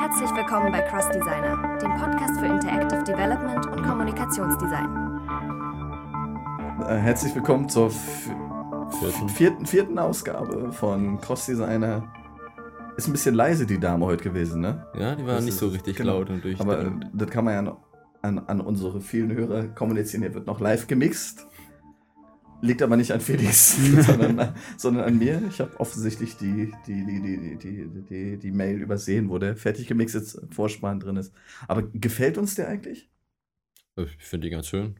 [0.00, 5.20] Herzlich willkommen bei Cross Designer, dem Podcast für Interactive Development und Kommunikationsdesign.
[6.88, 9.28] Äh, herzlich willkommen zur Vierten.
[9.28, 12.04] vierten, vierten Ausgabe von Cross Designer.
[12.96, 14.86] Ist ein bisschen leise die Dame heute gewesen, ne?
[14.98, 16.14] Ja, die war Das nicht ist- so richtig genau.
[16.18, 16.58] laut und durch.
[16.60, 17.78] Aber das kann man ja noch
[18.22, 20.22] an, an unsere vielen Hörer kommunizieren.
[20.22, 21.46] Hier wird noch live gemixt.
[22.62, 25.42] Liegt aber nicht an Felix, sondern, sondern an mir.
[25.48, 29.86] Ich habe offensichtlich die, die, die, die, die, die, die, Mail übersehen, wo der fertig
[29.86, 31.34] gemixte Vorspann drin ist.
[31.68, 33.10] Aber gefällt uns der eigentlich?
[33.96, 34.96] ich finde die ganz schön.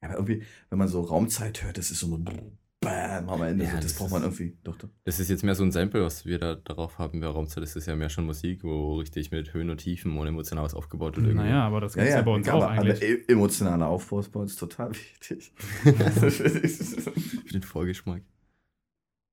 [0.00, 3.64] Aber irgendwie, wenn man so Raumzeit hört, das ist so ein Bam am Ende.
[3.64, 4.56] Ja, so, das, das braucht man irgendwie.
[4.64, 4.88] Doch, doch.
[5.04, 7.20] Das ist jetzt mehr so ein Sample, was wir da darauf haben.
[7.20, 10.26] Bei Raumzeit das ist ja mehr schon Musik, wo richtig mit Höhen und Tiefen und
[10.26, 11.26] emotional was aufgebaut wird.
[11.26, 11.44] irgendwie.
[11.44, 12.96] Naja, aber das gibt es ja, bei uns aber, auch eigentlich.
[12.96, 15.52] Aber e- emotionaler Aufbau ist bei uns total wichtig.
[15.82, 18.22] Für den Vorgeschmack.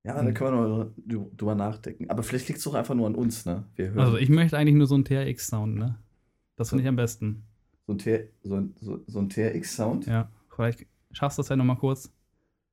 [0.04, 2.10] ja, da können wir noch drü- drüber nachdenken.
[2.10, 3.64] Aber vielleicht liegt es doch einfach nur an uns, ne?
[3.76, 5.98] Wir hören Also ich möchte eigentlich nur so einen TRX-Sound, ne?
[6.56, 7.44] Das finde ich am besten.
[7.86, 10.06] so ein, so ein, so, so ein TRX-Sound.
[10.06, 12.12] Ja, vielleicht schaffst du das ja nochmal kurz.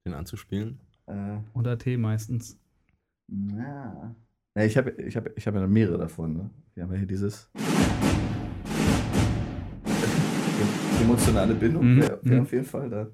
[0.10, 0.80] Den anzuspielen.
[1.06, 2.58] Äh, Oder T meistens.
[3.28, 4.16] na.
[4.56, 6.34] Ja, ich habe ich hab, ich hab ja mehrere davon.
[6.34, 6.50] Ne?
[6.74, 7.52] Wir haben ja hier dieses.
[11.00, 12.42] Emotionale Bindung Mhm, wäre wär mhm.
[12.42, 13.12] auf jeden Fall da.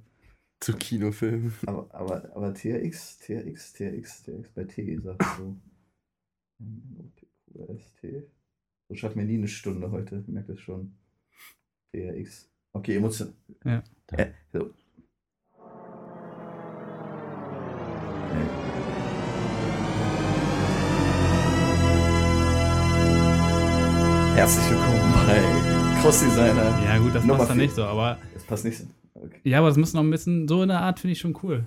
[0.62, 1.54] Zu Kinofilmen.
[1.68, 5.58] Aber, aber, aber TRX, TRX, TRX, TRX bei T sagt so.
[6.60, 8.30] MOPQST.
[8.88, 10.96] So schaffen wir nie eine Stunde heute, ich merke das schon.
[11.94, 12.50] TRX.
[12.72, 13.34] Okay, Emotion.
[13.66, 13.84] Ja.
[14.14, 14.73] Äh, so.
[24.36, 26.78] Herzlich willkommen bei Cross Designer.
[26.83, 28.83] Ja, gut, das Nummer passt dann nicht so, aber Das passt nicht.
[29.14, 29.39] Okay.
[29.44, 31.66] ja, aber das müssen noch ein bisschen, so in der Art finde ich schon cool.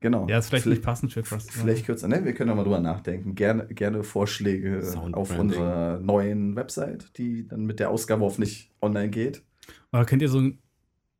[0.00, 0.26] Genau.
[0.28, 1.48] Ja, ist vielleicht nicht passend für Cross.
[1.50, 2.06] Vielleicht kürzer.
[2.06, 3.34] Ne, wir können ja mal drüber nachdenken.
[3.34, 5.58] Gerne, gerne Vorschläge Sound auf Branding.
[5.58, 9.42] unserer neuen Website, die dann mit der Ausgabe hoffentlich online geht.
[9.92, 10.58] Oder kennt ihr so einen,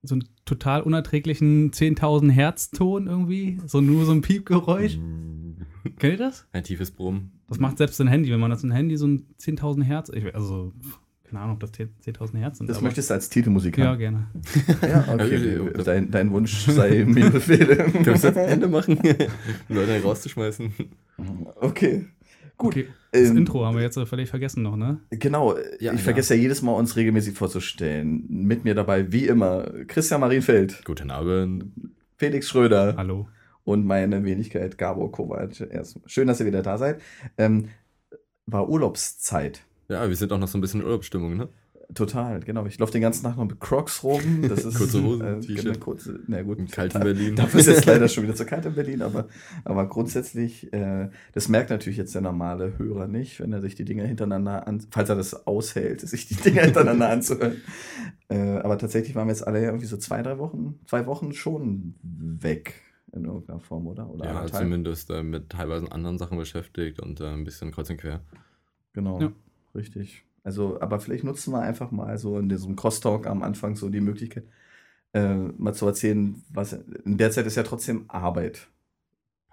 [0.02, 3.58] so einen total unerträglichen 10.000 Hertz-Ton irgendwie?
[3.66, 4.96] So nur so ein Piepgeräusch?
[4.96, 5.62] Mm.
[5.98, 6.46] Kennt ihr das?
[6.52, 7.32] Ein tiefes Brummen.
[7.54, 10.34] Das macht selbst ein Handy, wenn man das ein Handy so ein 10.000 Hertz, ich,
[10.34, 10.72] also
[11.24, 12.68] keine Ahnung, ob das 10.000 Hertz sind.
[12.68, 13.98] Das aber- möchtest du als Titelmusik Ja, haben.
[13.98, 14.26] gerne.
[14.82, 15.56] Ja, okay.
[15.56, 15.70] Ja, ja.
[15.84, 17.66] dein, dein Wunsch sei mir Befehl.
[17.76, 18.98] Können wir das am Ende machen?
[19.68, 20.72] Leute rauszuschmeißen.
[21.60, 22.06] Okay.
[22.56, 22.72] Gut.
[22.76, 25.00] Okay, das Ähm, Intro haben wir jetzt äh, völlig vergessen noch, ne?
[25.10, 25.96] Genau, Ja, ich ja.
[25.96, 28.24] vergesse ja jedes Mal, uns regelmäßig vorzustellen.
[28.28, 31.64] Mit mir dabei, wie immer, Christian Marienfeld, Guten Abend.
[32.16, 33.28] Felix Schröder Hallo.
[33.64, 35.50] Und meine Wenigkeit Gabor Kovac.
[36.06, 37.00] Schön, dass ihr wieder da seid.
[37.38, 37.68] Ähm,
[38.46, 39.62] war Urlaubszeit.
[39.88, 41.48] Ja, wir sind auch noch so ein bisschen in Urlaubsstimmung, ne?
[41.94, 42.64] Total, genau.
[42.64, 44.20] Ich laufe den ganzen Tag noch mit Crocs rum.
[44.48, 45.64] Das ist, Kurze Hosen, äh, T-Shirt.
[45.64, 46.58] Genau, kurze, na gut.
[46.58, 47.36] Im kalten da- Berlin.
[47.36, 49.28] Dafür ist jetzt leider schon wieder zu kalt in Berlin, aber,
[49.64, 53.84] aber grundsätzlich, äh, das merkt natürlich jetzt der normale Hörer nicht, wenn er sich die
[53.84, 57.60] Dinger hintereinander an, falls er das aushält, sich die Dinger hintereinander anzuhören.
[58.28, 61.94] Äh, aber tatsächlich waren wir jetzt alle irgendwie so zwei, drei Wochen, zwei Wochen schon
[62.02, 62.74] weg
[63.14, 64.08] in irgendeiner Form, oder?
[64.10, 67.98] Oder Ja, zumindest äh, mit teilweise anderen Sachen beschäftigt und äh, ein bisschen kreuz und
[67.98, 68.20] quer.
[68.92, 69.32] Genau, Ja.
[69.74, 70.24] richtig.
[70.42, 74.00] Also, aber vielleicht nutzen wir einfach mal so in diesem Crosstalk am Anfang so die
[74.00, 74.44] Möglichkeit,
[75.14, 78.68] äh, mal zu erzählen, was in der Zeit ist ja trotzdem Arbeit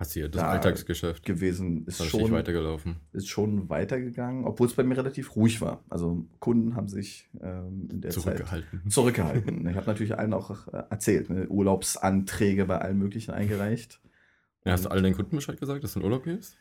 [0.02, 1.24] Passiert, das Da Alltagsgeschäft.
[1.28, 2.96] gewesen, Ist schon weitergelaufen.
[3.14, 5.84] ist schon weitergegangen, obwohl es bei mir relativ ruhig war.
[5.90, 8.82] Also Kunden haben sich ähm, in der Zeit Zurückgehalten.
[8.90, 9.68] zurückgehalten.
[9.68, 11.48] ich habe natürlich allen auch äh, erzählt, ne?
[11.48, 14.02] Urlaubsanträge bei allen möglichen eingereicht.
[14.66, 16.58] Ja, hast du allen deinen Kunden Bescheid gesagt, dass du in Urlaub gehst?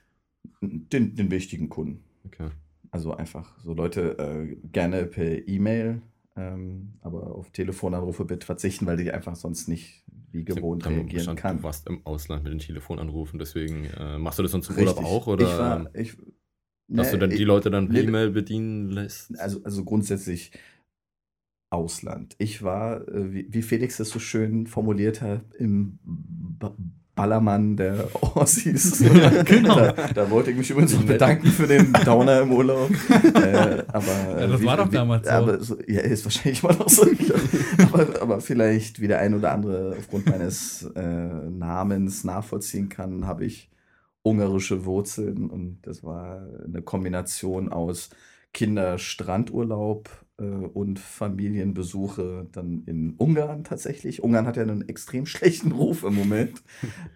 [0.61, 2.05] Den, den wichtigen Kunden.
[2.27, 2.51] Okay.
[2.91, 6.03] Also einfach so Leute äh, gerne per E-Mail,
[6.37, 11.23] ähm, aber auf Telefonanrufe bitte verzichten, weil ich einfach sonst nicht wie gewohnt Dann reagieren
[11.23, 11.57] stand, kann.
[11.59, 14.97] Du warst im Ausland mit den Telefonanrufen, deswegen äh, machst du das sonst im Richtig.
[14.97, 16.17] Urlaub auch oder Ich war, ich,
[16.89, 19.39] dass ne, du dann die ich- Leute dann per E-Mail bedienen lässt?
[19.41, 20.53] also, also grundsätzlich
[21.73, 22.35] Ausland.
[22.39, 25.99] Ich war, äh, wie, wie Felix das so schön formuliert hat, im
[27.21, 29.05] Ballermann der Aussies.
[29.45, 29.75] Genau.
[29.75, 32.91] da, da wollte ich mich übrigens noch bedanken für den Downer im Urlaub.
[33.35, 34.07] äh, aber,
[34.37, 35.33] äh, Ja, das wie- war doch wie- damals so.
[35.35, 35.77] Aber so.
[35.87, 37.03] Ja, ist wahrscheinlich immer noch so.
[37.93, 43.45] aber, aber vielleicht, wie der ein oder andere aufgrund meines äh, Namens nachvollziehen kann, habe
[43.45, 43.71] ich
[44.23, 48.09] ungarische Wurzeln und das war eine Kombination aus
[48.53, 54.23] Kinderstrandurlaub äh, und Familienbesuche dann in Ungarn tatsächlich.
[54.23, 56.63] Ungarn hat ja einen extrem schlechten Ruf im Moment.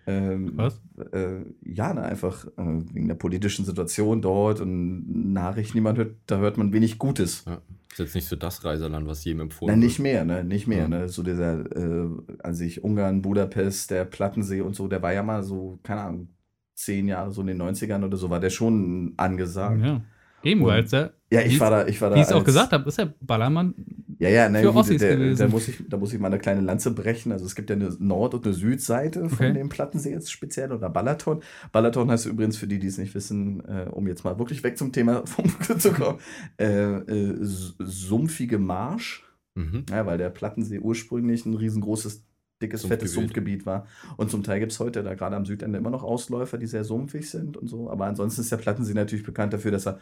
[0.07, 0.83] Ähm, Was?
[1.13, 2.51] Äh, ja, na, einfach äh,
[2.93, 7.45] wegen der politischen Situation dort und Nachrichten, die man hört, da hört man wenig Gutes.
[7.47, 7.63] Ja.
[7.91, 10.03] Ist jetzt nicht so das Reiseland, was jedem empfohlen Nein, nicht wird.
[10.03, 10.45] mehr, ne?
[10.45, 10.89] Nicht mehr, Ja.
[10.89, 11.09] ne?
[11.09, 12.09] So dieser, äh,
[12.43, 16.29] an sich Ungarn, Budapest, der Plattensee und so, der war ja mal so, keine Ahnung,
[16.75, 19.81] zehn Jahre, so in den 90ern oder so, war der schon angesagt.
[19.83, 20.03] Ja.
[20.45, 21.11] Eben, weil es ja,
[21.41, 22.17] ich war da, ich war da.
[22.17, 23.75] wie ich es auch gesagt habe, ist ja Ballermann.
[24.21, 25.39] Ja, ja, ne, für Ossis der, gewesen.
[25.41, 27.33] Da, muss ich, da muss ich mal eine kleine Lanze brechen.
[27.33, 29.53] Also es gibt ja eine Nord- und eine Südseite von Okay.
[29.53, 31.43] dem Plattensee jetzt speziell oder Balaton.
[31.73, 34.79] Balaton heißt übrigens für die, die es nicht wissen, äh, um jetzt mal wirklich weg
[34.79, 35.47] zum Thema vom
[35.79, 36.19] zu kommen,
[36.59, 39.25] äh, äh, sumpfige Marsch.
[39.57, 39.87] Mhm.
[39.91, 42.25] Ja, weil der Plattensee ursprünglich ein riesengroßes,
[42.63, 43.63] dickes, fettes Sumpfgebiet.
[43.63, 43.87] Sumpfgebiet war.
[44.17, 46.85] Und zum Teil gibt es heute da gerade am Südende immer noch Ausläufer, die sehr
[46.85, 47.91] sumpfig sind und so.
[47.91, 49.99] Aber ansonsten ist der Plattensee natürlich bekannt dafür, dass er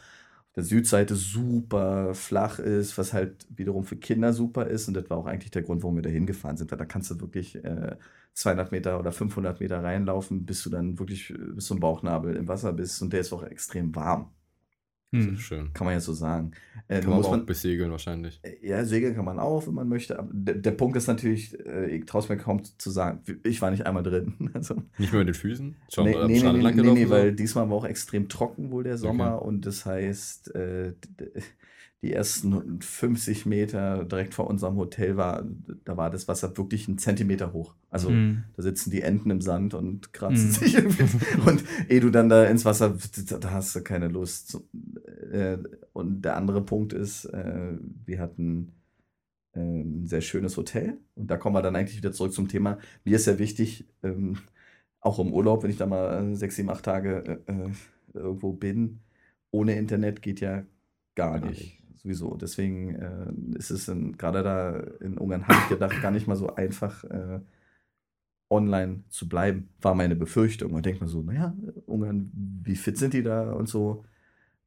[0.56, 4.88] der Südseite super flach ist, was halt wiederum für Kinder super ist.
[4.88, 6.70] Und das war auch eigentlich der Grund, warum wir da hingefahren sind.
[6.70, 7.96] Weil da kannst du wirklich äh,
[8.34, 12.48] 200 Meter oder 500 Meter reinlaufen, bis du dann wirklich äh, bis zum Bauchnabel im
[12.48, 13.00] Wasser bist.
[13.02, 14.30] Und der ist auch extrem warm.
[15.14, 15.36] Hm.
[15.36, 15.72] schön.
[15.74, 16.52] Kann man ja so sagen.
[16.88, 18.40] Äh, Kann man muss auch man, besegeln wahrscheinlich.
[18.62, 20.18] ja, segeln kann man auch, wenn man möchte.
[20.18, 23.60] Aber der, der Punkt ist natürlich, äh, ich traue es mir kaum zu sagen, ich
[23.62, 24.34] war nicht einmal drin.
[24.54, 25.76] Also, Nicht mehr mit den Füßen?
[25.92, 28.84] Schon nee, nee, nee, nee, lang nee, nee, weil diesmal war auch extrem trocken wohl
[28.84, 30.94] der Sommer und das heißt, äh,
[32.02, 35.44] die ersten 50 Meter direkt vor unserem Hotel war,
[35.84, 37.74] da war das Wasser wirklich einen Zentimeter hoch.
[37.90, 38.42] Also Hm.
[38.56, 40.52] da sitzen die Enten im Sand und kratzen Mhm.
[40.52, 41.04] sich irgendwie.
[41.48, 42.96] Und ehe du dann da ins Wasser,
[43.40, 44.58] da hast du keine Lust.
[45.32, 45.58] Äh,
[45.92, 48.72] Und der andere Punkt ist, äh, wir hatten
[49.54, 50.98] äh, ein sehr schönes Hotel.
[51.14, 52.78] Und da kommen wir dann eigentlich wieder zurück zum Thema.
[53.04, 54.38] Mir ist ja wichtig, ähm,
[55.00, 57.70] auch im Urlaub, wenn ich da mal äh, sechs, sieben, acht Tage äh, äh,
[58.14, 59.00] irgendwo bin,
[59.50, 60.64] ohne Internet geht ja
[61.14, 61.60] gar Gar nicht.
[61.60, 61.82] nicht.
[62.02, 62.36] Sowieso.
[62.36, 63.86] Deswegen äh, ist es
[64.18, 67.04] gerade da in Ungarn, habe ich gedacht, gar nicht mal so einfach.
[67.04, 67.40] Äh,
[68.50, 70.72] online zu bleiben, war meine Befürchtung.
[70.72, 71.54] Und denkt man so, naja,
[71.86, 72.30] Ungarn,
[72.64, 74.04] wie fit sind die da und so.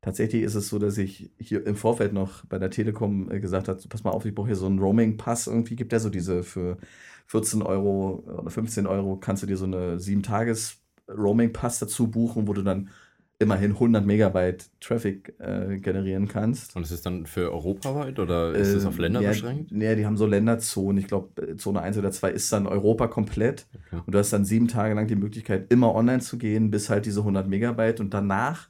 [0.05, 3.67] Tatsächlich ist es so, dass ich hier im Vorfeld noch bei der Telekom äh, gesagt
[3.67, 5.47] habe, pass mal auf, ich brauche hier so einen Roaming-Pass.
[5.47, 6.77] Irgendwie gibt ja so diese für
[7.25, 12.61] 14 Euro oder 15 Euro kannst du dir so eine 7-Tages-Roaming-Pass dazu buchen, wo du
[12.61, 12.91] dann
[13.39, 16.75] immerhin 100 Megabyte Traffic äh, generieren kannst.
[16.75, 19.71] Und ist es dann für europaweit oder ist es auf Ähm, Länder ja, beschränkt?
[19.71, 20.99] Nee, die haben so Länderzonen.
[20.99, 23.65] Ich glaube, Zone 1 oder 2 ist dann Europa komplett.
[23.87, 24.03] Okay.
[24.05, 27.07] Und du hast dann sieben Tage lang die Möglichkeit, immer online zu gehen, bis halt
[27.07, 28.01] diese 100 Megabyte.
[28.01, 28.69] Und danach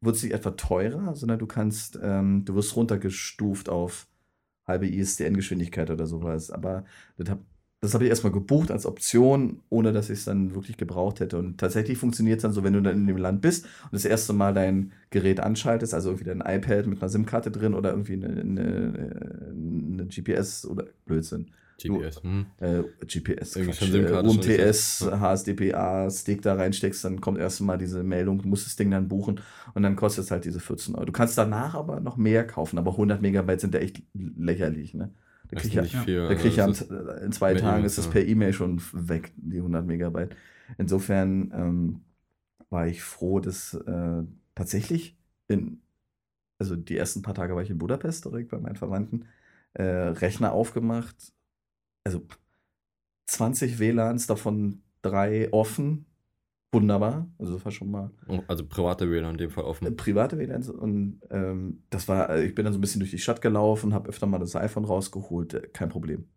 [0.00, 4.06] wird es nicht etwa teurer, sondern du kannst, ähm, du wirst runtergestuft auf
[4.66, 6.50] halbe ISDN-Geschwindigkeit oder sowas.
[6.50, 6.84] Aber
[7.16, 7.42] das habe
[7.84, 11.38] hab ich erstmal gebucht als Option, ohne dass ich es dann wirklich gebraucht hätte.
[11.38, 14.04] Und tatsächlich funktioniert es dann so, wenn du dann in dem Land bist und das
[14.04, 18.14] erste Mal dein Gerät anschaltest, also irgendwie dein iPad mit einer SIM-Karte drin oder irgendwie
[18.14, 21.50] eine, eine, eine GPS oder Blödsinn.
[21.78, 22.22] GPS.
[22.22, 22.46] Hm.
[22.58, 25.06] Äh, GPS, äh, UMTS.
[25.10, 29.08] HSDPA, Stick da reinsteckst, dann kommt erst mal diese Meldung, du musst das Ding dann
[29.08, 29.40] buchen
[29.74, 31.04] und dann kostet es halt diese 14 Euro.
[31.04, 35.12] Du kannst danach aber noch mehr kaufen, aber 100 Megabyte sind ja echt lächerlich, ne?
[35.48, 36.22] Da Das krieg ist ich ja, viel.
[36.22, 38.10] da also krieg ich ja das in zwei per Tagen E-Mail, ist es ja.
[38.10, 40.34] per E-Mail schon weg, die 100 Megabyte.
[40.78, 42.00] Insofern ähm,
[42.70, 44.22] war ich froh, dass äh,
[44.54, 45.80] tatsächlich in,
[46.58, 49.26] also die ersten paar Tage war ich in Budapest direkt bei meinen Verwandten,
[49.74, 51.32] äh, Rechner aufgemacht,
[52.06, 52.22] also
[53.26, 56.06] 20 WLANs, davon drei offen,
[56.72, 59.96] wunderbar, also das war schon mal Oh, Also private WLAN in dem Fall äh, offen.
[59.96, 63.18] private WLANs und ähm, das war, äh, ich bin dann so ein bisschen durch die
[63.18, 66.28] Stadt gelaufen, habe öfter mal das iPhone rausgeholt, äh, kein Problem.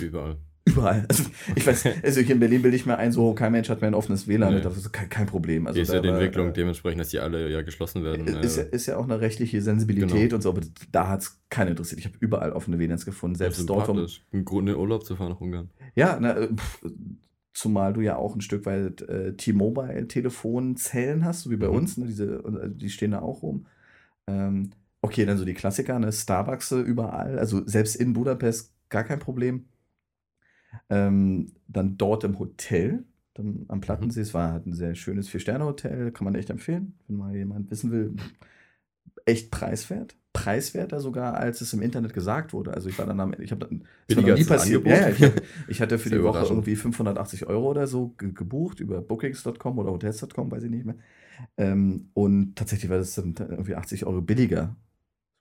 [0.00, 0.38] Überall.
[0.68, 1.06] Überall.
[1.08, 1.24] Also,
[1.54, 3.88] ich weiß, also hier in Berlin bilde ich mir ein, so kein Mensch hat mehr
[3.90, 4.60] ein offenes WLAN, Nee.
[4.60, 5.66] das ist kein, kein Problem.
[5.66, 8.26] Also ist ja die Entwicklung äh, dementsprechend, dass die alle ja geschlossen werden.
[8.26, 10.34] ist, ja, äh, ist ja auch eine rechtliche Sensibilität Genau.
[10.34, 12.00] und so, aber da hat es keinen interessiert.
[12.00, 13.88] Ich habe überall offene WLANs gefunden, selbst dort.
[13.88, 14.24] Um, sympathisch.
[14.32, 15.70] Ein Grund, in den Urlaub zu fahren nach Ungarn.
[15.94, 16.82] ja, na, äh, pff,
[17.54, 21.74] zumal du ja auch ein Stück weit äh, T-Mobile-Telefonzellen hast, so wie bei Mhm.
[21.76, 22.42] uns, ne, diese,
[22.74, 23.66] die stehen da auch rum.
[24.26, 24.70] Ähm,
[25.02, 29.66] okay, dann so die Klassiker, ne, Starbucks überall, also selbst in Budapest gar kein Problem.
[30.88, 33.04] Ähm, dann dort im Hotel,
[33.34, 37.16] dann am Plattensee, es war halt ein sehr schönes Vier-Sterne-Hotel, kann man echt empfehlen, wenn
[37.16, 38.16] mal jemand wissen will.
[39.24, 40.16] Echt preiswert.
[40.32, 42.74] Preiswerter sogar, als es im Internet gesagt wurde.
[42.74, 43.84] Also ich war dann am ich habe dann
[44.26, 44.86] war nie passiert.
[44.86, 45.18] Ja, ich,
[45.68, 49.90] ich hatte für die Woche irgendwie 580 Euro oder so ge gebucht über Bookings.com oder
[49.90, 50.96] Hotels.com, weiß ich nicht mehr.
[51.56, 54.76] Ähm, und tatsächlich war das dann irgendwie 80 Euro billiger.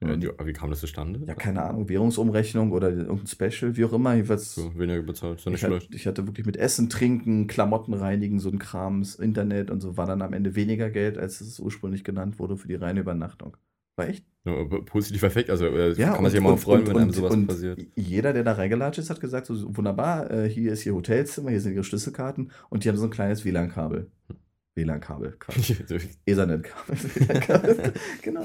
[0.03, 1.21] Ja, die, wie kam das zustande?
[1.25, 4.13] Ja, keine Ahnung, Währungsumrechnung oder irgendein Special, wie auch immer.
[4.13, 5.39] Jedenfalls, So, weniger bezahlt.
[5.39, 5.95] Ist ja nicht ich, hatte, schlecht.
[5.95, 9.95] ich hatte wirklich mit Essen, Trinken, Klamotten reinigen, so ein Kram, das Internet und so,
[9.97, 13.55] war dann am Ende weniger Geld, als es ursprünglich genannt wurde für die reine Übernachtung.
[13.95, 14.25] War echt?
[14.43, 15.49] Ja, positiv perfekt.
[15.49, 17.79] Also äh, Ja, kann man sich ja mal freuen, wenn einem sowas und passiert.
[17.95, 21.61] Jeder, der da reingelatscht ist, hat gesagt, so, wunderbar, äh, hier ist ihr Hotelzimmer, hier
[21.61, 24.11] sind ihre Schlüsselkarten und die haben so ein kleines WLAN-Kabel.
[24.75, 25.73] WLAN-Kabel quasi.
[26.25, 27.93] Ethernet-Kabel.
[28.21, 28.43] Genau.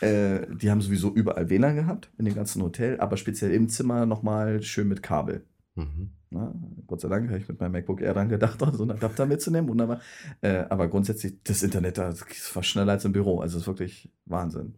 [0.00, 4.06] äh, die haben sowieso überall WLAN gehabt, in dem ganzen Hotel, aber speziell im Zimmer
[4.06, 5.44] nochmal schön mit Kabel.
[5.74, 6.10] mhm.
[6.30, 6.52] Na,
[6.88, 9.68] Gott sei Dank habe ich mit meinem MacBook Air dann gedacht, so einen Adapter mitzunehmen,
[9.70, 10.00] wunderbar.
[10.40, 13.40] Äh, aber grundsätzlich, das Internet da das war schneller als im Büro.
[13.40, 14.74] Also es ist wirklich Wahnsinn.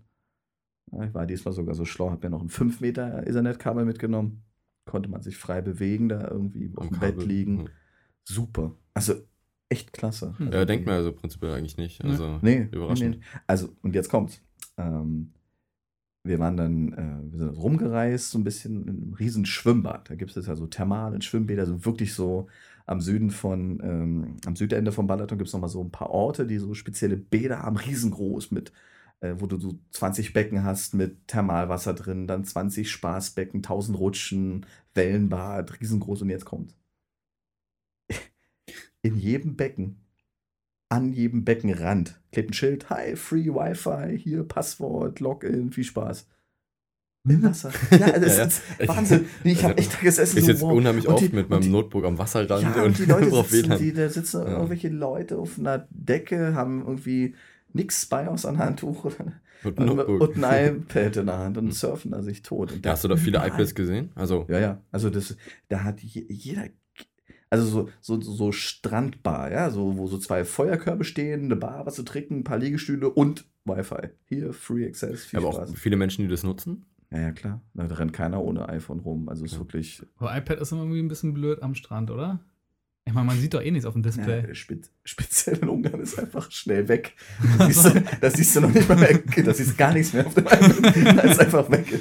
[0.93, 4.43] Ja, ich war diesmal sogar so schlau, habe mir noch ein 5 Meter Ethernet-Kabel mitgenommen.
[4.85, 7.63] Konnte man sich frei bewegen, da irgendwie auf dem Bett liegen.
[7.63, 7.69] Mhm.
[8.25, 8.75] Super.
[8.95, 9.15] Also
[9.69, 10.35] echt klasse.
[10.39, 10.53] Hm.
[10.53, 12.03] Ja, denkt man also prinzipiell eigentlich nicht.
[12.03, 12.11] Ja.
[12.11, 13.11] Also Nee, überraschend.
[13.11, 13.41] nee, nee.
[13.47, 14.41] Also, und jetzt kommt's.
[14.77, 15.33] Ähm,
[16.25, 20.11] wir waren dann, äh, wir sind rumgereist, so ein bisschen in einem riesen Schwimmbad.
[20.11, 22.49] Da gibt es ja so thermale Schwimmbäder, so wirklich so
[22.87, 26.47] am Süden von, ähm, am Südende von Balaton gibt es nochmal so ein paar Orte,
[26.47, 28.73] die so spezielle Bäder haben, riesengroß, mit,
[29.21, 34.67] äh, wo du so 20 Becken hast mit Thermalwasser drin, dann 20 Spaßbecken, 1000 Rutschen,
[34.95, 36.23] Wellenbad, riesengroß.
[36.23, 36.75] Und jetzt kommt.
[39.09, 39.97] In jedem Becken
[40.91, 46.27] an jedem Beckenrand klebt ein Schild, hi, free Wi-Fi, hier Passwort, Login, viel Spaß.
[47.29, 47.71] Im Wasser.
[47.91, 48.45] Ja, das Ja, ja.
[48.45, 49.27] ist Wahnsinn.
[49.45, 50.39] Nee, ich habe Also, echt da gesessen.
[50.39, 50.73] Ich so, sitze wow.
[50.73, 53.21] unheimlich Und oft die- mit und meinem die- Notebook am Wasserrand Ja, und die brauch
[53.21, 53.79] Leute sitzen, WLAN.
[53.79, 54.49] die, da sitzen Ja.
[54.53, 57.35] irgendwelche Leute auf einer Decke, haben irgendwie
[57.75, 59.33] nichts bei aus einem Handtuch oder,
[59.65, 62.73] Und ein und, und ein iPad in der Hand und surfen da sich tot.
[62.73, 64.11] Und Ja, hast du da viele iPads gesehen?
[64.15, 64.83] Also, Ja, ja.
[64.91, 65.37] Also das,
[65.69, 66.69] da hat je, jeder,
[67.51, 71.95] also so, so, so Strandbar, ja, so, wo so zwei Feuerkörbe stehen, eine Bar, was
[71.97, 74.11] zu trinken, ein paar Liegestühle und Wi-Fi.
[74.27, 75.75] Hier, Free Access, viel aber auch Spaß.
[75.77, 76.85] viele Menschen, die das nutzen.
[77.11, 77.63] Ja, ja, klar.
[77.75, 79.29] Da rennt keiner ohne iPhone rum.
[79.31, 79.59] Also ist Ja.
[79.61, 82.41] wirklich Aber iPad ist immer irgendwie ein bisschen blöd am Strand, oder?
[83.07, 84.47] Ich meine, man sieht doch eh nichts auf dem Display.
[84.47, 87.15] ja, spez speziell in Ungarn ist einfach schnell weg.
[87.59, 89.19] Das siehst, du, das siehst du noch nicht mal mehr.
[89.45, 90.95] Das siehst gar nichts mehr auf dem iPad.
[91.17, 91.99] Da ist einfach weg.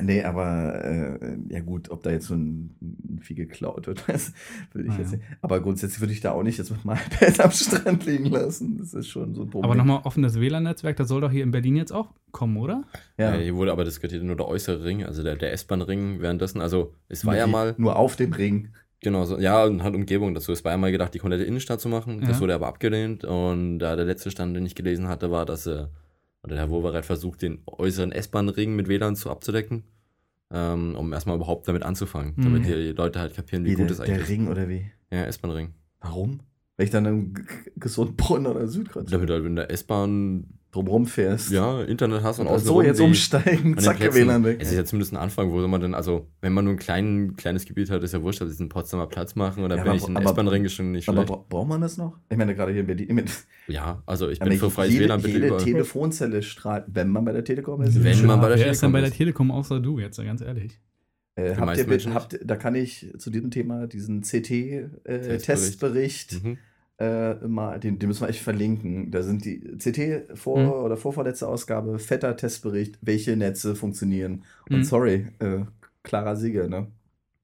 [0.00, 1.18] Nee, aber äh,
[1.48, 4.32] ja gut, ob da jetzt so ein, ein Vieh geklaut wird, das
[4.72, 5.16] würde ich Ah, jetzt ja.
[5.18, 5.28] nicht.
[5.42, 8.78] Aber grundsätzlich würde ich da auch nicht jetzt mit meinem iPad am Strand liegen lassen.
[8.78, 9.64] Das ist schon so ein Problem.
[9.70, 12.84] Aber nochmal offenes WLAN-Netzwerk, das soll doch hier in Berlin jetzt auch kommen, oder?
[13.18, 13.34] ja.
[13.34, 16.60] Äh, hier wurde aber diskutiert nur der äußere Ring, also der, der S-Bahn-Ring währenddessen.
[16.60, 18.68] Also, es war Nur ja die- mal, Nur auf dem Ring.
[19.00, 20.52] genau, so, ja, und hat Umgebung dazu.
[20.52, 22.20] Es war ja mal gedacht, die komplette Innenstadt zu machen.
[22.20, 22.40] Das Ja.
[22.40, 23.24] wurde aber abgelehnt.
[23.24, 25.86] Und da der letzte Stand, den ich gelesen hatte, war, dass äh,
[26.42, 29.84] oder der Herr Wowereit versucht, den äußeren S-Bahn-Ring mit WLAN zu abzudecken.
[30.52, 32.42] Ähm, um erstmal überhaupt damit anzufangen, Mhm.
[32.42, 34.78] damit die Leute halt kapieren, wie, Wie gut es eigentlich der Ring oder wie?
[34.78, 34.84] ist.
[35.12, 35.74] Ja, S-Bahn-Ring.
[36.00, 36.40] Warum?
[36.76, 37.34] Weil ich dann im
[37.76, 41.50] gesunden Brunnen oder Südkreuz Damit halt in der S-Bahn drumrum fährst.
[41.50, 43.98] ja, Internet hast und Und außen so, jetzt umsteigen, zack.
[44.14, 44.58] WLAN weg.
[44.60, 46.78] Es ist ja zumindest ein Anfang, wo soll man denn, also, wenn man nur ein
[46.78, 49.90] klein, kleines Gebiet hat, ist ja wurscht, dass diesen Potsdamer Platz machen oder Ja, bin
[49.92, 51.28] aber- ich aber- S-Bahn-Ring ist schon nicht Aber schlecht.
[51.28, 52.18] bra braucht man das noch?
[52.30, 53.06] Ich meine, gerade hier in Berlin.
[53.08, 53.28] Ich meine,
[53.68, 55.64] Ja, also ich bin für freies jede, WLAN bitte jede überall.
[55.64, 58.02] Telefonzelle strahlt, wenn man bei der Telekom ist.
[58.02, 59.16] Wenn man bei der Wer ist denn Telekom bei der ist.
[59.16, 60.80] Telekom außer du jetzt, ganz ehrlich?
[61.36, 64.90] Äh, habt ihr, habt, da kann ich zu diesem Thema diesen Testbericht.
[65.04, 66.58] CT-Testbericht Mhm.
[67.00, 69.10] Äh, mal, den, den müssen wir echt verlinken.
[69.10, 70.68] Da sind die CT vor Mhm.
[70.84, 74.44] oder vorvorletzte Ausgabe, fetter Testbericht, welche Netze funktionieren.
[74.68, 74.84] Und Mhm.
[74.84, 75.60] sorry, äh,
[76.02, 76.88] klarer Sieger, ne?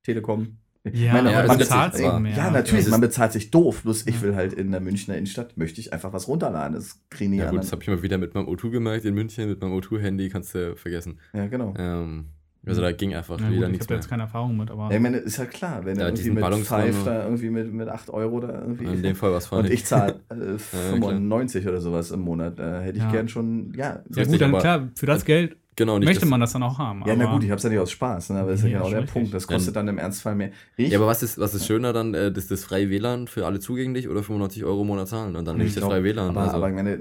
[0.04, 0.58] Telekom.
[0.92, 2.06] Ja, Meine, ja, man bezahlt sich.
[2.06, 3.82] aber- Ja, natürlich, man bezahlt sich doof.
[3.82, 6.75] Bloß ich will halt in der Münchner Innenstadt, möchte ich einfach was runterladen.
[6.76, 9.14] Das kriegen die Ja gut, das habe ich mal wieder mit meinem O2 gemerkt in
[9.14, 11.18] München, mit meinem O2-Handy, kannst du vergessen.
[11.32, 11.75] Ja, genau.
[11.76, 12.26] Ähm,
[12.66, 14.00] also da ging einfach gut, wieder ich nichts habe da mehr.
[14.00, 16.23] jetzt keine Erfahrung mit, aber Ja, ich meine, ist ja klar, wenn Ja, er irgendwie
[16.23, 18.85] diesen mit Ballungsräume- Five da irgendwie mit, mit 8 Euro da irgendwie.
[18.85, 20.58] In dem Fall was und ich zahle äh, klar.
[20.58, 22.58] 95 oder sowas im Monat.
[22.58, 23.11] Äh, hätte ich Ja.
[23.11, 24.00] gern schon, ja.
[24.14, 26.62] ja gut, dann aber- klar, für das Geld Genau, nicht möchte das- man das dann
[26.62, 27.02] auch haben.
[27.06, 28.38] Ja, na gut, ich hab's ja nicht aus Spaß, ne?
[28.40, 29.35] aber das ist ja Ja, genau der Punkt.
[29.35, 30.50] Das kostet dann im Ernstfall mehr.
[30.78, 33.44] Ich, Ja, aber was ist, was ist schöner dann, äh, ist das freie WLAN für
[33.44, 36.30] alle zugänglich oder 95 Euro im Monat zahlen und dann nehme ich das freie WLAN.
[36.30, 36.56] aber, also.
[36.56, 36.99] aber ich meine,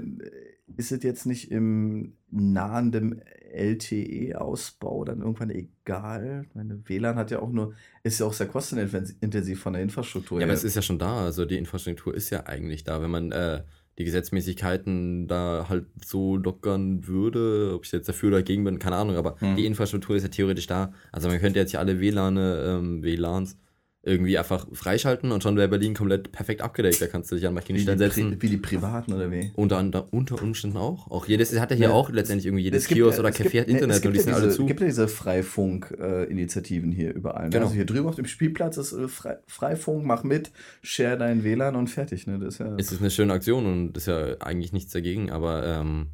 [0.76, 3.22] ist es jetzt nicht im nahenden
[3.52, 6.46] LTE-Ausbau dann irgendwann egal?
[6.54, 10.44] Meine, WLAN hat ja auch nur, ist ja auch sehr kostenintensiv von der Infrastruktur Ja,
[10.46, 10.58] aber her.
[10.58, 11.24] es ist ja schon da.
[11.24, 13.00] Also die Infrastruktur ist ja eigentlich da.
[13.02, 13.62] Wenn man äh,
[13.98, 18.96] die Gesetzmäßigkeiten da halt so lockern würde, ob ich jetzt dafür oder dagegen bin, keine
[18.96, 19.56] Ahnung, aber Hm.
[19.56, 20.92] die Infrastruktur ist ja theoretisch da.
[21.12, 23.58] Also man könnte jetzt ja alle WLAN, ähm, WLANs
[24.06, 27.02] irgendwie einfach freischalten und schon wäre Berlin komplett perfekt abgedeckt.
[27.02, 28.36] Da kannst du dich an manchen wie, die Stellen setzen.
[28.40, 29.50] Wie die Privaten oder wie?
[29.56, 29.78] Unter,
[30.12, 31.10] unter, Umständen auch.
[31.10, 33.30] Auch jedes, es hat ja hier Ja, auch letztendlich irgendwie jedes Es gibt Kiosk oder
[33.30, 34.66] es gibt- Café hat ne, Internet es gibt und die ja sind diese, alle zu.
[34.66, 37.44] gibt ja diese Freifunk-Initiativen hier überall.
[37.44, 37.50] Ne?
[37.50, 37.64] Genau.
[37.64, 40.50] Also hier drüben auf dem Spielplatz ist äh, Fre Freifunk, mach mit,
[40.82, 42.26] share dein WLAN und fertig.
[42.26, 42.38] Ne?
[42.38, 45.66] Das ist ja, Es ist eine schöne Aktion und ist ja eigentlich nichts dagegen, aber
[45.66, 46.08] ähm,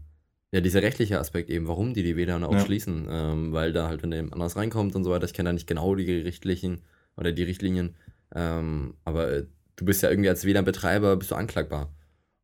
[0.53, 2.61] ja, dieser rechtliche Aspekt eben, warum die die WLAN auch Ja.
[2.61, 5.53] schließen, ähm, weil da halt, wenn jemand anders reinkommt und so weiter, ich kenne da
[5.53, 6.81] nicht genau die Richtlinien
[7.17, 7.95] oder die Richtlinien,
[8.35, 11.93] ähm, aber äh, du bist ja irgendwie als WLAN-Betreiber, bist du anklagbar.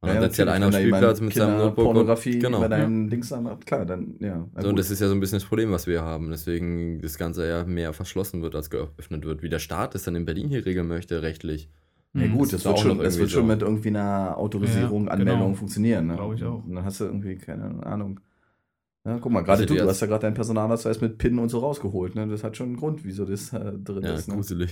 [0.00, 1.78] Und Ja, dann ja natürlich, einer am Spielplatz mit seinem Notebook.
[1.78, 2.60] Und, Pornografie genau.
[2.60, 4.46] bei deinen Dings anmacht, klar, dann, ja.
[4.60, 6.30] So, und das ist ja so ein bisschen das Problem, was wir haben.
[6.30, 9.42] Deswegen das Ganze ja mehr verschlossen wird, als geöffnet wird.
[9.42, 11.68] Wie der Staat es dann in Berlin hier regeln möchte, rechtlich.
[12.14, 12.32] Ja Mhm.
[12.32, 15.40] gut, das, ist wird auch schon, das wird schon mit irgendwie einer Autorisierung, Ja, Anmeldung
[15.46, 15.54] genau.
[15.54, 16.06] funktionieren.
[16.06, 16.14] Ne?
[16.14, 16.64] Glaub ich auch.
[16.64, 18.20] Und dann hast du irgendwie, keine Ahnung.
[19.08, 21.48] Ja, guck mal, gerade Also du, du hast ja gerade deinen Personalausweis mit PIN und
[21.48, 22.14] so rausgeholt.
[22.14, 22.26] Ne?
[22.28, 24.28] Das hat schon einen Grund, wieso das äh, drin Ja, ist.
[24.28, 24.34] Ne?
[24.34, 24.70] gruselig.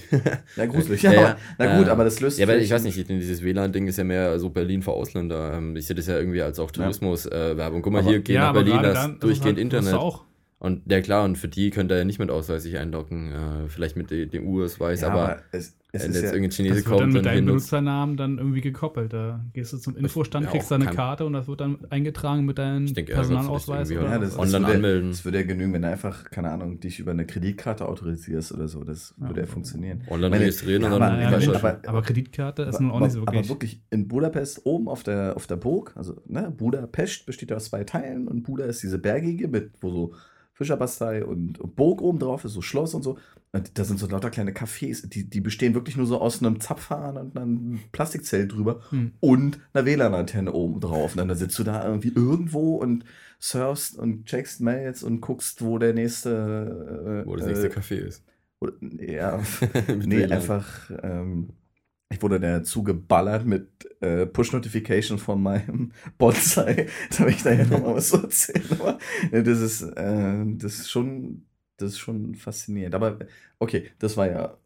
[0.56, 1.02] Ja, gruselig.
[1.02, 1.26] Ja, Ja, ja.
[1.28, 3.96] aber, na gut, Äh, aber das löst Ja, aber ich weiß nicht, dieses WLAN-Ding ist
[3.96, 5.54] ja mehr so Berlin für Ausländer.
[5.54, 7.80] Ähm, Ich sehe das ja irgendwie als auch Tourismus-Werbung.
[7.82, 9.94] Guck mal, Aber- hier, geh nach Berlin, das dann- durchgehend das Internet.
[9.94, 10.24] auch.
[10.58, 13.30] Und ja klar, und für die könnt ihr ja nicht mit Ausweis sich einloggen.
[13.32, 16.50] Äh, vielleicht mit de- dem US-Weiß, ja, aber es, es wenn ist jetzt ja, irgendein
[16.52, 19.12] Chinese Das wird dann kommt mit deinem Benutzernamen dann irgendwie gekoppelt.
[19.12, 21.78] Da gehst du zum Infostand, kriegst auch da eine kein- Karte und das wird dann
[21.90, 23.90] eingetragen mit deinem Ich denke, er Personalausweis.
[23.90, 25.10] ja, das, das online würde, anmelden.
[25.10, 28.68] Das würde ja genügen, wenn du einfach, keine Ahnung, dich über eine Kreditkarte autorisierst oder
[28.68, 28.84] so.
[28.84, 29.28] Das Ja.
[29.28, 30.02] würde ja funktionieren.
[30.08, 32.92] online Meine- registrieren ja, und dann aber- ja, gut, aber- aber, Kreditkarte ist aber, nun
[32.92, 33.48] auch nicht so aber wirklich.
[33.48, 37.64] wirklich in Budapest oben auf der, auf der Burg, also ne, Budapest besteht ja aus
[37.66, 40.14] zwei Teilen und Buda ist diese bergige mit, wo so
[40.56, 43.18] Fischerbastei und, und Burg oben drauf ist, so Schloss und so.
[43.52, 46.60] Und da sind so lauter kleine Cafés, die, die bestehen wirklich nur so aus einem
[46.60, 49.12] Zapfhahn und einem Plastikzelt drüber Hm.
[49.20, 51.12] und einer WLAN-Antenne oben drauf.
[51.16, 53.04] Und dann sitzt du da irgendwie irgendwo und
[53.38, 57.22] surfst und checkst Mails und guckst, wo der nächste.
[57.24, 58.24] Äh, Wo das nächste äh, Café ist.
[58.60, 59.40] oder- ja,
[59.88, 60.32] nee, WLAN.
[60.32, 60.90] einfach.
[61.02, 61.50] Ähm,
[62.08, 63.68] ich wurde da zugeballert mit
[64.00, 66.86] äh, Push-Notification von meinem Bonsai.
[67.10, 68.64] Da habe ich da ja nochmal was zu erzählen.
[68.78, 68.98] Aber
[69.30, 71.46] das ist, äh, das ist schon,
[71.76, 72.94] das ist schon faszinierend.
[72.94, 73.18] Aber
[73.58, 74.56] okay, das war ja,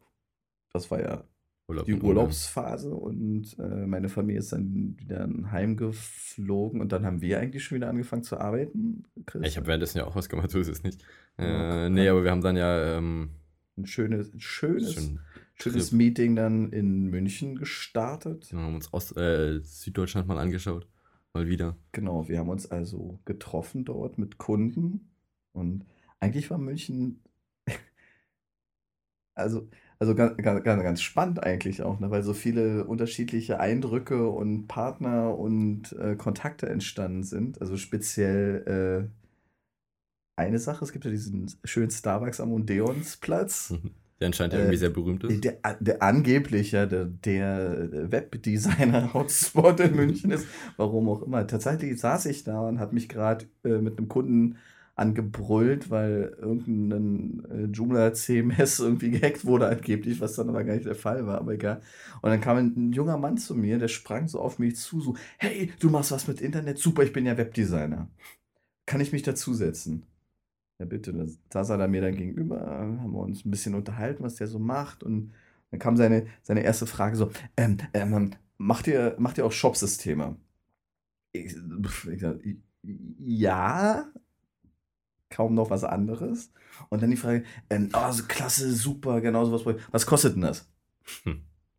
[0.72, 1.24] das war ja
[1.70, 1.94] Urlaub die.
[1.94, 7.76] Urlaubsphase und äh, meine Familie ist dann wieder heimgeflogen und dann haben wir eigentlich schon
[7.76, 9.04] wieder angefangen zu arbeiten.
[9.24, 9.46] Chris.
[9.46, 11.02] Ich habe währenddessen ja auch was gemacht, so ist es nicht.
[11.38, 13.30] Äh, nee, aber wir haben dann ja ähm,
[13.78, 15.20] ein schönes, ein schönes, schon,
[15.62, 15.92] schönes.
[15.92, 18.52] Meeting dann in München gestartet.
[18.52, 20.86] wir haben uns Ost, äh, Süddeutschland mal angeschaut.
[21.32, 21.76] Mal wieder.
[21.92, 25.10] Genau, wir haben uns also getroffen dort mit Kunden
[25.52, 25.84] und
[26.18, 27.22] eigentlich war München
[29.34, 34.66] also, also ganz, ganz, ganz spannend eigentlich auch, ne, weil so viele unterschiedliche Eindrücke und
[34.66, 37.60] Partner und äh, Kontakte entstanden sind.
[37.60, 39.20] Also speziell äh,
[40.36, 43.74] eine Sache, es gibt ja diesen schönen Starbucks am Odeonsplatz.
[44.20, 45.44] Der anscheinend ja Äh, irgendwie sehr berühmt ist.
[45.44, 50.46] Der, der angeblich ja der, der Webdesigner-Hotspot in München ist,
[50.76, 51.46] warum auch immer.
[51.46, 54.58] Tatsächlich saß ich da und habe mich gerade äh, mit einem Kunden
[54.94, 60.84] angebrüllt, weil irgendein äh, Joomla CMS irgendwie gehackt wurde angeblich, was dann aber gar nicht
[60.86, 61.80] der Fall war, aber egal.
[62.20, 65.00] Und dann kam ein, ein junger Mann zu mir, der sprang so auf mich zu,
[65.00, 68.10] so, hey, du machst was mit Internet, super, ich bin ja Webdesigner.
[68.86, 70.06] Kann ich mich dazusetzen?
[70.80, 71.12] Ja, bitte.
[71.12, 74.46] Da saß er da mir dann gegenüber, haben wir uns ein bisschen unterhalten, was der
[74.46, 75.02] so macht.
[75.02, 75.34] Und
[75.70, 80.36] dann kam seine, seine erste Frage so: ähm, ähm, macht, ihr, macht ihr auch Shopsysteme?
[81.32, 82.40] Ich, ich sag,
[83.18, 84.10] ja,
[85.28, 86.50] kaum noch was anderes.
[86.88, 89.76] Und dann die Frage: ähm, oh, so klasse, super, genau sowas.
[89.90, 90.66] Was kostet denn das?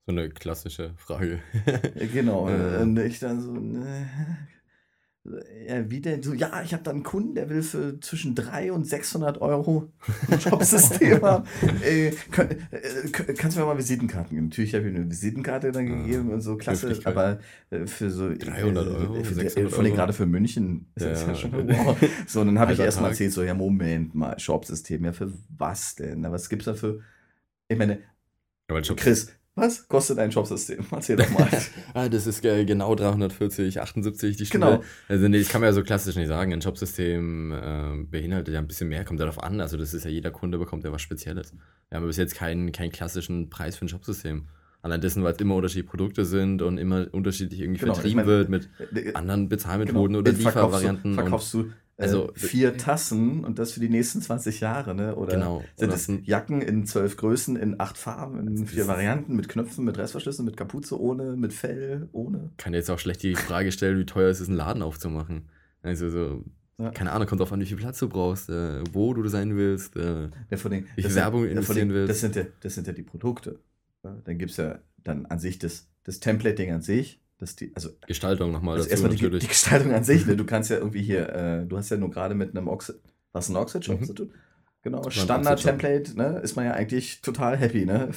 [0.05, 1.39] So eine klassische Frage.
[1.95, 2.47] Ja, Genau.
[2.49, 2.83] Äh.
[2.83, 4.07] Und ich dann so, ne,
[5.23, 6.23] wie denn?
[6.23, 9.91] So, ja, ich habe da einen Kunden, der will für zwischen 300 und 600 Euro
[10.31, 11.45] ein Jobsystem haben.
[11.83, 12.13] Äh, äh,
[13.37, 14.47] kannst du mir mal Visitenkarten geben?
[14.47, 16.99] Natürlich habe ich eine Visitenkarte dann Ja, gegeben und so, klasse.
[17.03, 18.33] Aber äh, für so.
[18.33, 19.95] 300 Euro, Äh, für für, 600 vor allem Euro.
[19.97, 21.35] gerade für München ist Ja, das ja ja.
[21.35, 21.97] schon wow.
[22.25, 23.11] So, und dann habe ich erstmal Tag.
[23.11, 26.21] erzählt, so, ja, Moment mal, Shopsystem, ja, für was denn?
[26.21, 27.01] Na, Was gibt's da für.
[27.69, 27.99] Ich meine,
[28.95, 30.85] Chris, was kostet ein Shopsystem?
[30.91, 31.49] Erzähl doch mal.
[31.93, 34.67] ah, das ist äh, genau 340, 78 die Stunde.
[34.67, 34.83] Genau.
[35.09, 36.53] Also nee, das kann man ja so klassisch nicht sagen.
[36.53, 39.59] Ein Jobsystem äh, beinhaltet ja ein bisschen mehr, kommt darauf an.
[39.59, 41.53] Also das ist ja jeder Kunde bekommt ja was Spezielles.
[41.89, 44.47] Wir haben bis jetzt keinen, keinen klassischen Preis für ein Jobsystem.
[44.83, 48.17] Allein dessen, weil es immer unterschiedliche Produkte sind und immer unterschiedlich irgendwie Genau, ich vertrieben
[48.17, 51.11] mein, wird mit Äh, anderen Bezahlmethoden oder Jetzt verkaufst Liefervarianten.
[51.11, 51.63] Du, verkaufst du äh,
[52.01, 55.15] Also, vier Tassen und das für die nächsten 20 Jahre, ne?
[55.15, 55.63] Oder Genau.
[55.75, 59.85] sind Oder es Jacken in zwölf Größen, in acht Farben, in vier Varianten, mit Knöpfen,
[59.85, 62.49] mit Reißverschlüssen, mit Kapuze, ohne, mit Fell, ohne.
[62.57, 65.49] kann jetzt auch schlecht die Frage stellen, wie teuer ist es, einen Laden aufzumachen.
[65.83, 66.43] Also so,
[66.77, 66.89] Ja.
[66.91, 69.95] keine Ahnung, kommt drauf an, wie viel Platz du brauchst, äh, wo du sein willst.
[69.95, 72.09] Äh, Ja, von den, Wie viel das Werbung sind, ja, investieren den, willst.
[72.09, 73.59] das, sind ja, das sind ja die Produkte.
[74.03, 77.19] Ja, dann gibt es ja dann an sich das, das Templating an sich.
[77.41, 79.41] Das die, also Gestaltung nochmal Also dazu erstmal die, natürlich.
[79.41, 80.35] die Gestaltung an sich, ne?
[80.37, 82.95] Du kannst ja irgendwie hier, äh, du hast ja nur gerade mit einem Oxid,
[83.33, 84.05] was ein Oxid-Shop Mhm.
[84.05, 84.31] zu tun?
[84.83, 88.09] Genau, Standard-Template, ne, ist man ja eigentlich total happy, ne?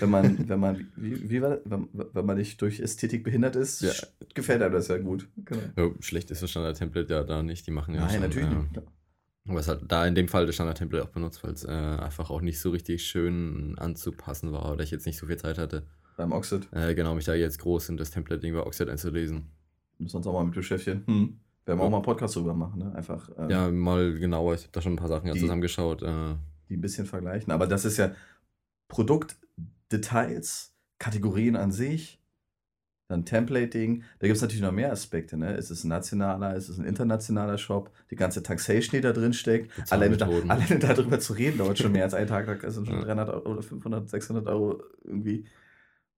[0.00, 1.58] Wenn man, wenn man, wie, wie war?
[1.64, 3.92] Wenn, wenn man nicht durch Ästhetik behindert ist, Ja.
[4.34, 5.28] gefällt einem das ja gut.
[5.44, 5.62] Genau.
[5.76, 7.66] Ja, schlecht ist das Standard-Template ja da nicht.
[7.66, 8.82] Die machen ja Nein, schon, natürlich äh, nicht.
[9.46, 12.30] Aber es hat da in dem Fall das Standard-Template auch benutzt, weil es äh, einfach
[12.30, 15.86] auch nicht so richtig schön anzupassen war oder ich jetzt nicht so viel Zeit hatte.
[16.16, 16.68] Beim Oxid.
[16.72, 19.48] Äh, genau, mich da jetzt groß in das Template-Ding bei Oxid einzulesen.
[19.98, 21.02] Müssen wir uns auch mal mit beschäftigen.
[21.06, 21.38] Hm.
[21.66, 22.94] Werden wir auch mal einen Podcast drüber machen, ne?
[22.94, 24.54] Einfach ähm, Ja, mal genauer.
[24.54, 26.02] Ich habe da schon ein paar Sachen ja Die- zusammengeschaut.
[26.02, 26.34] Äh,
[26.68, 27.52] die ein bisschen vergleichen.
[27.52, 28.12] Aber das ist ja
[28.88, 32.20] Produktdetails Kategorien an sich,
[33.08, 34.02] dann Templating.
[34.18, 35.36] Da gibt es natürlich noch mehr Aspekte.
[35.36, 35.54] Ne?
[35.56, 37.90] Ist es ein nationaler, ist es ein internationaler Shop?
[38.10, 39.70] Die ganze Taxation, die da drin steckt.
[39.92, 42.60] Alleine, da, alleine darüber zu reden, dauert schon mehr als einen Tag.
[42.62, 43.04] Da sind schon Ja.
[43.04, 45.44] 300 Euro oder 500, 600 Euro irgendwie.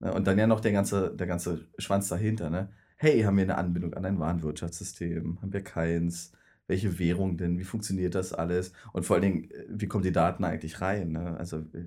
[0.00, 0.12] Ne?
[0.12, 2.50] Und dann ja noch der ganze, der ganze Schwanz dahinter.
[2.50, 2.68] Ne?
[2.96, 5.40] Hey, haben wir eine Anbindung an ein Warenwirtschaftssystem?
[5.40, 6.32] Haben wir keins?
[6.68, 7.58] Welche Währung denn?
[7.58, 8.72] Wie funktioniert das alles?
[8.92, 11.12] Und vor allen Dingen, äh, wie kommen die Daten eigentlich rein?
[11.12, 11.36] Ne?
[11.38, 11.86] Also äh,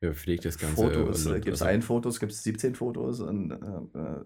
[0.00, 0.76] Wer pflegt das Ganze?
[0.76, 4.24] Fotos, äh, gibt es also- ein Fotos, gibt es 17 Fotos und äh, äh.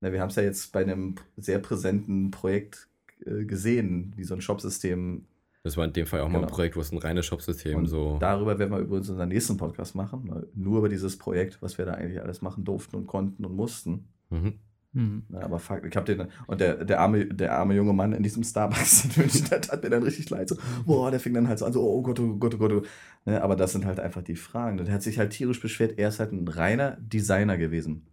[0.00, 2.88] Na, wir haben es ja jetzt bei einem sehr präsenten Projekt
[3.24, 5.26] äh, gesehen, wie so ein Shopsystem.
[5.64, 6.54] Das war in dem Fall auch mal ein Genau.
[6.54, 8.18] Projekt, wo es ein reines Shopsystem Und so.
[8.20, 11.86] darüber werden wir übrigens unseren nächsten Podcast machen, mal nur über dieses Projekt, was wir
[11.86, 14.08] da eigentlich alles machen durften und konnten und mussten.
[14.30, 14.54] Mhm.
[14.92, 15.24] Hm.
[15.28, 18.22] Na, aber fuck, ich hab den, und der, der, arme, der arme junge Mann in
[18.22, 20.48] diesem Starbucks in München, der tat mir dann richtig leid.
[20.50, 22.72] So, boah, der fing dann halt so an, so, oh Gott, oh Gott, oh Gott.
[22.72, 22.82] Oh.
[23.24, 24.76] Ne, aber das sind halt einfach die Fragen.
[24.76, 28.06] Der hat sich halt tierisch beschwert, er ist halt ein reiner Designer gewesen.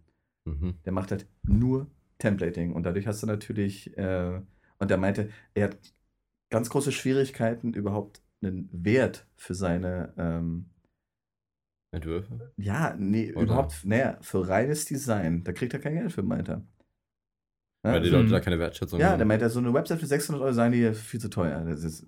[0.44, 0.74] Mhm.
[0.84, 1.86] Der macht halt nur
[2.18, 4.40] Templating und dadurch hast du natürlich, äh,
[4.78, 5.76] und der meinte, er hat
[6.52, 10.70] ganz große Schwierigkeiten, überhaupt einen Wert für seine, ähm,
[11.90, 12.52] Entwürfe?
[12.56, 13.42] ja, nee, Oder?
[13.42, 16.62] überhaupt, naja, für reines Design, da kriegt er kein Geld für, meint er.
[17.84, 18.30] Ja, Weil die Leute Mhm.
[18.30, 19.28] da keine Wertschätzung ja, der haben.
[19.28, 21.64] meint ja, so eine Website für 600 Euro seien die viel zu teuer.
[21.64, 22.06] Das ist,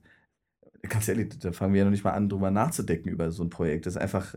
[0.88, 3.50] ganz ehrlich, da fangen wir ja noch nicht mal an, drüber nachzudenken über so ein
[3.50, 3.86] Projekt.
[3.86, 4.34] Das ist einfach,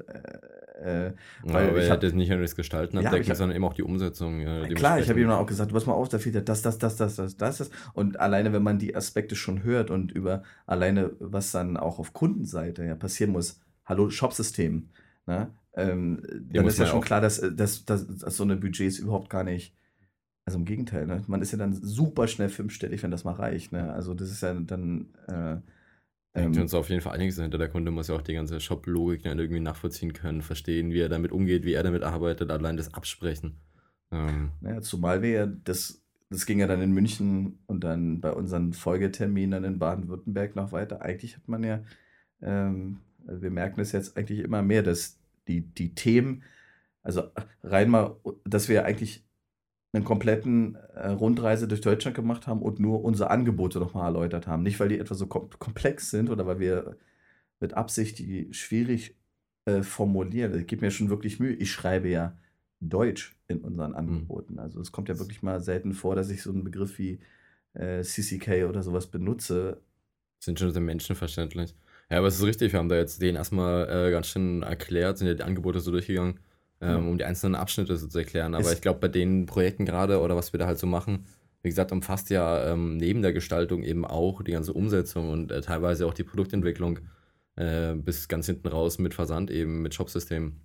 [0.83, 1.13] äh, äh,
[1.45, 3.35] Ja, weil aber ich er hab- hat jetzt nicht nur das Gestalten Ja, abdecken, hab-
[3.37, 4.39] sondern eben auch die Umsetzung.
[4.41, 6.77] Ja, klar, ich habe ihm auch gesagt, pass mal auf, da fehlt ja das, das,
[6.77, 7.69] das, das, das, das, das.
[7.93, 12.13] Und alleine, wenn man die Aspekte schon hört und über alleine, was dann auch auf
[12.13, 14.89] Kundenseite ja passieren muss, hallo, Shopsystem,
[15.25, 15.49] ne?
[15.75, 19.43] ähm, dann ist ja schon klar, dass, dass, dass, dass so eine Budgets überhaupt gar
[19.43, 19.75] nicht,
[20.45, 21.21] also im Gegenteil, ne?
[21.27, 23.71] man ist ja dann super schnell fünfstellig, wenn das mal reicht.
[23.73, 23.91] Ne?
[23.93, 25.57] Also das ist ja dann, äh,
[26.41, 27.57] hängt ähm, uns auf jeden Fall einiges dahinter.
[27.57, 31.09] Der Kunde muss ja auch die ganze Shop-Logik dann irgendwie nachvollziehen können, verstehen, wie er
[31.09, 33.57] damit umgeht, wie er damit arbeitet, allein das Absprechen.
[34.11, 38.31] Ähm, Naja, zumal wir ja, das, das ging ja dann in München und dann bei
[38.31, 41.01] unseren Folgeterminen in Baden-Württemberg noch weiter.
[41.01, 41.81] Eigentlich hat man ja,
[42.41, 46.43] ähm, also wir merken es jetzt eigentlich immer mehr, dass die, die Themen,
[47.03, 47.23] also
[47.63, 49.26] rein mal, dass wir eigentlich
[49.97, 54.63] einen kompletten äh, Rundreise durch Deutschland gemacht haben und nur unsere Angebote nochmal erläutert haben.
[54.63, 56.97] Nicht, weil die etwa so kom komplex sind oder weil wir
[57.59, 59.15] mit Absicht die schwierig
[59.65, 60.57] äh, formulieren.
[60.59, 61.53] Ich gebe mir schon wirklich Mühe.
[61.53, 62.37] Ich schreibe ja
[62.79, 64.59] Deutsch in unseren Angeboten.
[64.59, 67.19] Also es kommt ja wirklich mal selten vor, dass ich so einen Begriff wie
[67.73, 69.81] äh, CCK oder sowas benutze.
[70.39, 71.75] sind schon sehr menschenverständlich.
[72.09, 75.17] Ja, aber es ist richtig, wir haben da jetzt den erstmal äh, ganz schön erklärt,
[75.17, 76.39] sind ja die Angebote so durchgegangen,
[76.81, 76.95] ähm, Ja.
[76.97, 78.53] um die einzelnen Abschnitte so zu erklären.
[78.55, 81.25] Aber Ist- ich glaube, bei den Projekten gerade oder was wir da halt so machen,
[81.63, 85.61] wie gesagt, umfasst ja ähm, neben der Gestaltung eben auch die ganze Umsetzung und äh,
[85.61, 86.99] teilweise auch die Produktentwicklung
[87.55, 90.61] äh, bis ganz hinten raus mit Versand eben, mit Shopsystemen.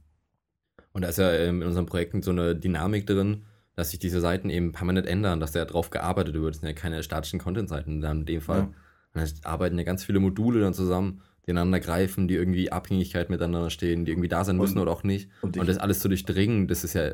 [0.92, 3.44] Und da ist ja ähm, in unseren Projekten so eine Dynamik drin,
[3.74, 6.54] dass sich diese Seiten eben permanent ändern, dass da drauf gearbeitet wird.
[6.54, 8.68] Das sind ja keine statischen Content-Seiten in dem Fall.
[9.14, 9.24] Ja.
[9.24, 13.70] Da arbeiten ja ganz viele Module dann zusammen, die ineinander greifen, die irgendwie Abhängigkeit miteinander
[13.70, 15.28] stehen, die irgendwie da sein müssen Und- oder auch nicht.
[15.42, 17.12] Und, Und das alles zu durchdringen, das ist ja,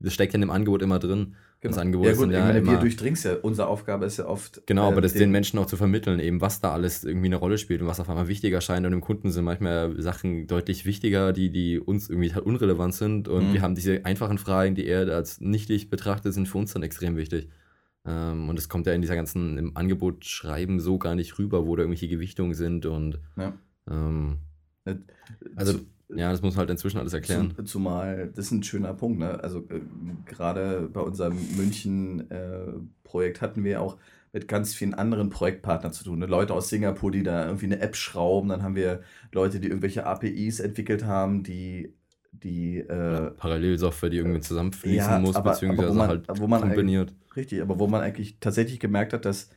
[0.00, 1.34] das steckt ja in dem Angebot immer drin.
[1.60, 2.20] Das Angebot Genau.
[2.20, 3.36] ja gut, ja meine, wir immer- durchdringen ja.
[3.36, 4.66] Unsere Aufgabe ist ja oft.
[4.66, 7.36] Genau, äh, aber das den Menschen auch zu vermitteln, eben was da alles irgendwie eine
[7.36, 8.84] Rolle spielt und was auf einmal wichtiger scheint.
[8.84, 13.28] Und im Kunden sind manchmal Sachen deutlich wichtiger, die, die uns irgendwie halt unrelevant sind.
[13.28, 13.52] Und Mhm.
[13.54, 17.16] wir haben diese einfachen Fragen, die er als nichtig betrachtet, sind für uns dann extrem
[17.16, 17.48] wichtig.
[18.06, 21.66] Ähm, und es kommt ja in dieser ganzen im Angebot schreiben so gar nicht rüber,
[21.66, 22.86] wo da irgendwelche Gewichtungen sind.
[22.86, 23.52] Und Ja.
[23.90, 24.38] ähm,
[24.84, 24.96] Äh,
[25.56, 27.54] also, zu- ja, das muss man halt inzwischen alles erklären.
[27.56, 29.42] Zum, zumal, das ist ein schöner Punkt, ne?
[29.42, 29.80] Also äh,
[30.26, 33.96] gerade bei unserem München-Projekt hatten wir auch
[34.32, 36.18] mit ganz vielen anderen Projektpartnern zu tun.
[36.18, 36.26] Ne?
[36.26, 38.48] Leute aus Singapur, die da irgendwie eine App schrauben.
[38.48, 41.94] Dann haben wir Leute, die irgendwelche APIs entwickelt haben, die,
[42.42, 46.46] die äh, Parallelsoftware, die irgendwie zusammenfließen ja, muss, aber- aber beziehungsweise wo man- halt wo
[46.46, 47.14] man kombiniert.
[47.36, 49.50] richtig, aber wo man eigentlich tatsächlich gemerkt hat, dass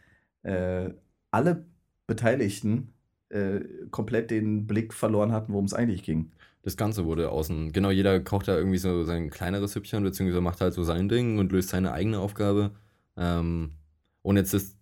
[0.44, 0.92] äh,
[1.32, 1.66] alle
[2.08, 2.94] Beteiligten
[3.30, 3.60] äh,
[3.92, 6.32] komplett den Blick verloren hatten, worum es eigentlich ging.
[6.64, 7.74] Das Ganze wurde außen.
[7.74, 11.38] Genau, jeder kocht da irgendwie so sein kleineres Süppchen, beziehungsweise macht halt so sein Ding
[11.38, 12.72] und löst seine eigene Aufgabe.
[13.18, 13.72] Ähm,
[14.22, 14.78] und jetzt ist,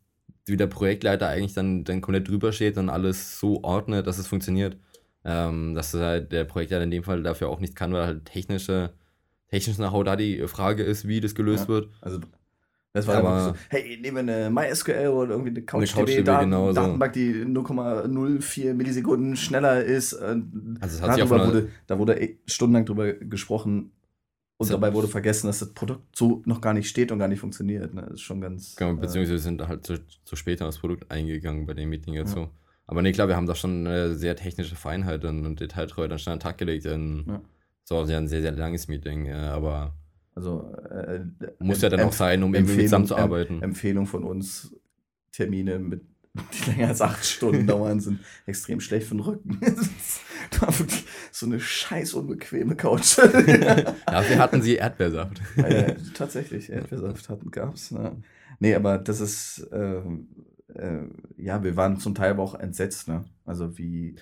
[0.45, 4.27] wie der Projektleiter eigentlich dann, dann komplett drüber steht und alles so ordnet, dass es
[4.27, 4.77] funktioniert.
[5.27, 8.93] Ähm, dass halt der Projektleiter in dem Fall dafür auch nichts kann, weil halt technische,
[9.49, 11.69] technisches Know-how da die Frage ist, wie das gelöst Ja.
[11.69, 11.89] wird.
[11.99, 12.19] Also
[12.93, 16.67] das war Aber- so, hey, nehmen wir eine MySQL oder irgendwie eine CouchDB, Daten, genau
[16.67, 16.73] so.
[16.75, 20.13] Datenbank, die 0,04 Millisekunden schneller ist.
[20.13, 23.91] Und Also hat einer- wurde, da wurde eh stundenlang drüber gesprochen
[24.57, 27.39] und dabei wurde vergessen, dass das Produkt so noch gar nicht steht und gar nicht
[27.39, 27.93] funktioniert.
[27.93, 28.03] Ne?
[28.03, 28.75] Das ist schon ganz...
[28.75, 31.89] Genau, äh, beziehungsweise wir sind halt zu, zu spät auf das Produkt eingegangen bei dem
[31.89, 32.43] Meeting jetzt Ja.
[32.43, 32.49] so.
[32.87, 36.19] Aber nee, klar, wir haben da schon eine sehr technische Feinheit und, und Detailtreue dann
[36.19, 36.85] schon an den Tag gelegt.
[36.85, 37.41] In, Ja.
[37.83, 39.93] Es war ja ein sehr, sehr langes Meeting, aber
[40.33, 41.19] Also äh,
[41.59, 43.57] muss ja dann auch sein, um irgendwie zusammenzuarbeiten.
[43.57, 44.75] Em- Empfehlung von uns,
[45.31, 46.01] Termine mit
[46.65, 49.59] die länger als acht Stunden dauern, sind extrem schlecht für den Rücken.
[50.59, 53.17] War wirklich so eine scheiß unbequeme Couch.
[54.05, 55.41] Dafür hatten sie Erdbeersaft.
[55.57, 57.91] äh, tatsächlich, Erdbeersaft hatten gab's.
[57.91, 58.17] Ne?
[58.59, 60.27] Nee, aber das ist, ähm,
[60.75, 61.07] äh,
[61.37, 63.25] ja, wir waren zum Teil aber auch entsetzt, ne?
[63.45, 64.15] Also wie,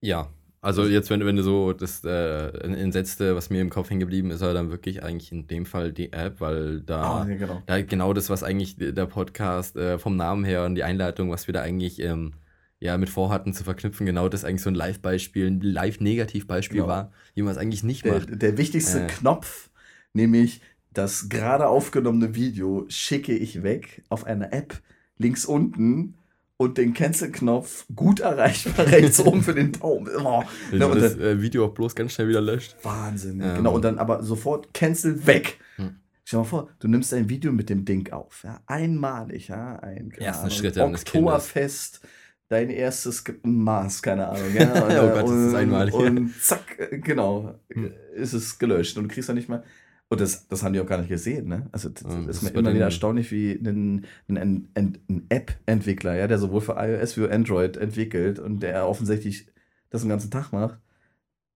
[0.00, 0.28] Ja,
[0.60, 4.30] also jetzt, wenn, wenn du so das äh, Entsetzte, was mir im Kopf hängen geblieben
[4.30, 7.62] ist, war dann wirklich eigentlich in dem Fall die App, weil da, Ah, ja, genau.
[7.66, 11.46] da genau das, was eigentlich der Podcast äh, vom Namen her und die Einleitung, was
[11.46, 12.32] wir da eigentlich ähm,
[12.80, 16.88] ja mit vorhatten zu verknüpfen, genau das eigentlich so ein Live-Beispiel, ein Live-Negativ-Beispiel Genau.
[16.88, 18.42] war, wie man es eigentlich nicht Der, macht.
[18.42, 19.06] der wichtigste Äh.
[19.06, 19.70] Knopf,
[20.12, 20.60] nämlich
[20.92, 24.80] das gerade aufgenommene Video, schicke ich weg auf eine App
[25.18, 26.14] links unten
[26.56, 30.08] und den Cancel-Knopf gut erreichbar rechts oben für den Daumen.
[30.24, 32.76] Oh, Wenn ne, und das äh, Video auch bloß ganz schnell wieder löscht.
[32.82, 33.40] Wahnsinn.
[33.40, 33.56] Ähm.
[33.56, 35.58] Genau, und dann aber sofort Cancel weg.
[35.76, 35.96] Hm.
[36.24, 38.42] Stell dir mal vor, du nimmst ein Video mit dem Ding auf.
[38.44, 38.60] Ja?
[38.66, 39.76] Einmalig, ja.
[39.76, 40.76] Ein Ersten Kindes.
[41.02, 42.00] Oktoberfest,
[42.48, 44.54] dein erstes Maß, keine Ahnung.
[44.54, 44.74] Ja?
[45.04, 45.94] Oh Gott, das ist einmalig.
[45.94, 47.92] Und zack, äh, genau, Hm.
[48.14, 48.96] ist es gelöscht.
[48.98, 49.62] Und du kriegst dann nicht mal.
[50.10, 51.68] Und das, das haben die auch gar nicht gesehen, ne?
[51.70, 56.26] Also das, das ist mir immer wieder erstaunlich, wie ein, ein, ein, ein App-Entwickler, ja,
[56.26, 59.46] der sowohl für iOS wie für Android entwickelt und der offensichtlich
[59.90, 60.78] das den ganzen Tag macht,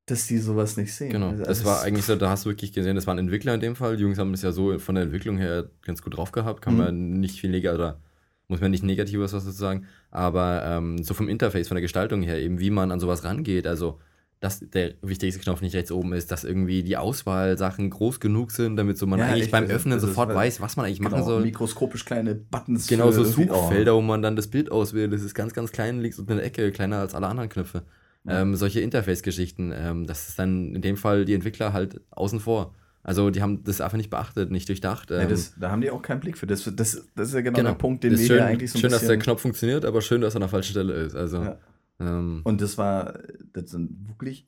[0.07, 1.11] dass die sowas nicht sehen.
[1.13, 3.61] Genau, Also, das war eigentlich so, da hast du wirklich gesehen, das waren Entwickler in
[3.61, 3.97] dem Fall.
[3.97, 6.75] Die Jungs haben das ja so von der Entwicklung her ganz gut drauf gehabt, kann
[6.75, 6.79] Mhm.
[6.81, 8.01] man nicht viel negativ, oder
[8.49, 12.21] muss man nicht negatives was dazu sagen, aber ähm, so vom Interface, von der Gestaltung
[12.23, 13.99] her, eben wie man an sowas rangeht, also
[14.43, 18.75] dass der wichtigste Knopf nicht rechts oben ist, dass irgendwie die Auswahlsachen groß genug sind,
[18.77, 21.01] damit so man Ja, eigentlich beim Öffnen das ist sofort was- weiß, was man eigentlich
[21.01, 21.43] machen genau, soll.
[21.43, 22.89] mikroskopisch kleine Buttons.
[22.89, 23.23] Genau, so.
[23.23, 25.13] Suchfelder, wo man dann das Bild auswählt.
[25.13, 27.83] Das ist ganz, ganz klein, liegt so in der Ecke, kleiner als alle anderen Knöpfe.
[28.25, 28.43] Ja.
[28.43, 32.75] Ähm, solche Interface-Geschichten, ähm, das ist dann in dem Fall die Entwickler halt außen vor.
[33.05, 35.11] Also die haben das einfach nicht beachtet, nicht durchdacht.
[35.11, 36.47] Ja, Ähm, das, da haben die auch keinen Blick für.
[36.47, 37.71] Das, das, das ist ja genau, genau.
[37.71, 39.23] der Punkt, den wir schön, eigentlich so ein schön, dass der bisschen...
[39.23, 41.15] Knopf funktioniert, aber schön, dass er an der falschen Stelle ist.
[41.17, 41.59] Also, Ja.
[42.03, 43.19] Ähm, Und das war,
[43.53, 44.47] das sind wirklich,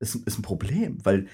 [0.00, 1.26] ist, ist ein Problem, weil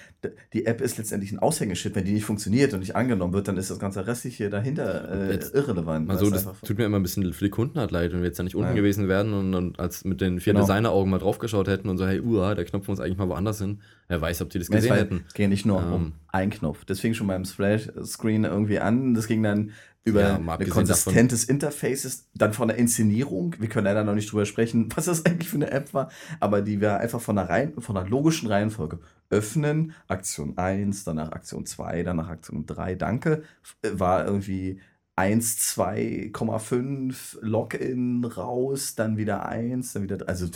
[0.55, 1.95] die App ist letztendlich ein Aushängeschild.
[1.95, 5.39] Wenn die nicht funktioniert und nicht angenommen wird, dann ist das ganze Restliche dahinter äh,
[5.53, 6.07] irrelevant.
[6.07, 8.13] mal weil so, es das tut mir immer ein bisschen für die Kunden halt leid,
[8.15, 8.75] wenn wir jetzt da nicht unten Ja.
[8.75, 10.65] gewesen wären und, und als mit den vier Genau.
[10.65, 13.81] Designer-Augen mal draufgeschaut hätten und so, hey, uah, der Knopf muss eigentlich mal woanders hin.
[14.09, 15.25] Wer weiß, ob die das Ja, es gesehen war- hätten.
[15.29, 15.93] Es ging nicht nur Ähm.
[15.93, 16.87] um einen Knopf.
[16.87, 19.13] Das fing schon beim Splash-Screen irgendwie an.
[19.13, 19.73] Das ging dann
[20.05, 23.55] über Ja, ein konsistentes Interface, dann von der Inszenierung.
[23.59, 26.61] Wir können leider noch nicht drüber sprechen, was das eigentlich für eine App war, aber
[26.63, 28.99] die war einfach von der, Reihen, von der logischen Reihenfolge.
[29.31, 33.43] Öffnen, Aktion 1, danach Aktion 2, danach Aktion 3, danke.
[33.63, 34.81] F- War irgendwie
[35.17, 40.51] 1, 2,5, Login, raus, dann wieder 1, dann wieder, also Ja,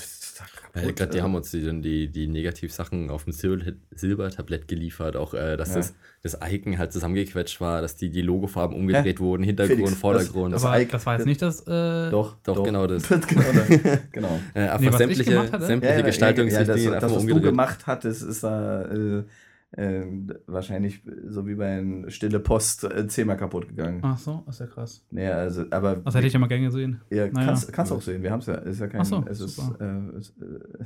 [0.81, 1.23] kaputt, grad die also.
[1.23, 5.71] haben uns die, dann die, die Negativsachen auf dem Sil Silbertablett geliefert, auch äh, dass
[5.71, 5.77] Ja.
[5.77, 10.01] das, das Icon halt zusammengequetscht war, dass die, die Logofarben umgedreht wurden, Hintergrund, Felix, das-
[10.01, 10.55] Vordergrund.
[10.55, 11.61] das- Aber Icon- das war jetzt nicht das.
[11.67, 13.09] Äh, Doch, Doch, genau das.
[13.09, 13.69] genau, das.
[14.13, 14.41] genau.
[14.55, 15.67] äh, einfach Nee, sämtliche, hatte?
[15.67, 17.45] sämtliche Gestaltungsrichtlinien das, einfach das, was du umgedreht.
[17.45, 18.83] gemacht hattest, ist da
[19.77, 20.07] äh, äh,
[20.47, 24.01] wahrscheinlich so wie bei Stille Post äh, zehnmal kaputt gegangen.
[24.03, 25.05] Ach so, ist ja krass.
[25.11, 27.01] Naja, also, aber Das hätte ich ja mal gerne gesehen.
[27.11, 27.47] ja, naja.
[27.49, 29.57] kannst, kannst auch sehen, wir haben es ja, ist ja kein, Ach so, es ist,
[29.57, 29.79] super.
[30.15, 30.85] äh, es, äh,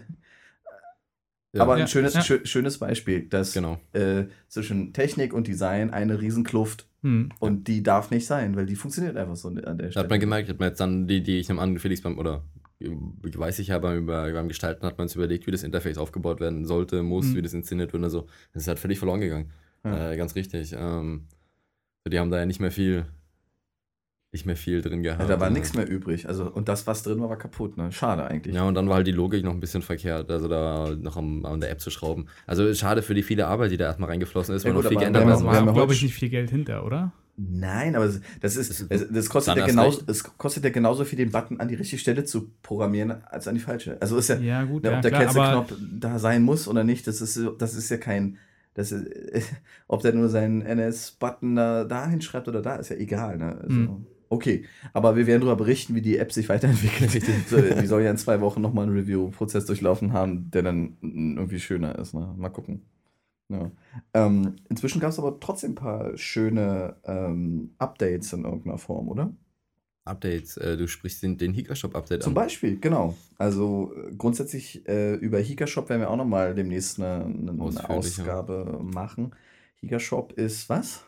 [1.54, 2.20] Ja, aber ein Ja, schönes, ja.
[2.22, 3.78] schö- schönes Beispiel, dass genau.
[3.92, 7.28] äh, zwischen Technik und Design eine Riesenkluft Hm.
[7.40, 10.04] und die darf nicht sein, weil die funktioniert einfach so an der Da Stelle.
[10.04, 12.42] hat man gemerkt, hat man jetzt dann die, die ich nehme an, Felix beim, oder
[12.88, 16.64] weiß ich ja, beim, beim Gestalten hat man sich überlegt, wie das Interface aufgebaut werden
[16.64, 17.36] sollte, muss, Mhm.
[17.36, 18.26] wie das inszeniert wird und so.
[18.52, 19.50] Das ist halt völlig verloren gegangen.
[19.84, 20.12] Ja.
[20.12, 20.74] Äh, ganz richtig.
[20.76, 21.26] Ähm,
[22.08, 23.04] die haben da ja nicht mehr viel,
[24.32, 25.20] nicht mehr viel drin gehabt.
[25.20, 26.26] ja, da war nichts mehr übrig.
[26.26, 27.76] Also, und das, was drin war, war kaputt.
[27.76, 27.92] Ne?
[27.92, 28.54] Schade eigentlich.
[28.54, 31.44] Ja, und dann war halt die Logik noch ein bisschen verkehrt, also da noch am,
[31.44, 32.26] an der App zu schrauben.
[32.46, 34.88] Also schade für die viele Arbeit, die da erstmal reingeflossen ist, Ja weil gut, noch
[34.88, 35.66] viel aber geändert wir Da haben- werden muss.
[35.66, 37.12] war, glaube ich, nicht viel Geld hinter, oder?
[37.36, 41.30] Nein, aber das ist, das, das kostet ja genauso, es kostet ja genauso viel, den
[41.30, 44.00] Button an die richtige Stelle zu programmieren, als an die falsche.
[44.02, 46.68] Also ist ja, Ja, gut, ne, ja, ob der klar, aber Cancel-Knopf da sein muss
[46.68, 48.36] oder nicht, das ist, das ist ja kein,
[48.74, 49.06] das ist,
[49.88, 53.38] ob der nur seinen NS-Button da, da hinschreibt oder da, ist ja egal.
[53.38, 53.56] Ne?
[53.62, 54.06] Also, Mhm.
[54.28, 54.64] Okay,
[54.94, 57.22] aber wir werden darüber berichten, wie die App sich weiterentwickelt.
[57.50, 61.60] so, die soll ja in zwei Wochen nochmal einen Review-Prozess durchlaufen haben, der dann irgendwie
[61.60, 62.14] schöner ist.
[62.14, 62.34] Ne?
[62.38, 62.80] Mal gucken.
[63.48, 63.70] Ja.
[64.14, 69.34] Ähm, inzwischen gab es aber trotzdem ein paar schöne ähm, Updates in irgendeiner Form, oder?
[70.04, 72.34] Updates, äh, du sprichst den, den Hika-Shop-Update Zum an.
[72.34, 73.16] Beispiel, genau.
[73.38, 77.88] Also äh, grundsätzlich äh, über Hikashop werden wir auch nochmal demnächst eine, eine.
[77.88, 79.34] Ausgabe machen.
[79.76, 81.04] Hikashop ist was?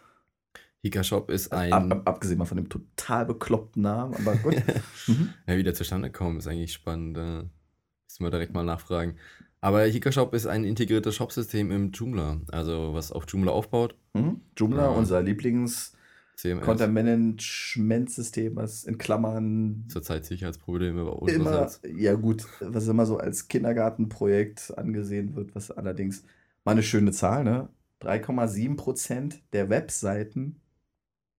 [0.83, 4.55] Hika-Shop ist ein, Ab, ab, abgesehen mal von dem total bekloppten Namen, aber gut.
[5.09, 5.31] mhm.
[5.47, 7.17] ja, wie der zustande kommt, ist eigentlich spannend.
[7.17, 9.17] Äh, müssen wir direkt mal nachfragen.
[9.65, 13.95] Aber Hikashop ist ein integriertes Shopsystem im Joomla, also was auf Joomla aufbaut.
[14.13, 14.41] Mhm.
[14.59, 14.89] Joomla, Ja.
[14.91, 15.93] unser Lieblings-
[16.37, 16.65] CMS.
[16.65, 21.81] Content-Management-System, was in Klammern Zurzeit Sicherheitsprobleme bei immer, unsererseits.
[21.97, 26.25] ja gut, was immer so als Kindergartenprojekt angesehen wird, was allerdings
[26.65, 27.69] mal eine schöne Zahl, ne?
[28.01, 30.57] 3,7% der Webseiten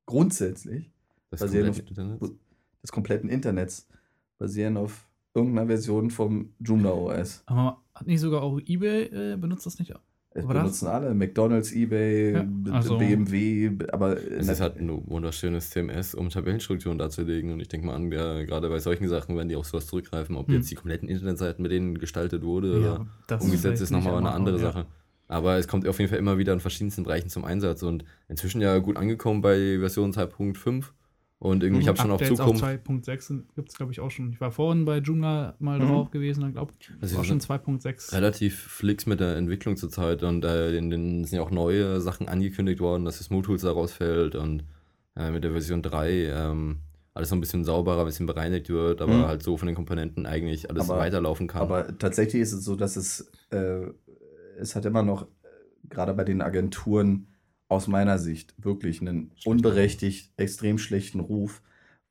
[0.05, 0.91] grundsätzlich
[1.29, 2.39] Das basieren komplette auf- Internet.
[2.83, 3.87] des kompletten Internets
[4.37, 7.43] basieren auf irgendeiner Version vom Joomla OS.
[7.47, 9.03] Aber hat nicht sogar auch eBay
[9.33, 9.93] äh, benutzt das nicht?
[10.37, 14.89] Es Aber das- benutzen alle, McDonalds, eBay, Ja, also- BMW, aber Es ist halt ein
[15.07, 17.53] wunderschönes CMS, um Tabellenstrukturen darzulegen.
[17.53, 20.35] Und ich denke mal an, ja, gerade bei solchen Sachen werden die auch sowas zurückgreifen,
[20.35, 20.55] ob Hm.
[20.55, 24.31] jetzt die kompletten Internetseiten mit denen gestaltet wurde oder das umgesetzt vielleicht ist, nochmal eine
[24.31, 24.65] andere auch, ja.
[24.73, 24.85] Sache.
[25.29, 28.59] Aber es kommt auf jeden Fall immer wieder in verschiedensten Bereichen zum Einsatz und inzwischen
[28.61, 30.91] ja gut angekommen bei Version 2.5.
[31.45, 32.63] Und irgendwie, ich habe schon auf Zukunft.
[32.63, 34.31] Auf 2.6 gibt es, glaube ich, auch schon.
[34.31, 35.87] Ich war vorhin bei Joomla mal Mhm.
[35.87, 38.13] drauf gewesen, ich glaube, Also war schon sind 2.6.
[38.13, 42.27] relativ flix mit der Entwicklung zurzeit und äh, in den sind ja auch neue Sachen
[42.27, 44.63] angekündigt worden, dass das Smooth Tools da rausfällt und
[45.15, 46.77] äh, mit der Version 3 ähm,
[47.13, 49.27] alles noch ein bisschen sauberer, ein bisschen bereinigt wird, aber Mhm.
[49.27, 51.61] halt so von den Komponenten eigentlich alles Aber- weiterlaufen kann.
[51.61, 53.85] Aber tatsächlich ist es so, dass es, äh,
[54.57, 55.27] es hat immer noch, äh,
[55.89, 57.27] gerade bei den Agenturen,
[57.67, 61.61] aus meiner Sicht wirklich einen unberechtigt extrem schlechten Ruf,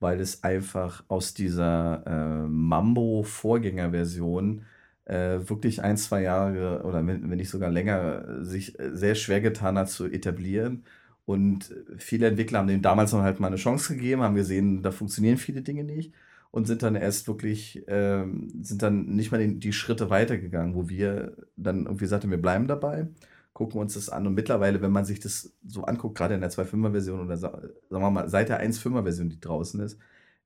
[0.00, 4.64] weil es einfach aus dieser äh, Mambo-Vorgängerversion
[5.04, 9.14] äh, wirklich ein, zwei Jahre oder wenn, wenn nicht sogar länger äh, sich äh, sehr
[9.14, 10.84] schwer getan hat zu etablieren.
[11.26, 14.90] Und viele Entwickler haben dem damals noch halt mal eine Chance gegeben, haben gesehen, da
[14.90, 16.12] funktionieren viele Dinge nicht
[16.50, 20.88] und sind dann erst wirklich, ähm, sind dann nicht mal den, die Schritte weitergegangen, wo
[20.88, 23.08] wir dann irgendwie sagten, wir bleiben dabei,
[23.54, 24.26] gucken uns das an.
[24.26, 28.02] Und mittlerweile, wenn man sich das so anguckt, gerade in der 2.5er-Version oder sa- sagen
[28.04, 29.98] wir mal, seit der 1.5er-Version, die draußen ist,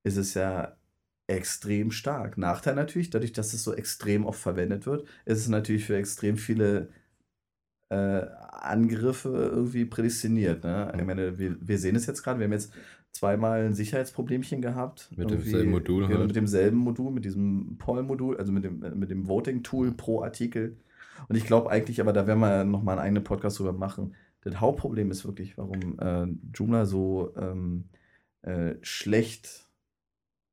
[0.03, 0.77] ist es ja
[1.27, 2.37] extrem stark.
[2.37, 6.37] Nachteil natürlich, dadurch, dass es so extrem oft verwendet wird, ist es natürlich für extrem
[6.37, 6.89] viele
[7.89, 7.95] äh,
[8.51, 10.63] Angriffe irgendwie prädestiniert.
[10.63, 10.91] Ne?
[10.97, 12.71] Ich meine, wir, wir sehen es jetzt gerade, wir haben jetzt
[13.11, 15.09] zweimal ein Sicherheitsproblemchen gehabt.
[15.15, 16.27] Mit demselben Modul Genau, halt.
[16.27, 19.27] mit demselben Modul, mit diesem Poll-Modul, also mit dem, mit dem.
[19.27, 20.77] Voting-Tool pro Artikel.
[21.27, 24.15] Und ich glaube eigentlich, aber da werden wir nochmal einen eigenen Podcast drüber machen.
[24.41, 27.89] Das Hauptproblem ist wirklich, warum äh, Joomla so ähm,
[28.41, 29.67] äh, schlecht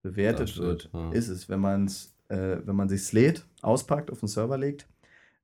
[0.02, 1.12] bewertet Darstellt, wird, ja.
[1.12, 4.88] ist es, wenn man es, äh, wenn man sich lädt, auspackt, auf den Server legt,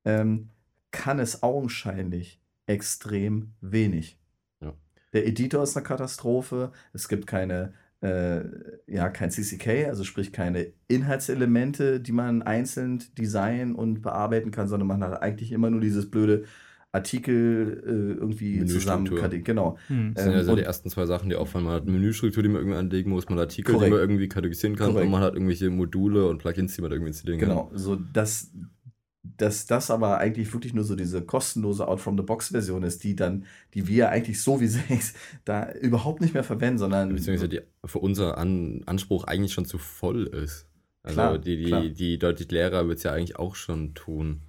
[0.04, 0.48] ähm,
[0.90, 4.18] kann es augenscheinlich extrem wenig.
[4.60, 4.72] Ja.
[5.12, 6.72] Der Editor ist eine Katastrophe.
[6.92, 8.40] Es gibt keine, äh,
[8.86, 14.88] ja, kein CCK, also sprich keine Inhaltselemente, die man einzeln designen und bearbeiten kann, sondern
[14.88, 16.44] man hat eigentlich immer nur dieses blöde
[16.94, 19.16] Artikel äh, irgendwie Menüstruktur.
[19.18, 19.44] zusammen.
[19.44, 19.78] Genau.
[19.86, 20.12] Hm.
[20.14, 21.64] Das sind Ähm, ja so und- die ersten zwei Sachen, die auffallen.
[21.64, 23.86] Man hat eine Menüstruktur, die man irgendwie anlegen muss, man hat Artikel, Korrekt.
[23.88, 25.06] die man irgendwie kategorisieren kann Korrekt.
[25.06, 27.48] und man hat irgendwelche Module und Plugins, die man irgendwie installieren kann.
[27.48, 28.50] Genau, so dass,
[29.24, 34.08] dass das aber eigentlich wirklich nur so diese kostenlose Out-from-the-Box-Version ist, die dann, die wir
[34.10, 38.82] eigentlich so wie sechs da überhaupt nicht mehr verwenden, sondern Beziehungsweise die für unser An
[38.86, 40.66] Anspruch eigentlich schon zu voll ist.
[41.04, 41.84] Also Klar, die, die, klar.
[41.84, 44.42] die deutlich leerer wird es ja eigentlich auch schon tun.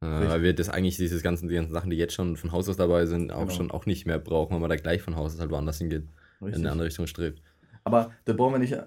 [0.00, 2.68] Äh, weil wir das eigentlich, dieses ganzen, die ganzen Sachen, die jetzt schon von Haus
[2.68, 3.52] aus dabei sind, auch Genau.
[3.52, 6.02] schon auch nicht mehr brauchen, weil man da gleich von Haus aus halt woanders hingeht,
[6.40, 6.62] in Richtig.
[6.62, 7.40] eine andere Richtung strebt.
[7.84, 8.84] Aber da brauchen wir nicht äh,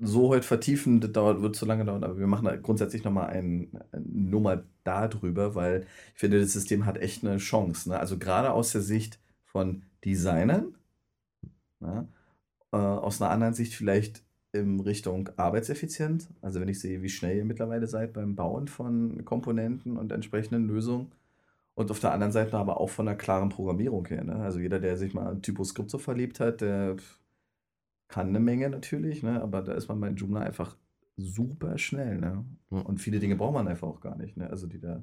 [0.00, 3.30] so heute vertiefen, das dauert, wird zu lange dauern, aber wir machen da grundsätzlich nochmal
[3.30, 7.90] ein, ein Nummer darüber, weil ich finde, das System hat echt eine Chance.
[7.90, 7.98] Ne?
[7.98, 10.74] Also gerade aus der Sicht von Designern,
[11.80, 12.08] ne?
[12.72, 14.22] äh, aus einer anderen Sicht vielleicht
[14.52, 16.28] in Richtung Arbeitseffizienz.
[16.40, 20.66] Also wenn ich sehe, wie schnell ihr mittlerweile seid beim Bauen von Komponenten und entsprechenden
[20.66, 21.12] Lösungen.
[21.74, 24.24] Und auf der anderen Seite aber auch von einer klaren Programmierung her.
[24.24, 24.36] Ne?
[24.36, 26.96] Also jeder, der sich mal an Typoskript so verliebt hat, der
[28.10, 29.40] kann eine Menge natürlich, ne?
[29.40, 30.76] aber da ist man bei Joomla einfach
[31.16, 32.18] super schnell.
[32.18, 32.44] Ne?
[32.70, 32.78] Ja.
[32.78, 34.50] Und viele Dinge braucht man einfach auch gar nicht, ne?
[34.50, 35.02] also die da,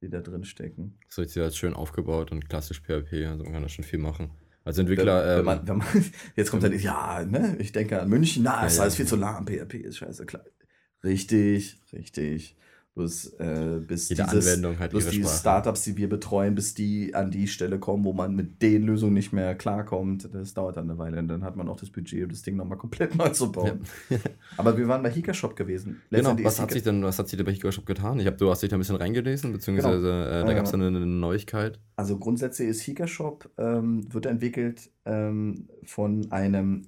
[0.00, 0.98] die da drin stecken.
[1.08, 3.98] So ist ja jetzt schön aufgebaut und klassisch PHP, also man kann da schon viel
[3.98, 4.30] machen.
[4.64, 5.86] Als Entwickler, wenn, wenn ähm, man, wenn man,
[6.36, 7.56] jetzt kommt dann, ja, ne?
[7.58, 8.82] ich denke an München, na, Ja, ist ja.
[8.82, 10.44] alles viel zu lahm, PHP ist scheiße, klar.
[11.02, 12.56] Richtig, richtig.
[12.98, 15.38] Bloß, äh, bis jede dieses, Anwendung hat ihre die Sprache.
[15.38, 19.14] Startups, die wir betreuen, bis die an die Stelle kommen, wo man mit den Lösungen
[19.14, 21.20] nicht mehr klarkommt, das dauert dann eine Weile.
[21.20, 23.82] Und dann hat man auch das Budget, um das Ding nochmal komplett neu zu bauen.
[24.56, 26.02] Aber wir waren bei Hikashop gewesen.
[26.10, 28.18] Genau, was hat Hika- sich denn, was hat sich denn bei Hikashop getan?
[28.18, 30.72] Ich habe, du hast dich da ein bisschen reingelesen, beziehungsweise äh, da Äh, gab es
[30.72, 31.78] dann eine Neuigkeit.
[31.94, 36.82] Also grundsätzlich ist Hikashop, ähm, wird entwickelt ähm, von einem,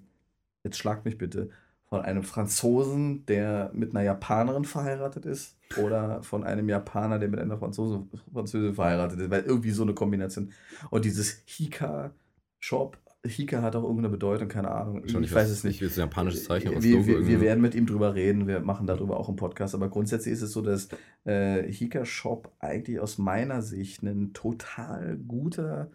[0.65, 1.51] jetzt schlagt mich bitte,
[1.91, 7.41] von einem Franzosen, der mit einer Japanerin verheiratet ist oder von einem Japaner, der mit
[7.41, 10.53] einer Franzose, Französin verheiratet ist, weil irgendwie so eine Kombination.
[10.91, 15.07] Und dieses Hika-Shop Hika hat auch irgendeine Bedeutung, keine Ahnung.
[15.07, 15.77] Schon, ich weiß es nicht.
[15.77, 16.69] Ich will ein japanisches Zeichen.
[16.69, 19.37] aber das Wir, wir, wir werden mit ihm drüber reden, wir machen darüber auch einen
[19.37, 20.89] Podcast, aber grundsätzlich ist es so, dass
[21.25, 25.91] äh, Hika Shop eigentlich aus meiner Sicht ein total guter,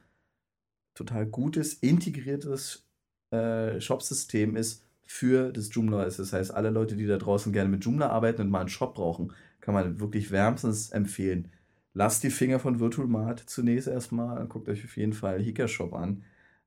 [0.93, 2.85] total gutes, integriertes
[3.31, 6.19] äh, Shopsystem ist für das Joomla ist.
[6.19, 8.95] Das heißt, alle Leute, die da draußen gerne mit Joomla arbeiten und mal einen Shop
[8.95, 11.49] brauchen, kann man wirklich wärmstens empfehlen.
[11.93, 15.93] Lasst die Finger von Virtualmart zunächst erstmal und guckt euch auf jeden Fall Hika Shop
[15.93, 16.23] an,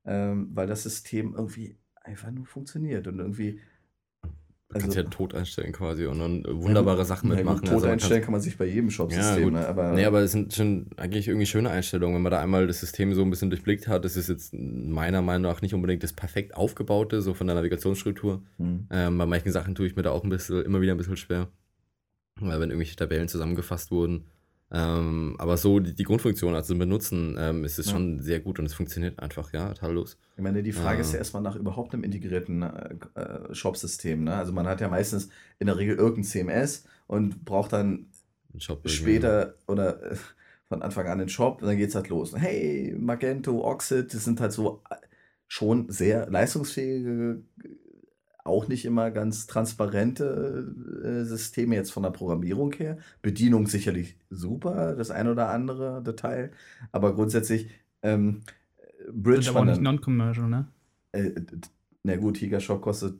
[0.07, 3.61] ähm, weil das System irgendwie einfach nur funktioniert und irgendwie
[4.71, 7.61] Du kannst also- ja tot einstellen quasi und dann wunderbare Sachen ja, mitmachen.
[7.61, 9.53] Gut, Also tot man einstellen kann man sich bei jedem Ja, Shop-System, gut.
[9.55, 12.66] ne, aber, Nee, aber es sind schon eigentlich irgendwie schöne Einstellungen, wenn man da einmal
[12.66, 14.05] das System so ein bisschen durchblickt hat.
[14.05, 18.43] Das ist jetzt meiner Meinung nach nicht unbedingt das perfekt aufgebaute, so von der Navigationsstruktur.
[18.59, 18.87] Hm.
[18.91, 21.16] Ähm, bei manchen Sachen tue ich mir da auch ein bisschen, immer wieder ein bisschen
[21.16, 21.49] schwer.
[22.39, 24.27] Weil wenn irgendwelche Tabellen zusammengefasst wurden.
[24.71, 27.93] Ähm, aber so die, die Grundfunktion, also Benutzen, ähm, ist es Ja.
[27.93, 30.19] schon sehr gut und es funktioniert einfach, ja, tadellos.
[30.37, 31.01] Ich meine, die Frage Ja.
[31.01, 34.25] ist ja erstmal nach überhaupt einem integrierten äh, äh, Shop-System.
[34.25, 34.35] Ne?
[34.35, 38.07] Also man hat ja meistens in der Regel irgendein CMS und braucht dann
[38.85, 40.16] später oder äh,
[40.69, 42.35] von Anfang an den Shop und dann geht es halt los.
[42.37, 44.97] Hey, Magento, Oxid, das sind halt so äh,
[45.47, 47.43] schon sehr leistungsfähige,
[48.49, 50.74] auch nicht immer ganz transparente
[51.05, 52.99] äh, Systeme jetzt von der Programmierung her.
[53.22, 56.51] Bedienung sicherlich super, das ein oder andere Detail,
[56.92, 57.68] aber grundsätzlich
[58.03, 58.42] ähm,
[59.12, 60.66] Bridge Sind aber auch war nicht non-commercial, ne?
[61.12, 61.30] äh,
[62.03, 63.18] na gut, Higa Shop kostet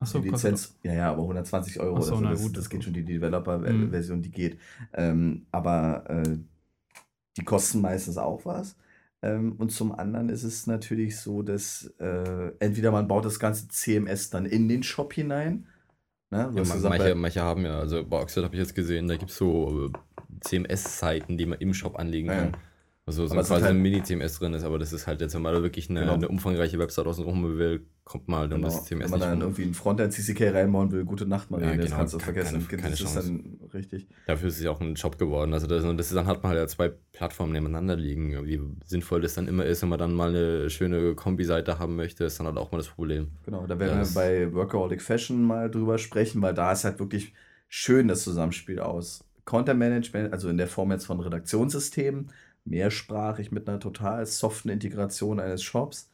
[0.00, 2.00] Achso, die Lizenz, ja, ja, aber 120 Euro.
[2.00, 3.06] So, so, na das, gut, das das geht ist schon, die Mhm.
[3.06, 4.58] Developer-Version, die geht.
[4.94, 6.38] Ähm, aber äh,
[7.36, 8.76] die kosten meistens auch was.
[9.22, 13.68] Ähm, und zum anderen ist es natürlich so, dass äh, entweder man baut das ganze
[13.68, 15.66] CMS dann in den Shop hinein.
[16.30, 16.50] Ne?
[16.54, 19.30] Ja, gesagt, manche, manche haben ja, also bei Oxid habe ich jetzt gesehen, da gibt
[19.30, 19.98] es so äh,
[20.40, 22.34] CMS-Seiten, die man im Shop anlegen ja.
[22.34, 22.56] kann.
[23.10, 25.52] Also so quasi halt- ein Mini-CMS drin ist, aber das ist halt jetzt, wenn man
[25.54, 26.14] da wirklich eine, Genau.
[26.14, 28.68] eine umfangreiche Website außen rum will, kommt man halt um Genau.
[28.72, 29.40] das CMS Wenn man dann rum.
[29.42, 32.66] irgendwie ein Frontend-CCK reinbauen will, gute Nacht, Marlene, Ja, das genau, kannst du ke- vergessen.
[32.68, 34.06] keine- keine das ist dann richtig.
[34.26, 35.52] Dafür ist es ja auch ein Shop geworden.
[35.52, 38.46] Also das, und das ist, dann hat man halt ja zwei Plattformen nebeneinander liegen.
[38.46, 42.24] Wie sinnvoll das dann immer ist, wenn man dann mal eine schöne Kombi-Seite haben möchte,
[42.24, 43.28] ist dann halt auch mal das Problem.
[43.44, 46.98] Genau, da werden Das- wir bei Workaholic Fashion mal drüber sprechen, weil da ist halt
[47.00, 47.34] wirklich
[47.68, 52.28] schön das Zusammenspiel aus Content Management, also in der Form jetzt von Redaktionssystemen,
[52.64, 56.10] mehrsprachig mit einer total soften Integration eines Shops.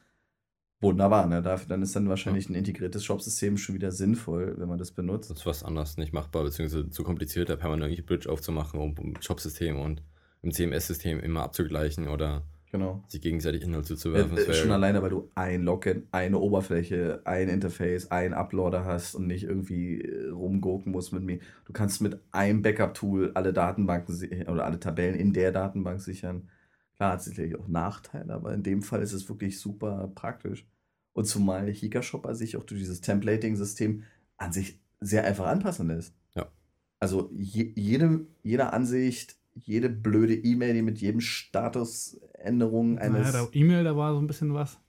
[0.80, 1.42] Wunderbar, ne?
[1.42, 5.30] Dafür, dann ist dann wahrscheinlich ein integriertes Shopsystem schon wieder sinnvoll, wenn man das benutzt.
[5.30, 9.20] Das ist was anderes nicht machbar, beziehungsweise zu kompliziert, da permanent Bridge aufzumachen, um im
[9.20, 10.02] Shop-System und
[10.42, 12.42] im CMS-System immer abzugleichen oder
[12.78, 13.04] Genau.
[13.08, 14.36] sich gegenseitig Inhalt zuzuwerfen.
[14.36, 19.14] äh, Das schon alleine, weil du ein Login, eine Oberfläche, ein Interface, ein Uploader hast
[19.14, 21.38] und nicht irgendwie äh, rumgurken musst mit mir.
[21.64, 24.14] Du kannst mit einem Backup-Tool alle Datenbanken
[24.48, 26.48] oder alle Tabellen in der Datenbank sichern.
[26.96, 30.66] Klar, hat sicherlich auch Nachteile, aber in dem Fall ist es wirklich super praktisch.
[31.12, 34.02] Und zumal Hikashopper sich auch durch dieses Templating-System
[34.36, 36.14] an sich sehr einfach anpassen lässt.
[36.34, 36.46] Ja.
[37.00, 41.20] Also je, jede, jede Ansicht, jede blöde E-Mail, die mit jedem
[42.46, 43.32] Statusänderung eines.
[43.32, 44.80] Naja, der E-Mail, da war so ein bisschen was.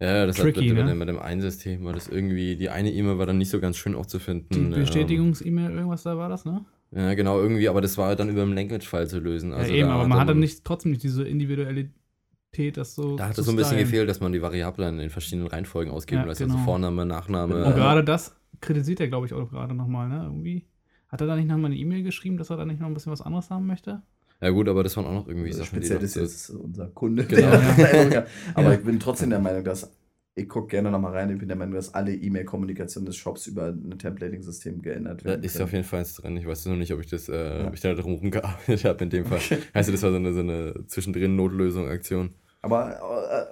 [0.00, 0.82] Ja, das Tricky, hat mit, ne?
[0.82, 3.50] mit, dem, mit dem einen System war das irgendwie, die eine E-Mail war dann nicht
[3.50, 4.72] so ganz schön auch zu finden.
[4.72, 6.64] Die Bestätigungs-E-Mail, irgendwas da war das, ne?
[6.90, 9.52] Ja, genau, irgendwie, aber das war dann über einen Language-File zu lösen.
[9.52, 13.16] Also ja, eben, aber man hat dann- nicht, trotzdem nicht diese Individualität, das so.
[13.16, 13.84] Da hat es so ein bisschen stylen.
[13.90, 16.40] gefehlt, dass man die Variablen in verschiedenen Reihenfolgen ausgeben Ja, lässt.
[16.40, 16.54] genau.
[16.54, 17.54] Also Vorname, Nachname.
[17.56, 20.22] Und Und äh, gerade das kritisiert er, glaube ich, auch gerade nochmal, ne?
[20.24, 20.66] Irgendwie.
[21.08, 23.12] Hat er da nicht nochmal eine E-Mail geschrieben, dass er da nicht noch ein bisschen
[23.12, 24.02] was anderes haben möchte?
[24.42, 26.88] Ja gut, aber das waren auch noch irgendwie Also Sachen, speziell ist noch- jetzt unser
[26.88, 27.24] Kunde.
[27.24, 27.52] Genau.
[28.12, 28.26] ja.
[28.54, 29.90] Aber ich bin trotzdem der Meinung, dass
[30.34, 31.30] ich gucke gerne nochmal rein.
[31.30, 35.44] Ich bin der Meinung, dass alle E-Mail-Kommunikation des Shops über ein Templating-System geändert Da werden.
[35.44, 35.64] ist können.
[35.64, 36.36] auf jeden Fall eins drin.
[36.38, 37.72] Ich weiß nur nicht, ob ich das, äh, Ja.
[37.72, 39.38] ich da drum rumgearbeitet habe in dem Fall.
[39.38, 39.58] Okay.
[39.72, 42.30] Also das war so eine, so eine zwischendrin Notlösung-Aktion.
[42.62, 42.96] Aber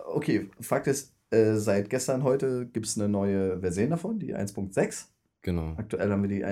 [0.07, 4.35] äh, okay, Fakt ist, äh, seit gestern heute gibt es eine neue Version davon, die
[4.35, 5.07] 1.6.
[5.43, 5.75] Genau.
[5.77, 6.45] Aktuell haben wir die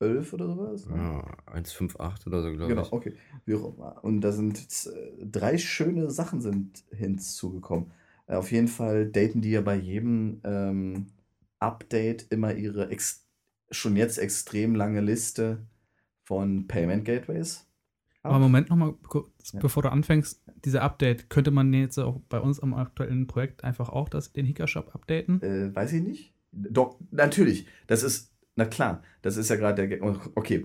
[0.00, 0.86] 1.5.11 oder sowas.
[0.86, 0.96] ne?
[0.96, 2.92] Ja, 158 oder so, glaube Genau, ich.
[2.92, 3.14] okay.
[3.44, 4.04] Wie auch immer.
[4.04, 7.90] Und da sind äh, drei schöne Sachen sind hinzugekommen.
[8.26, 11.06] Äh, auf jeden Fall daten die ja bei jedem ähm,
[11.58, 13.24] Update immer ihre ex
[13.70, 15.58] schon jetzt extrem lange Liste
[16.24, 17.66] von Payment Gateways.
[18.22, 18.30] ab.
[18.32, 19.60] Aber Moment nochmal, kurz, Ja.
[19.60, 23.88] bevor du anfängst, dieser Update, könnte man jetzt auch bei uns am aktuellen Projekt einfach
[23.88, 25.40] auch das, den Hika-Shop updaten?
[25.42, 26.34] Äh, weiß ich nicht.
[26.52, 27.66] Doch, natürlich.
[27.86, 29.98] Das ist, na klar, das ist ja gerade der.
[29.98, 30.64] Ge- Okay,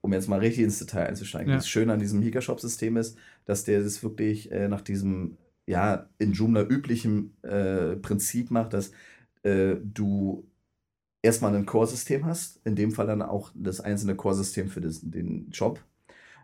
[0.00, 1.50] um jetzt mal richtig ins Detail einzusteigen.
[1.50, 1.56] Ja.
[1.56, 5.36] Das Schöne an diesem Hika-Shop-System ist, dass der das wirklich äh, nach diesem,
[5.66, 8.92] ja, in Joomla üblichen äh, Prinzip macht, dass
[9.42, 10.46] äh, du
[11.22, 15.50] erstmal ein Core-System hast, in dem Fall dann auch das einzelne Core-System für das, den
[15.50, 15.80] Job.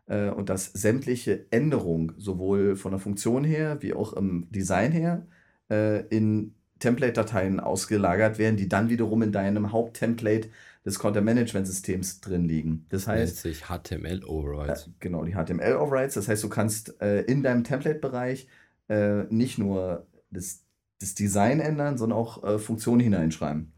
[0.07, 5.27] Äh, und dass sämtliche Änderungen, sowohl von der Funktion her wie auch im Design her,
[5.71, 10.49] äh, in Template-Dateien ausgelagert werden, die dann wiederum in deinem Haupttemplate
[10.89, 12.87] des Content-Management-Systems drin liegen.
[12.89, 14.87] Das Nennt heißt, sich HTML-Overrides.
[14.87, 16.15] äh, genau, die HTML-Overrides.
[16.15, 18.49] Das heißt, du kannst äh, in deinem Template-Bereich
[18.89, 20.65] äh, nicht nur das,
[21.01, 23.73] das Design ändern, sondern auch äh, Funktionen hineinschreiben,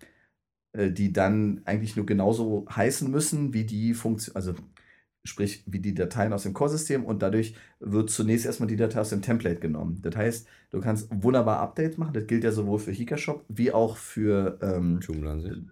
[0.72, 4.54] äh, die dann eigentlich nur genauso heißen müssen wie die Funktion, also
[5.24, 9.10] sprich wie die Dateien aus dem Core-System und dadurch wird zunächst erstmal die Datei aus
[9.10, 10.00] dem Template genommen.
[10.02, 12.14] Das heißt, du kannst wunderbar Updates machen.
[12.14, 15.00] Das gilt ja sowohl für Hikashop wie auch für ähm,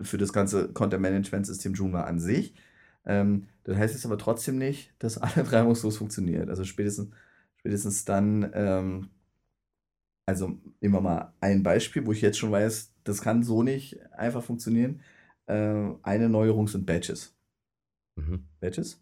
[0.02, 2.54] für das ganze Content-Management-System Joomla an sich.
[3.06, 6.50] Ähm, das heißt jetzt aber trotzdem nicht, dass alles reibungslos funktioniert.
[6.50, 7.08] Also spätestens,
[7.56, 9.08] spätestens dann, ähm,
[10.26, 13.98] also nehmen wir mal ein Beispiel, wo ich jetzt schon weiß, das kann so nicht
[14.12, 15.00] einfach funktionieren.
[15.46, 17.34] Äh, eine Neuerung sind Badges.
[18.16, 18.44] Mhm.
[18.60, 19.00] Badges.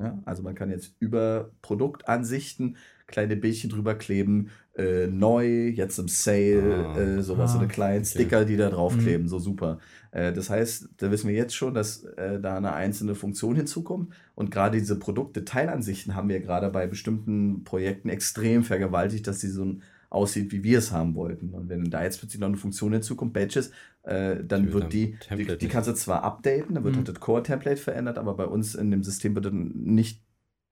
[0.00, 2.76] Ja, also man kann jetzt über Produktansichten
[3.06, 6.96] kleine Bildchen drüber kleben, äh, neu, jetzt im Sale, Ah.
[6.98, 8.10] äh, sowas, so Ah, eine kleinen okay.
[8.10, 9.28] Sticker, die da draufkleben, Mhm.
[9.28, 9.78] so super.
[10.12, 14.14] Äh, das heißt, da wissen wir jetzt schon, dass äh, da eine einzelne Funktion hinzukommt
[14.36, 19.64] und gerade diese Produktdetailansichten haben wir gerade bei bestimmten Projekten extrem vergewaltigt, dass sie so
[19.64, 21.50] ein aussieht, wie wir es haben wollten.
[21.50, 23.70] Und wenn da jetzt plötzlich noch eine Funktion hinzukommt, Badges,
[24.02, 26.98] äh, dann Die wird die, die, die kannst du zwar updaten, dann wird Mhm.
[26.98, 30.22] halt das Core-Template verändert, aber bei uns in dem System wird dann nicht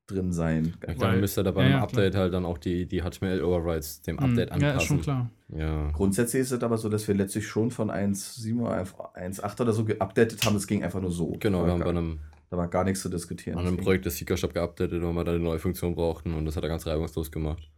[0.07, 0.73] drin sein.
[0.75, 4.17] Ich glaube, man müsste da bei ja, Update halt dann auch die, die HTML-Overrides dem
[4.17, 4.23] Mhm.
[4.23, 4.63] Update anpassen.
[4.71, 5.31] Ja, ist schon klar.
[5.55, 5.91] Ja.
[5.93, 9.85] Grundsätzlich ist es aber so, dass wir letztlich schon von 1.7 oder 1.8 oder so
[9.85, 10.55] geupdatet haben.
[10.55, 11.37] Das ging einfach nur so.
[11.41, 12.19] Genau, da wir war haben bei gar, einem,
[12.51, 13.59] da war gar nichts zu diskutieren.
[13.59, 16.57] an einem Projekt des Seeker-Shop geupdatet, weil wir da eine neue Funktion brauchten und das
[16.57, 17.71] hat er ganz reibungslos gemacht.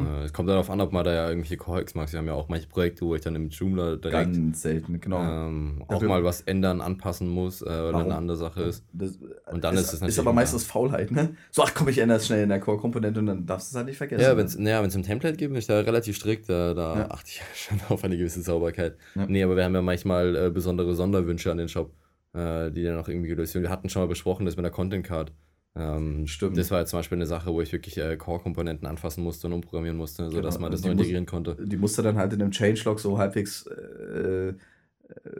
[0.00, 0.06] Mhm.
[0.06, 2.12] Äh, Es kommt darauf an, ob man da ja irgendwelche Core-Hacks macht.
[2.12, 5.20] Wir haben ja auch manche Projekte, wo ich dann im Joomla direkt Ganz selten, genau.
[5.20, 8.02] ähm, auch mal was ändern, anpassen muss, äh, oder Warum?
[8.06, 8.84] eine andere Sache ist.
[8.92, 9.18] Das,
[9.52, 11.34] Und dann ist es ist natürlich aber wieder- meistens Faulheit, ne?
[11.50, 13.76] So, ach komm, ich ändere es schnell in der Core-Komponente und dann darfst du es
[13.76, 14.22] halt nicht vergessen.
[14.22, 16.48] Ja, wenn es naja, wenn's im Template gibt, bin ich da relativ strikt.
[16.48, 17.10] Da, da Ja.
[17.10, 18.96] achte ich schon auf eine gewisse Sauberkeit.
[19.14, 19.26] Ja.
[19.26, 21.92] Nee, aber wir haben ja manchmal äh, besondere Sonderwünsche an den Shop,
[22.34, 23.64] äh, die dann auch irgendwie gelöst werden.
[23.64, 25.32] Wir hatten schon mal besprochen, das mit der Content Card.
[25.78, 26.56] Ähm, Stimmt.
[26.56, 29.52] Das war jetzt zum Beispiel eine Sache, wo ich wirklich äh, Core-Komponenten anfassen musste und
[29.52, 31.56] umprogrammieren musste, sodass Genau, man das die noch muss- integrieren konnte.
[31.60, 34.54] die musste dann halt in einem Changelog so halbwegs äh, äh,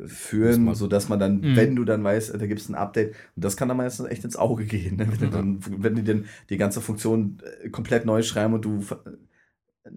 [0.07, 1.57] führen, man- sodass man dann, Mhm.
[1.57, 4.25] wenn du dann weißt, da gibt es ein Update, und das kann dann meistens echt
[4.25, 5.07] ins Auge gehen, ne?
[5.11, 8.81] wenn, du dann, wenn die dann die ganze Funktion äh, komplett neu schreiben und du
[9.85, 9.91] äh,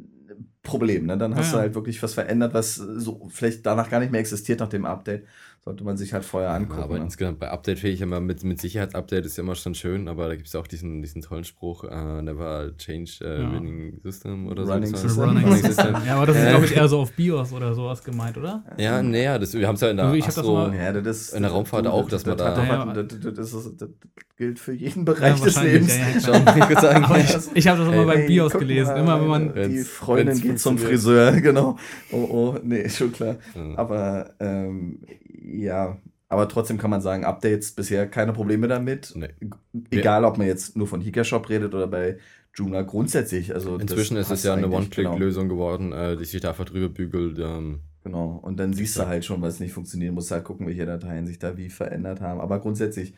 [0.63, 1.17] Problem, ne?
[1.17, 4.21] dann hast Ja, du halt wirklich was verändert, was so vielleicht danach gar nicht mehr
[4.21, 5.25] existiert nach dem Update.
[5.65, 6.81] Sollte man sich halt vorher angucken.
[6.81, 7.03] aber ne?
[7.03, 10.27] insgesamt bei Update finde ich immer mit, mit Sicherheitsupdate ist ja immer schon schön, aber
[10.29, 13.53] da gibt es ja auch diesen, diesen tollen Spruch, äh, never change äh, Ja.
[13.53, 14.95] Winning System oder Running so.
[14.97, 15.23] System.
[15.25, 15.95] Running Running System.
[16.07, 18.63] Ja, aber das ist, glaube ich, eher so auf BIOS oder sowas gemeint, oder?
[18.77, 20.75] Ja, naja, das, wir haben es ja in der Also ich hab das Astro, mal-
[20.75, 22.93] Ja, das ist, In der Raumfahrt auch, dass man hat da- Ja, ja.
[22.93, 23.89] das, das, das, ist, das
[24.37, 25.97] gilt für jeden Bereich des wahrscheinlich, Lebens.
[26.25, 28.93] ja, ja, Schon, ich sagen, ich, ich habe das immer bei BIOS gelesen.
[28.93, 29.69] mal, Immer wenn man.
[29.71, 30.77] Die Freundin geht zum.
[30.77, 31.75] Friseur, genau.
[32.13, 32.17] Oh,
[32.55, 33.35] oh, nee, schon klar.
[33.53, 33.77] Ja.
[33.77, 34.99] Aber ähm,
[35.51, 35.97] ja,
[36.27, 39.13] aber trotzdem kann man sagen, Updates bisher keine Probleme damit.
[39.15, 39.29] Nee.
[39.91, 42.17] Egal, ob man jetzt nur von Hikashop redet oder bei
[42.53, 43.53] Joomla grundsätzlich.
[43.53, 47.39] Also Inzwischen ist es ja eine One-Click-Lösung geworden, äh, die sich da einfach drüber bügelt.
[47.39, 48.39] Ähm, Genau.
[48.41, 50.13] Und dann siehst du halt schon, was nicht funktioniert.
[50.13, 52.39] Musst halt gucken, welche Dateien sich da wie verändert haben.
[52.39, 53.13] Aber grundsätzlich,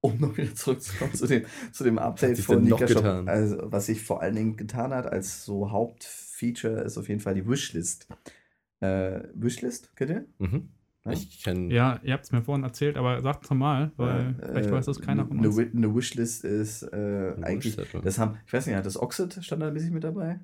[0.00, 3.28] um noch wieder zurückzukommen zu dem, zu dem Update von denn noch Nika Shop, getan?
[3.28, 7.34] also was sich vor allen Dingen getan hat als so Hauptfeature, ist auf jeden Fall
[7.34, 8.06] die Wishlist.
[8.80, 10.24] Äh, Wishlist, kennt ihr?
[10.38, 10.68] mhm.
[11.06, 11.12] Ja?
[11.12, 14.46] Ich kenne Ja, ihr habt es mir vorhin erzählt, aber sagt es nochmal, weil Äh,
[14.46, 15.58] vielleicht weiß das keiner von eine, uns.
[15.58, 18.04] Eine Wishlist ist äh, eigentlich, Wishlist, oder?
[18.04, 20.40] das haben, ich weiß nicht, hat das Oxid standardmäßig mit dabei?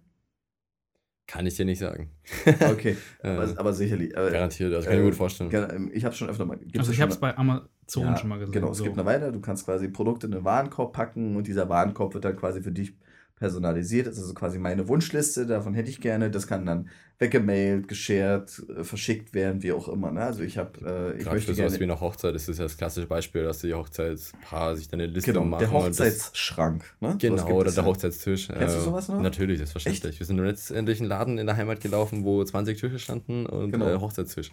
[1.26, 2.10] kann ich dir nicht sagen.
[2.44, 4.18] Okay, Äh, aber, aber sicherlich.
[4.18, 5.50] Aber, Garantiert, das kann ich äh, mir gut vorstellen.
[5.52, 6.58] ähm, ich habe schon öfter mal.
[6.58, 7.68] gibt's Also ich habe es bei Amazon
[8.02, 8.52] Ja, schon mal gesehen.
[8.52, 8.84] Genau, es so.
[8.84, 9.30] gibt noch weiter.
[9.30, 12.72] Du kannst quasi Produkte in einen Warenkorb packen und dieser Warenkorb wird dann quasi für
[12.72, 12.96] dich
[13.40, 14.06] personalisiert.
[14.06, 16.30] Das ist also quasi meine Wunschliste, davon hätte ich gerne.
[16.30, 16.88] Das kann dann
[17.18, 20.10] weggemailt, geshared, äh, verschickt werden, wie auch immer.
[20.10, 20.20] Ne?
[20.22, 20.78] Also ich habe,
[21.14, 21.92] äh, ich Gerade möchte für sowas wie gerne.
[21.94, 25.32] eine Hochzeit ist das ja das klassische Beispiel, dass die Hochzeitspaar sich dann eine Liste
[25.32, 25.60] Genau, machen.
[25.60, 26.84] der das- Hochzeitsschrank.
[27.00, 27.16] Ne?
[27.18, 27.88] Genau, oder der ja.
[27.88, 28.48] Hochzeitstisch.
[28.48, 29.20] Kennst du sowas noch?
[29.20, 30.18] Natürlich, selbstverständlich.
[30.18, 33.88] Wir sind letztendlich einen Laden in der Heimat gelaufen, wo 20 Tische standen und Genau.
[33.88, 34.50] äh, Hochzeitstisch.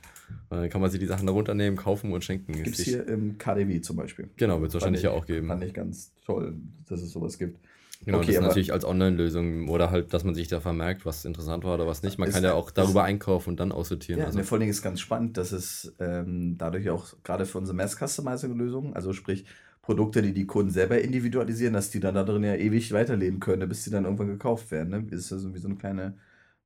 [0.49, 2.53] Und dann kann man sich die Sachen da runternehmen, kaufen und schenken.
[2.53, 4.29] Gibt es Ist hier im KDW zum Beispiel.
[4.37, 5.47] Genau, wird es wahrscheinlich ja auch geben.
[5.47, 6.55] Fand ich ganz toll,
[6.87, 7.59] dass es sowas gibt.
[8.07, 11.65] Genau, Okay, das natürlich als Online-Lösung oder halt, dass man sich da vermerkt, was interessant
[11.65, 12.17] war oder was nicht.
[12.17, 14.21] Man Ist- kann ja auch darüber einkaufen und dann aussortieren.
[14.21, 17.45] Ja, also, ne, vor allen Dingen ist ganz spannend, dass es ähm, dadurch auch gerade
[17.45, 19.43] für unsere Mass-Customizing-Lösungen, also sprich
[19.81, 23.67] Produkte, die die Kunden selber individualisieren, dass die dann da drin ja ewig weiterleben können,
[23.67, 24.89] bis sie dann irgendwann gekauft werden.
[24.89, 25.03] Ne?
[25.11, 26.15] Das ist ja so wie so eine kleine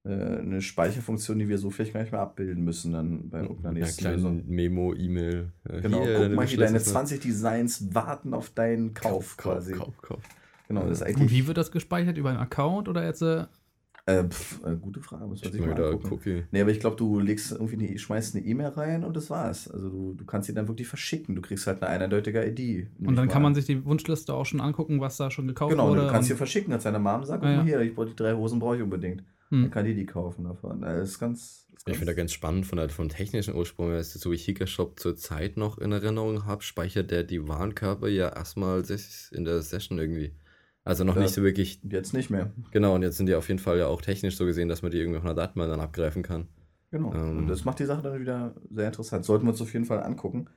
[0.03, 3.77] äh, eine Speicherfunktion, die wir so vielleicht gar nicht mehr abbilden müssen dann bei irgendeiner
[3.79, 4.37] ja, nächsten Lösung.
[4.43, 5.51] kleinen Memo, E-Mail.
[5.69, 8.93] äh, Genau, hier, guck deine mal hier, deine ist noch- 20 Designs warten auf deinen
[8.95, 9.73] Kauf, quasi.
[9.73, 10.19] Kauf, Kauf.
[10.73, 12.17] Genau, das ist Und eigentlich wie wird das gespeichert?
[12.17, 13.45] Über einen Account oder jetzt äh,
[14.07, 16.07] Äh, pf, äh, gute Frage, muss man Ich sich mal angucken.
[16.11, 16.43] Cookie.
[16.51, 19.69] Nee, aber ich glaube, du legst irgendwie eine, schmeißt eine E-Mail rein und das war's.
[19.69, 21.35] Also du, du kannst sie dann wirklich verschicken.
[21.35, 22.87] Du kriegst halt eine eindeutige ID.
[23.05, 25.89] Und dann kann man sich die Wunschliste auch schon angucken, was da schon gekauft Genau,
[25.89, 26.01] wurde.
[26.01, 27.63] du kannst und- hier verschicken, als deine Mom sagt, guck mal ja.
[27.63, 29.23] hier, ich brauche die drei Hosen brauche ich unbedingt.
[29.49, 29.61] Hm.
[29.63, 30.81] Dann kann die die kaufen davon.
[30.81, 31.67] Das ist ganz.
[31.73, 34.31] Ist Ich ganz finde da ganz spannend von der, vom technischen Ursprung, weil es so
[34.31, 39.29] wie Hikashop zur Zeit noch in Erinnerung habe, speichert der die Warenkörper ja erstmal sich
[39.31, 40.33] in der Session irgendwie.
[40.83, 41.21] Also noch Ja.
[41.21, 42.51] nicht so wirklich, jetzt nicht mehr.
[42.71, 44.91] genau, und jetzt sind die auf jeden Fall ja auch technisch so gesehen, dass man
[44.91, 46.47] die irgendwie auf einer Datenbank dann abgreifen kann.
[46.89, 47.13] Genau.
[47.13, 47.37] Ähm.
[47.39, 49.23] und das macht die Sache dann wieder sehr interessant.
[49.23, 50.47] Sollten wir uns auf jeden Fall angucken.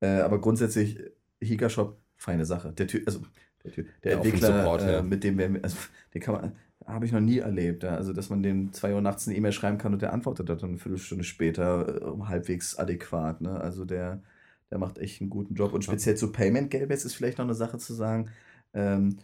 [0.00, 1.00] Äh, aber grundsätzlich,
[1.40, 2.72] Hikashop, feine Sache.
[2.72, 3.20] Der Typ, also
[3.64, 5.02] der, typ, der Ja, vom Entwickler, Support äh, her.
[5.02, 5.76] mit dem wir, also,
[6.12, 6.52] den kann man,
[6.84, 7.84] habe ich noch nie erlebt.
[7.84, 7.94] Ja.
[7.96, 10.58] Also, dass man dem 2 Uhr nachts eine E-Mail schreiben kann und der antwortet dann
[10.62, 13.40] eine Viertelstunde später äh, halbwegs adäquat.
[13.40, 13.58] Ne?
[13.58, 14.22] Also, der,
[14.70, 15.72] der macht echt einen guten Job.
[15.72, 18.28] Und speziell zu Payment Gateways ist vielleicht noch eine Sache zu sagen.
[18.74, 19.16] Ähm,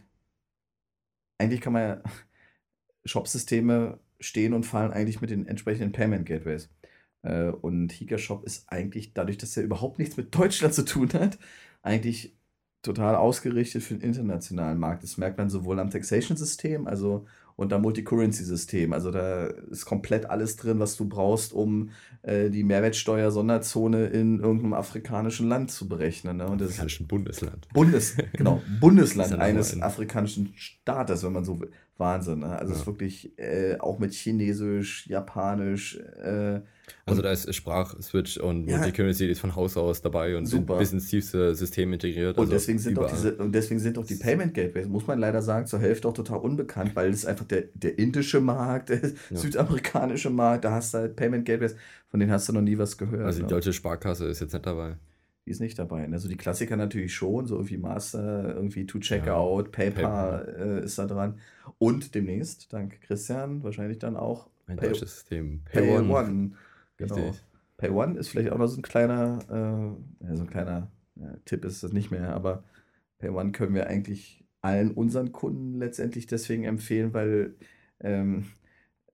[1.39, 2.03] eigentlich kann man ja,
[3.05, 6.71] Shopsysteme stehen und fallen eigentlich mit den entsprechenden Payment Gateways.
[7.23, 11.39] Äh, und Hikashop ist eigentlich, dadurch, dass er überhaupt nichts mit Deutschland zu tun hat,
[11.83, 12.37] eigentlich
[12.83, 15.03] total ausgerichtet für den internationalen Markt.
[15.03, 17.27] Das merkt man sowohl am Taxation-System, also
[17.57, 18.93] und am Multicurrency-System.
[18.93, 21.91] Also da ist komplett alles drin, was du brauchst, um
[22.23, 26.39] äh, die Mehrwertsteuer-Sonderzone in irgendeinem afrikanischen Land zu berechnen.
[26.39, 26.47] Ne?
[26.47, 27.69] Und das Afrikanischen Bundesland.
[27.73, 31.71] Bundes, genau, Bundesland eines afrikanischen Staates, wenn man so will.
[31.97, 32.41] Wahnsinn.
[32.41, 32.47] Ne?
[32.59, 32.83] Also es Ja.
[32.83, 35.97] ist wirklich äh, auch mit Chinesisch, Japanisch.
[36.23, 36.61] Äh,
[37.07, 38.77] Also da ist Sprachswitch und Ja.
[38.79, 40.75] Multicurrency ist von Haus aus dabei und Super.
[40.75, 42.37] sind bis ins tiefste System integriert.
[42.37, 45.19] und, also deswegen sind auch diese, und deswegen sind auch die Payment Gateways, muss man
[45.19, 49.01] leider sagen, zur Hälfte auch total unbekannt, weil es einfach der, der indische Markt, der
[49.33, 51.77] südamerikanische Markt, da hast du halt Payment Gateways,
[52.09, 53.23] von denen hast du noch nie was gehört.
[53.25, 53.49] Also die ne?
[53.49, 54.97] deutsche Sparkasse ist jetzt nicht dabei.
[55.47, 56.09] Die ist nicht dabei.
[56.11, 61.07] Also die Klassiker natürlich schon, so irgendwie Master, irgendwie To Checkout, PayPal äh, ist da
[61.07, 61.39] dran.
[61.79, 65.61] Und demnächst, dank Christian, wahrscheinlich dann auch Ein Pay- deutsches System.
[65.65, 66.13] Pay Pay One.
[66.13, 66.51] One.
[66.97, 67.17] Genau.
[67.17, 67.43] Richtig.
[67.77, 71.35] Pay One ist vielleicht auch noch so ein kleiner, äh, ja, so ein kleiner ja,
[71.45, 72.63] Tipp ist das nicht mehr, aber
[73.19, 77.57] Pay One können wir eigentlich allen unseren Kunden letztendlich deswegen empfehlen, weil
[78.01, 78.47] ähm,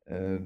[0.05, 0.39] äh,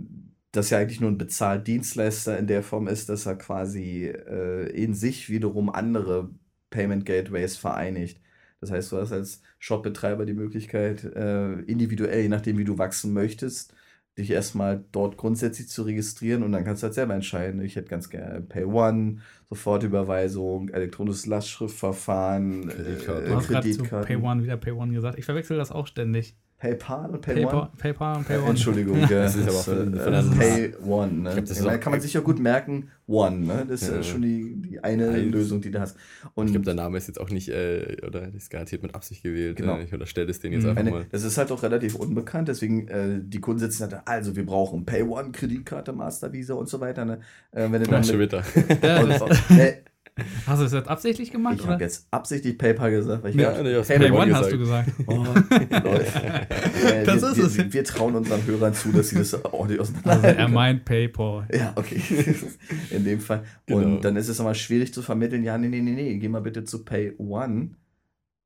[0.57, 4.95] das ja eigentlich nur ein Bezahldienstleister in der Form ist, dass er quasi äh, in
[4.95, 6.31] sich wiederum andere
[6.71, 8.21] Payment Gateways vereinigt.
[8.61, 13.13] Das heißt, du hast als Shopbetreiber die Möglichkeit, äh, individuell, je nachdem, wie du wachsen
[13.13, 13.75] möchtest,
[14.17, 17.61] dich erstmal dort grundsätzlich zu registrieren und dann kannst du halt selber entscheiden.
[17.61, 19.19] Ich hätte ganz gerne Pay One,
[19.51, 23.25] Sofortüberweisung, elektronisches Lastschriftverfahren, Kreditkarte.
[23.25, 25.19] äh, Du hast gerade zu Kreditkarten, Pay One wieder Pay One gesagt.
[25.19, 26.37] Ich verwechsel das auch ständig.
[26.59, 27.47] PayPal und Pay One.
[27.47, 28.51] PayPal, PayPal und Pay Äh, One.
[28.51, 31.13] Entschuldigung, ja, Das ist aber äh, von äh, der- Pay One.
[31.13, 31.29] Ne?
[31.29, 33.39] Ich glaub, das ist meine, auch- kann man sich ja gut merken, One.
[33.41, 33.67] Ne?
[33.69, 33.97] Das ist Ja.
[33.99, 35.31] äh, schon die, die eine Eins.
[35.33, 35.97] Lösung, die du hast.
[36.35, 39.23] Und Ich glaube, der Name ist jetzt auch nicht, äh, oder ist garantiert mit Absicht
[39.23, 39.57] gewählt.
[39.57, 39.77] Genau.
[39.77, 40.71] Äh, ich unterstelle es denen jetzt Mhm.
[40.79, 41.07] einfach mal.
[41.11, 44.87] das ist halt auch relativ unbekannt, deswegen äh, die Kunden sitzen da, also wir brauchen
[44.87, 47.05] Pay One, Kreditkarte, Master Visa und so weiter.
[47.05, 47.21] Ne?
[47.53, 48.45] Äh, wenn du dann schon mit, und,
[48.81, 49.83] das, und, äh,
[50.47, 51.57] hast du das jetzt absichtlich gemacht?
[51.59, 54.23] ich habe jetzt absichtlich PayPal gesagt, weil ich Ja, hab nee, hast Pay Pay One
[54.23, 54.97] One hast du gesagt.
[54.97, 55.09] gesagt.
[55.09, 55.25] Oh.
[56.85, 57.57] Äh, Das wir, ist wir, es.
[57.57, 61.49] Wir, wir trauen unseren Hörern zu, dass sie das ordentlich Also auseinander er meint PayPal.
[61.53, 62.01] Ja, okay.
[62.91, 63.43] In dem Fall.
[63.67, 63.79] Genau.
[63.81, 66.43] Und dann ist es aber schwierig zu vermitteln, ja, nee, nee, nee, nee, geh mal
[66.43, 67.71] bitte zu Pay One.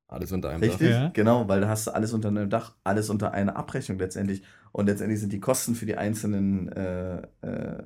[0.07, 0.89] Alles unter einem Richtig?
[0.91, 1.11] Ja.
[1.12, 4.43] Genau, weil da hast du alles unter einem Dach, alles unter einer Abrechnung letztendlich.
[4.73, 7.83] Und letztendlich sind die Kosten für die einzelnen, äh, äh,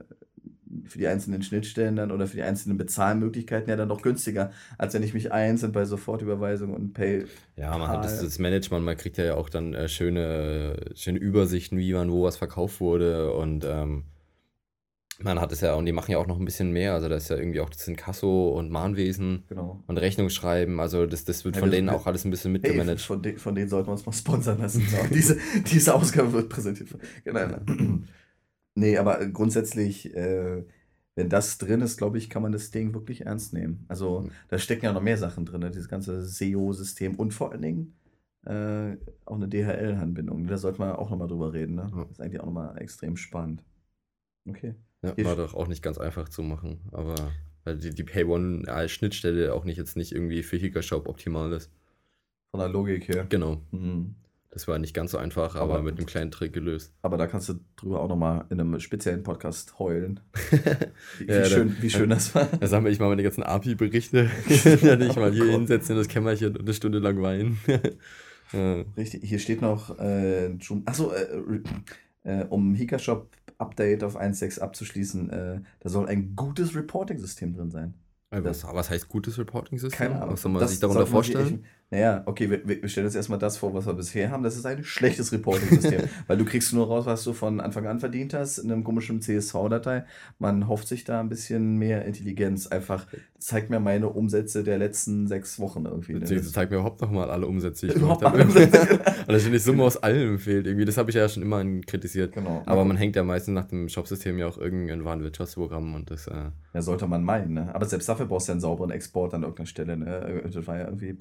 [0.86, 4.94] für die einzelnen Schnittstellen dann oder für die einzelnen Bezahlmöglichkeiten ja dann doch günstiger, als
[4.94, 7.24] wenn ich mich einzeln bei Sofortüberweisung und Pay.
[7.56, 11.78] Ja, man hat das, das Management, man kriegt ja auch dann äh, schöne, schöne Übersichten,
[11.78, 14.04] wie wann wo was verkauft wurde und ähm,
[15.20, 17.14] man hat es ja, und die machen ja auch noch ein bisschen mehr, also da
[17.14, 19.80] ist ja irgendwie auch das Inkasso und Mahnwesen Genau.
[19.86, 23.02] und Rechnungsschreiben, also das, das wird Ja, von denen auch alles ein bisschen Hey, mitgemanagt.
[23.02, 24.82] von, de von denen sollten wir uns mal sponsern lassen.
[25.14, 25.36] Diese,
[25.70, 26.88] diese Ausgabe wird präsentiert.
[27.24, 27.40] Genau.
[28.74, 30.64] nee, aber grundsätzlich, äh,
[31.14, 33.84] wenn das drin ist, glaube ich, kann man das Ding wirklich ernst nehmen.
[33.88, 35.70] Also da stecken ja noch mehr Sachen drin, ne?
[35.70, 37.94] dieses ganze SEO-System und vor allen Dingen
[38.46, 40.46] äh, auch eine DHL-Anbindung.
[40.46, 41.74] Da sollte man auch nochmal drüber reden.
[41.74, 41.90] Ne?
[41.94, 42.02] Ja.
[42.04, 43.62] Das ist eigentlich auch nochmal extrem spannend.
[44.48, 44.74] Okay.
[45.02, 47.14] Ja, war doch auch nicht ganz einfach zu machen, aber
[47.64, 51.52] weil die, die Pay One als Schnittstelle auch nicht jetzt nicht irgendwie für Hikashop optimal
[51.52, 51.70] ist.
[52.50, 53.26] Von der Logik her.
[53.28, 54.14] Genau, Mhm.
[54.54, 56.92] Das war nicht ganz so einfach, aber, Aber- mit einem kleinen Trick gelöst.
[57.02, 60.20] Aber da kannst du drüber auch nochmal in einem speziellen Podcast heulen.
[61.18, 62.46] Wie, Ja, schön, wie schön das war.
[62.60, 64.30] Da sammle ich mal meine ganzen API-Berichte,
[64.82, 67.58] werde ich mal hier Oh hinsetzen in das Kämmerchen und eine Stunde lang weinen.
[68.96, 71.60] Richtig, hier steht noch, äh, achso, äh,
[72.24, 77.94] äh, um Hikashop Update auf 1.6 abzuschließen, äh, da soll ein gutes Reporting-System drin sein.
[78.30, 80.10] was, was heißt gutes Reporting-System?
[80.20, 81.64] Was soll man Das sich darunter vorstellen?
[81.92, 84.42] Naja, okay, wir, wir stellen uns erstmal das vor, was wir bisher haben.
[84.42, 88.00] Das ist ein schlechtes Reporting-System, weil du kriegst nur raus, was du von Anfang an
[88.00, 90.06] verdient hast in einem komischen CSV-Datei.
[90.38, 92.66] Man hofft sich da ein bisschen mehr Intelligenz.
[92.66, 96.14] Einfach, zeigt mir meine Umsätze der letzten sechs Wochen irgendwie.
[96.14, 98.44] Beziehungsweise zeigt mir überhaupt nochmal alle Umsätze, die ich Überhaupt gemacht habe.
[98.44, 98.88] Umsätze.
[99.26, 100.66] Weil da die Summe aus allem fehlt.
[100.66, 102.32] Irgendwie, das habe ich ja schon immer kritisiert.
[102.32, 102.62] Genau.
[102.64, 106.52] Aber man hängt ja meistens nach dem Shopsystem ja auch irgendein Warenwirtschaftsprogramm und das, äh,
[106.72, 107.74] Ja, sollte man meinen, ne?
[107.74, 110.42] Aber selbst dafür brauchst du ja einen sauberen Export an irgendeiner Stelle, ne?
[110.50, 111.18] Das war ja irgendwie.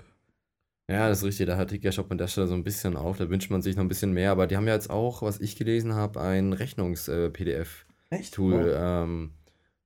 [0.91, 3.29] Ja, das ist richtig, da hat Shop an der Stelle so ein bisschen auf, da
[3.29, 5.55] wünscht man sich noch ein bisschen mehr, aber die haben ja jetzt auch, was ich
[5.55, 8.53] gelesen habe, ein Rechnungs-PDF-Tool?
[8.53, 8.75] Wow.
[8.75, 9.31] ähm,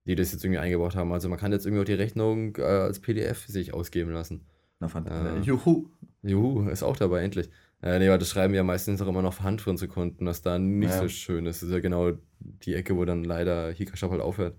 [0.07, 1.11] die das jetzt irgendwie eingebaut haben.
[1.11, 4.45] Also man kann jetzt irgendwie auch die Rechnung äh, als PDF sich ausgeben lassen.
[4.79, 5.39] Na, fand, Äh.
[5.39, 5.87] Juhu.
[6.21, 7.49] Juhu, ist auch dabei, endlich.
[7.81, 10.41] Äh, nee, aber das schreiben ja meistens auch immer noch Hand für unsere Kunden, was
[10.41, 11.01] da nicht Ja.
[11.01, 11.61] so schön ist.
[11.61, 14.55] Das ist ja genau die Ecke, wo dann leider Hika-Shop halt aufhört.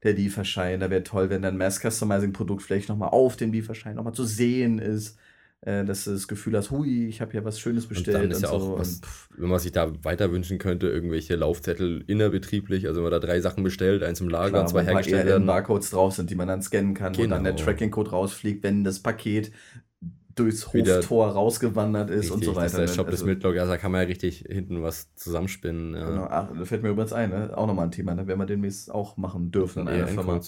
[0.03, 4.15] der Lieferschein, da wäre toll, wenn dann Mass Customizing-Produkt vielleicht nochmal auf dem Lieferschein nochmal
[4.15, 5.19] zu sehen ist.
[5.65, 8.31] Äh, dass du das Gefühl hast, hui, ich habe hier was Schönes bestellt dann und,
[8.33, 8.79] ist ja auch so.
[8.81, 13.13] was- und wenn man sich da weiter wünschen könnte, irgendwelche Laufzettel innerbetrieblich, also wenn man
[13.13, 15.43] da drei Sachen bestellt, eins im Lager, klar, wo zwei hergestellt werden.
[15.49, 17.65] ERN-Barcodes drauf sind, die man dann scannen kann, wo dann der Genau.
[17.65, 19.53] Tracking-Code rausfliegt, wenn das Paket
[20.35, 22.63] durchs Hoftor rausgewandert ist und Richtig, so weiter.
[22.65, 22.89] dass der ne?
[22.89, 25.95] Shop das Also- mitloggt, also da kann man ja richtig hinten was zusammenspinnen.
[25.95, 26.09] Ja.
[26.11, 27.57] Genau, ach, das fällt mir übrigens ein, ne?
[27.57, 30.41] auch nochmal ein Thema, da werden wir demnächst auch machen dürfen in einer Firma.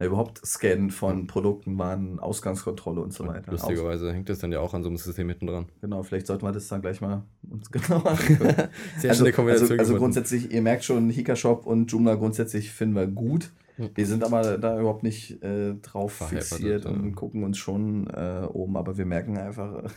[0.00, 3.52] Ja, überhaupt Scannen von Produkten, Waren, Ausgangskontrolle und so weiter.
[3.52, 5.66] Aus, Lustigerweise hängt das dann ja auch an so einem System hinten dran.
[5.80, 8.54] genau, vielleicht sollten wir das dann gleich mal uns genauer angucken.
[8.98, 13.06] Sehr also, also, also grundsätzlich, ihr merkt schon, Hika Shop und Joomla grundsätzlich finden wir
[13.06, 13.52] gut.
[13.76, 13.90] Hm.
[13.94, 17.14] Wir sind aber da überhaupt nicht äh, drauf fixiert und ja.
[17.14, 19.88] gucken uns schon äh, oben, aber wir merken einfach, äh,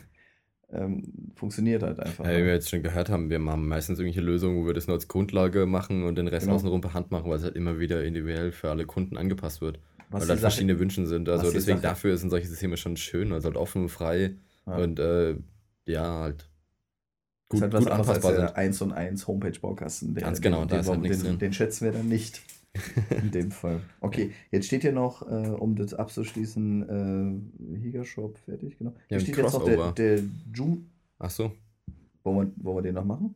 [0.71, 2.25] ähm, funktioniert halt einfach.
[2.25, 4.87] Ja, wie wir jetzt schon gehört haben, wir haben meistens irgendwelche Lösungen, wo wir das
[4.87, 6.55] nur als Grundlage machen und den Rest Genau.
[6.55, 9.79] außenrum per Hand machen, weil es halt immer wieder individuell für alle Kunden angepasst wird.
[10.09, 11.27] Was weil dann Sache- verschiedene Wünsche sind.
[11.29, 14.77] Also deswegen Sache- dafür sind solche Systeme schon schön, also halt offen, frei Ja.
[14.77, 15.35] und äh,
[15.85, 16.49] ja, halt
[17.49, 18.57] Gut, ist gut, halt was gut anderes als anpassbar der sind.
[18.57, 20.15] 1 und 1 Homepage-Baukasten.
[20.15, 21.39] Der- Ganz genau, den, da ist halt nichts den, drin.
[21.39, 22.41] den schätzen wir dann nicht.
[23.21, 23.79] In dem Fall.
[24.01, 28.93] Okay, jetzt steht hier noch, äh, um das abzuschließen, äh, Higa-Shop fertig, genau.
[29.07, 29.93] Hier Ja, steht jetzt noch der, Crossover.
[29.93, 30.19] der
[30.53, 30.89] Joom.
[31.19, 31.51] Ach so.
[32.23, 33.35] Wollen wir, wollen wir den noch machen?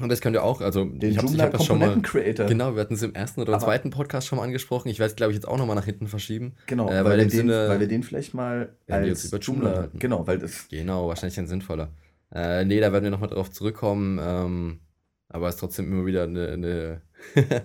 [0.00, 2.46] Und das könnt ihr auch, also Den ich habe hab das schon mal, Komponenten-Creator.
[2.46, 4.88] genau, wir hatten es im ersten oder Aber- zweiten Podcast schon mal angesprochen.
[4.88, 6.54] Ich werde es, glaube ich, jetzt auch nochmal nach hinten verschieben.
[6.66, 9.64] Genau, Äh, weil, weil wir den, Sinne- weil wir den vielleicht mal als über Joomla
[9.66, 9.98] Joomla, halten.
[10.00, 11.90] genau, weil das, Genau, wahrscheinlich ein sinnvoller.
[12.32, 14.18] Äh, nee, da werden wir nochmal drauf zurückkommen.
[14.20, 14.80] Ähm,
[15.28, 17.02] aber es ist trotzdem immer wieder eine, eine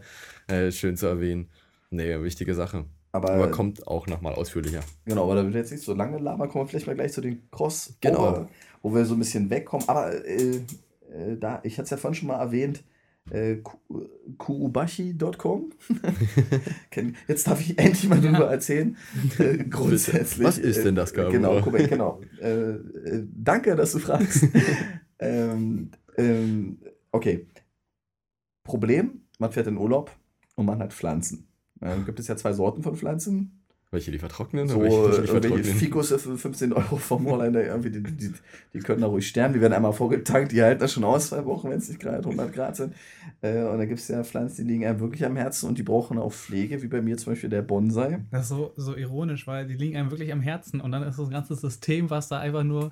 [0.50, 1.48] äh, schön zu erwähnen.
[1.92, 2.86] Nee, wichtige Sache.
[3.12, 4.82] aber, Aber kommt auch nochmal ausführlicher.
[5.06, 7.22] genau, aber da wird jetzt nicht so lange labern, kommen wir vielleicht mal gleich zu
[7.22, 8.48] den Cross, Genau.
[8.82, 9.88] wo wir so ein bisschen wegkommen.
[9.90, 10.58] Aber äh,
[11.12, 12.84] äh, da, ich hatte es ja vorhin schon mal erwähnt,
[13.32, 13.78] äh, Ku-
[14.38, 15.72] kuubashi.com.
[17.28, 18.98] Jetzt darf ich endlich mal drüber erzählen.
[19.38, 20.46] Äh, grundsätzlich.
[20.46, 21.32] Was ist denn das, äh, Gabor?
[21.32, 22.22] Genau, genau.
[22.42, 24.46] Äh, äh, danke, dass du fragst.
[25.20, 26.80] ähm, ähm,
[27.12, 27.46] okay.
[28.64, 30.12] Problem, man fährt in Urlaub
[30.60, 31.48] und man hat Pflanzen.
[31.82, 33.64] Ähm, gibt es ja zwei Sorten von Pflanzen.
[33.92, 34.68] Welche, die vertrocknen?
[34.68, 35.80] So oder welche, die nicht irgendwelche vertrocknen?
[35.80, 38.34] Fikus für 15 Euro vom Online, irgendwie, die, die,
[38.74, 39.54] die können da ruhig sterben.
[39.54, 42.18] Die werden einmal vorgetankt, die halten das schon aus, zwei Wochen, wenn es nicht gerade
[42.18, 42.94] 100 Grad sind.
[43.42, 45.84] Äh, und da gibt es ja Pflanzen, die liegen einem wirklich am Herzen und die
[45.84, 48.20] brauchen auch Pflege, wie bei mir zum Beispiel der Bonsai.
[48.32, 51.18] Das ist so, so ironisch, weil die liegen einem wirklich am Herzen und dann ist
[51.18, 52.92] das ganze System, was da einfach nur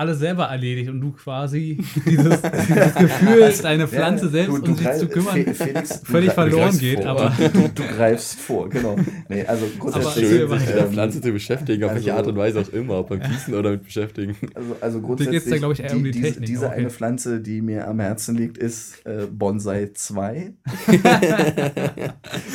[0.00, 4.70] alles selber erledigt und du quasi dieses, dieses Gefühl, deine Pflanze Ja, selbst du- du
[4.72, 7.00] um sich zu kümmern, Fe- Felix, völlig verloren geht.
[7.02, 7.06] vor.
[7.06, 8.96] Aber Du, du greifst vor, genau.
[9.28, 10.24] Nee, also grundsätzlich.
[10.24, 12.68] erzähl Schön, sich mit der Pflanze zu beschäftigen, auf welche also- Art und Weise auch
[12.70, 14.34] immer, ob beim Gießen oder mit Beschäftigen.
[14.54, 16.74] Also, also grundsätzlich, da, ich, eher um die diese, Technik, diese okay.
[16.76, 20.54] eine Pflanze, die mir am Herzen liegt, ist äh, Bonsai 2.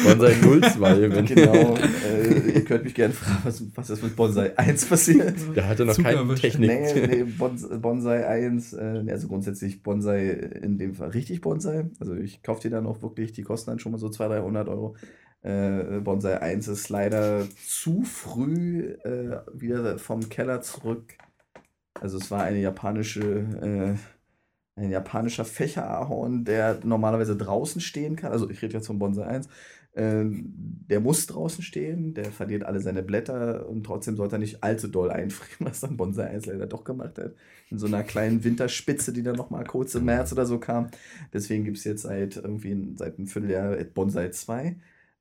[0.03, 1.75] Bonsai 02, wenn Genau.
[1.75, 5.35] äh, ihr könnt mich gerne fragen, was, was ist mit Bonsai 1 passiert?
[5.55, 6.35] Der hatte noch Zucker keine.
[6.35, 6.69] Technik.
[6.69, 11.89] Nee, nee, Bons Bonsai 1, äh, also grundsätzlich Bonsai in dem Fall richtig Bonsai.
[11.99, 14.69] Also ich kaufe dir dann auch wirklich, die kosten dann schon mal so 200, 300
[14.69, 14.95] Euro.
[15.41, 21.17] Äh, Bonsai 1 ist leider zu früh äh, wieder vom Keller zurück.
[22.01, 23.21] Also es war eine japanische,
[23.61, 28.31] äh, ein japanischer Fächerahorn, der normalerweise draußen stehen kann.
[28.31, 29.47] Also ich rede jetzt von Bonsai 1.
[29.95, 30.53] Ähm,
[30.89, 34.89] der muss draußen stehen, der verliert alle seine Blätter und trotzdem sollte er nicht allzu
[34.89, 37.33] doll einfrieren, was dann Bonsai 1 leider doch gemacht hat.
[37.71, 40.89] In so einer kleinen Winterspitze, die dann nochmal kurz im März oder so kam.
[41.33, 44.75] Deswegen gibt es jetzt seit irgendwie seit einem Vierteljahr Bonsai 2.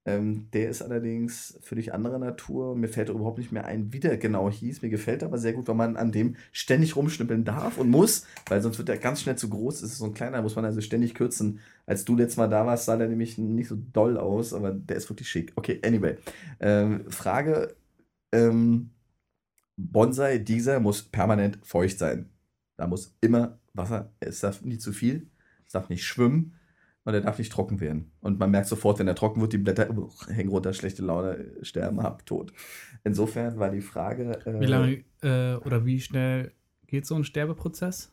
[0.07, 2.77] Ähm, der ist allerdings völlig anderer Natur.
[2.77, 4.83] Mir fällt überhaupt nicht mehr ein, wie der genau hieß.
[4.83, 8.61] Mir gefällt aber sehr gut, weil man an dem ständig rumschnippeln darf und muss, weil
[8.61, 9.83] sonst wird er ganz schnell zu groß.
[9.83, 11.61] Es ist so ein kleiner, muss man also ständig kürzen.
[11.87, 14.97] Als du letztes Mal da warst, sah der nämlich nicht so doll aus, aber der
[14.97, 15.53] ist wirklich schick.
[15.57, 16.17] Okay, anyway.
[16.61, 17.75] Ähm, Frage:
[18.33, 18.91] ähm,
[19.77, 22.29] Bonsai, dieser muss permanent feucht sein.
[22.77, 25.29] Da muss immer Wasser, es darf nie zu viel,
[25.67, 26.55] es darf nicht schwimmen
[27.05, 28.11] und er darf nicht trocken werden.
[28.21, 31.45] Und man merkt sofort, wenn er trocken wird, die Blätter uh, hängen runter, schlechte Laune,
[31.63, 32.53] sterben ab, tot.
[33.05, 34.39] Insofern war die Frage.
[34.47, 36.53] Äh, wie lange äh, oder wie schnell
[36.87, 38.11] geht so ein Sterbeprozess?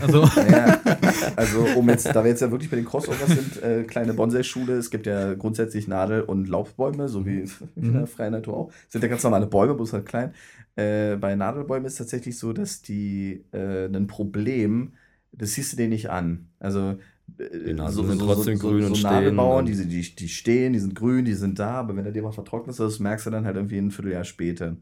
[0.00, 0.80] Also, Naja,
[1.36, 4.74] also um jetzt, da wir jetzt ja wirklich bei den Crossovers sind, äh, kleine Bonsai-Schule,
[4.74, 7.40] es gibt ja grundsätzlich Nadel- und Laubbäume, so wie
[7.76, 8.06] in der Mhm.
[8.06, 8.72] freien Natur auch.
[8.88, 10.32] Sind ja ganz normale Bäume, bloß halt klein.
[10.76, 14.92] Äh, bei Nadelbäumen ist es tatsächlich so, dass die äh, ein Problem,
[15.32, 16.48] das siehst du denen nicht an.
[16.60, 16.98] Also
[17.38, 20.72] äh, Die Nadeln sind trotzdem grün so und stehen Nadelbauern, und- die, die, die stehen,
[20.72, 23.26] die sind grün, die sind da, aber wenn er dir mal vertrocknet ist, das merkst
[23.26, 24.76] du dann halt irgendwie ein Vierteljahr später.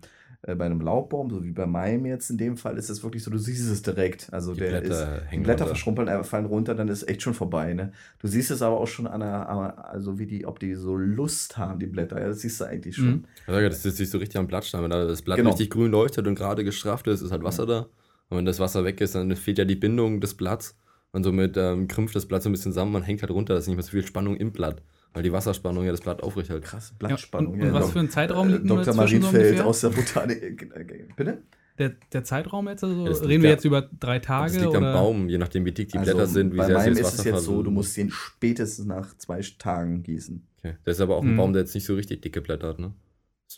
[0.44, 3.22] Äh, bei einem Laubbaum, so wie bei meinem jetzt in dem Fall, ist es wirklich
[3.22, 4.28] so, du siehst es direkt.
[4.32, 5.66] Also Die der Blätter ist, die Blätter runter.
[5.66, 7.74] verschrumpeln, einfach fallen runter, dann ist echt schon vorbei.
[7.74, 7.92] Ne?
[8.18, 9.48] Du siehst es aber auch schon an der,
[9.88, 12.20] also wie die, ob die so Lust haben, die Blätter.
[12.20, 13.06] Ja, das siehst du eigentlich schon.
[13.06, 13.24] Mhm.
[13.46, 14.82] Ich sage, das sich so richtig am Blatt stehen.
[14.82, 15.50] Wenn da das Blatt Genau.
[15.50, 17.86] richtig grün leuchtet und gerade gestrafft ist, ist halt Wasser da.
[18.28, 20.76] Und wenn das Wasser weg ist, dann fehlt ja die Bindung des Blatts.
[21.12, 23.52] Und somit ähm, krümpft das Blatt so ein bisschen zusammen und hängt halt runter.
[23.54, 24.82] Da ist nicht mehr so viel Spannung im Blatt.
[25.12, 26.64] Weil die Wasserspannung ja das Blatt aufrechterhält.
[26.64, 27.52] Krasse ja, Blattspannung.
[27.52, 28.84] und, und was für ein Zeitraum äh, liegt denn Dr.
[28.84, 29.66] so Marienfeld ungefähr?
[29.66, 30.42] aus der Botanik.
[30.74, 31.42] äh, äh, Bitte?
[31.78, 34.52] Der, der Zeitraum jetzt, also liegt reden wir ja- jetzt über drei Tage?
[34.52, 34.86] Das liegt oder?
[34.88, 36.96] am Baum, je nachdem wie dick die Also, Blätter sind, wie bei sehr sie meinem
[36.98, 40.46] das ist es Wasser jetzt so, du musst den spätestens nach zwei Tagen gießen.
[40.58, 40.76] Okay.
[40.84, 41.36] Das ist aber auch ein Mhm.
[41.36, 42.94] Baum, der jetzt nicht so richtig dicke Blätter hat, ne?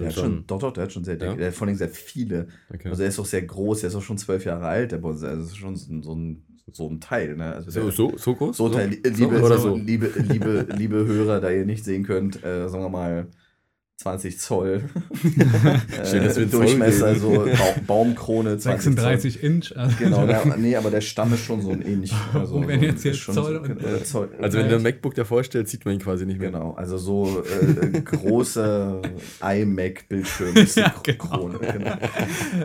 [0.01, 1.27] Der hat schon, doch, doch, der hat schon sehr Ja?
[1.27, 2.49] dicke, der hat vor allem sehr viele.
[2.73, 2.89] Okay.
[2.89, 5.29] Also er ist auch sehr groß, der ist auch schon zwölf Jahre alt, der Bonsai.
[5.29, 7.37] Also das ist schon so ein, so ein, so ein Teil.
[7.37, 7.55] Ne?
[7.55, 8.57] Also so, so, so groß?
[8.57, 9.77] So, Teil, liebe, So so?
[9.77, 13.29] liebe, liebe, liebe Hörer, da ihr nicht sehen könnt, äh, sagen wir mal
[13.97, 14.83] 20 Zoll
[15.23, 17.47] äh, Schön, dass wir Zoll Durchmesser, so ba
[17.87, 19.73] Baumkrone 20 36 Inch.
[19.77, 20.05] Also, Zoll.
[20.05, 22.13] Genau, der, nee, aber der Stamm ist schon so ein ähnlich.
[22.35, 24.77] Also, Und wenn so, jetzt hier Zoll so, und- äh, Zoll Also wenn äh, du
[24.77, 26.51] ein MacBook da vorstellst, sieht man ihn quasi nicht mehr.
[26.51, 29.01] Genau, also so äh, äh, große
[29.41, 31.25] iMac-Bildschirm ist die Ja, genau.
[31.25, 31.59] Krone.
[31.61, 31.97] Genau.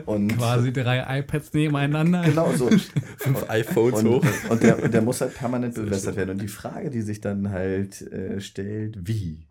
[0.08, 2.24] Und quasi drei iPads nebeneinander.
[2.26, 2.70] genau so.
[3.18, 4.26] Fünf iPhones Und, hoch.
[4.50, 6.32] und der, der muss halt permanent bewässert werden.
[6.32, 9.46] Und die Frage, die sich dann halt äh, stellt, wie?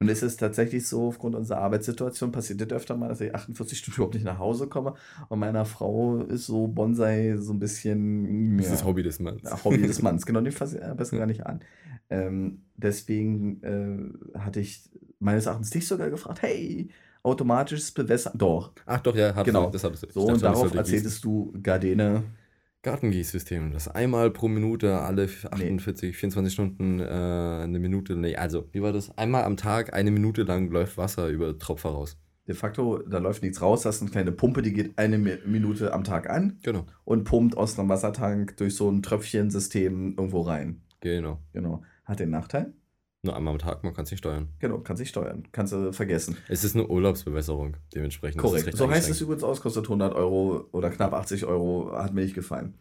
[0.00, 3.78] Und es ist tatsächlich so, aufgrund unserer Arbeitssituation passiert das öfter mal, dass ich 48
[3.78, 4.94] Stunden überhaupt nicht nach Hause komme.
[5.28, 8.56] Und meiner Frau ist so Bonsai so ein bisschen.
[8.56, 9.42] Das ist ja, das Hobby des Manns.
[9.42, 10.24] ja, Hobby des Manns.
[10.24, 11.60] Genau, den fasse ich am besten gar nicht an.
[12.10, 13.60] Ähm, deswegen
[14.34, 14.88] äh, hatte ich
[15.18, 16.88] meines Erachtens dich sogar gefragt: hey,
[17.24, 18.34] automatisches Bewässern.
[18.38, 18.72] Doch.
[18.86, 19.68] Ach doch, ja, hat Genau.
[19.68, 20.06] das hattest du.
[20.06, 22.22] Ich So, dachte, und darauf erzähltest du Gardene.
[22.88, 28.80] Gartengießsystem, das einmal pro Minute, alle 48, 24 Stunden äh, eine Minute, nee, also, wie
[28.82, 29.16] war das?
[29.18, 32.18] Einmal am Tag, eine Minute lang läuft Wasser über Tropfer raus.
[32.46, 35.38] De facto, da läuft nichts raus, das ist eine kleine Pumpe, die geht eine Mi-
[35.46, 40.40] Minute am Tag an Genau, und pumpt aus einem Wassertank durch so ein Tröpfchensystem irgendwo
[40.42, 40.80] rein.
[41.00, 41.38] genau.
[41.52, 41.82] Genau.
[42.04, 42.72] Hat den Nachteil?
[43.24, 44.48] Nur einmal am Tag, man kann es nicht steuern.
[44.60, 45.42] Genau, kannst nicht steuern.
[45.50, 46.36] Kannst du vergessen.
[46.48, 48.40] Es ist eine Urlaubsbewässerung, dementsprechend.
[48.40, 48.76] ist es Korrekt.
[48.76, 52.36] So heißt es übrigens aus, kostet 100 Euro oder knapp 80 Euro, hat mir nicht
[52.36, 52.74] gefallen.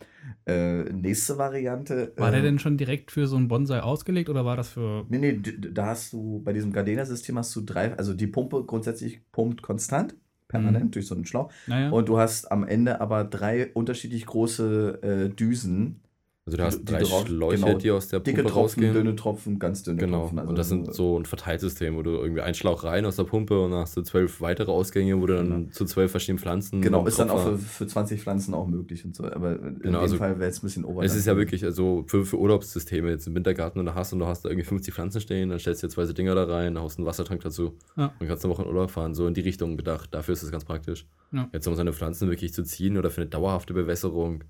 [0.46, 2.14] Äh, nächste Variante.
[2.18, 5.06] War der äh, denn schon direkt für so einen Bonsai ausgelegt oder war das für.
[5.10, 9.22] Nee, nee, da hast du, bei diesem Gardena-System hast du drei, also die Pumpe grundsätzlich
[9.32, 10.16] pumpt konstant,
[10.48, 10.92] permanent Mhm.
[10.92, 11.52] durch so einen Schlauch.
[11.66, 11.90] Naja.
[11.90, 16.02] Und du hast am Ende aber drei unterschiedlich große äh, Düsen,
[16.48, 18.94] Also du hast Die drei drauf- Schläuche, genau, die aus der Dicke Pumpe Tropfen, rausgehen.
[18.94, 20.20] dünne Tropfen, ganz dünne Genau.
[20.22, 20.40] Tropfen.
[20.40, 23.26] also und das sind so ein Verteilsystem, wo du irgendwie einen Schlauch rein aus der
[23.26, 25.70] Pumpe und dann hast du zwölf weitere Ausgänge, wo du dann Genau.
[25.72, 26.82] zu zwölf verschiedenen Pflanzen.
[26.82, 29.26] Genau, ist dann auch für, für 20 Pflanzen auch möglich und so.
[29.26, 31.04] Aber in Genau, dem also Fall wäre es ein bisschen over.
[31.04, 34.20] Es ist ja wirklich, also für, für Urlaubssysteme, jetzt im Wintergarten und da hast und
[34.20, 36.46] du hast da irgendwie 50 Pflanzen stehen, dann stellst du dir zwei so Dinger da
[36.46, 38.14] rein, dann haust du einen Wassertank dazu Ja.
[38.20, 39.14] und kannst eine Woche in Urlaub fahren.
[39.14, 40.14] So in die Richtung gedacht.
[40.14, 41.06] Dafür ist es ganz praktisch.
[41.34, 41.50] Ja.
[41.52, 44.46] Jetzt um seine Pflanzen wirklich zu ziehen oder für eine dauerhafte Bewässerung,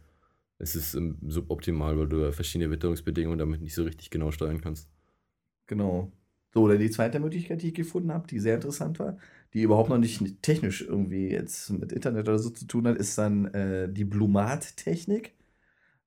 [0.60, 4.90] es ähm, suboptimal, weil du verschiedene Witterungsbedingungen damit nicht so richtig genau steuern kannst.
[5.68, 6.12] Genau.
[6.54, 9.18] So, oder die zweite Möglichkeit, die ich gefunden habe, die sehr interessant war,
[9.54, 13.18] die überhaupt noch nicht technisch irgendwie jetzt mit Internet oder so zu tun hat, ist
[13.18, 15.34] dann äh, die Blumat-Technik.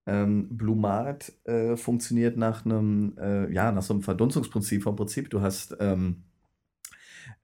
[0.07, 5.31] Ähm, Blumat äh, funktioniert nach einem, äh, ja, nach so einem Verdunstungsprinzip vom Prinzip.
[5.31, 6.25] Du hast, ähm,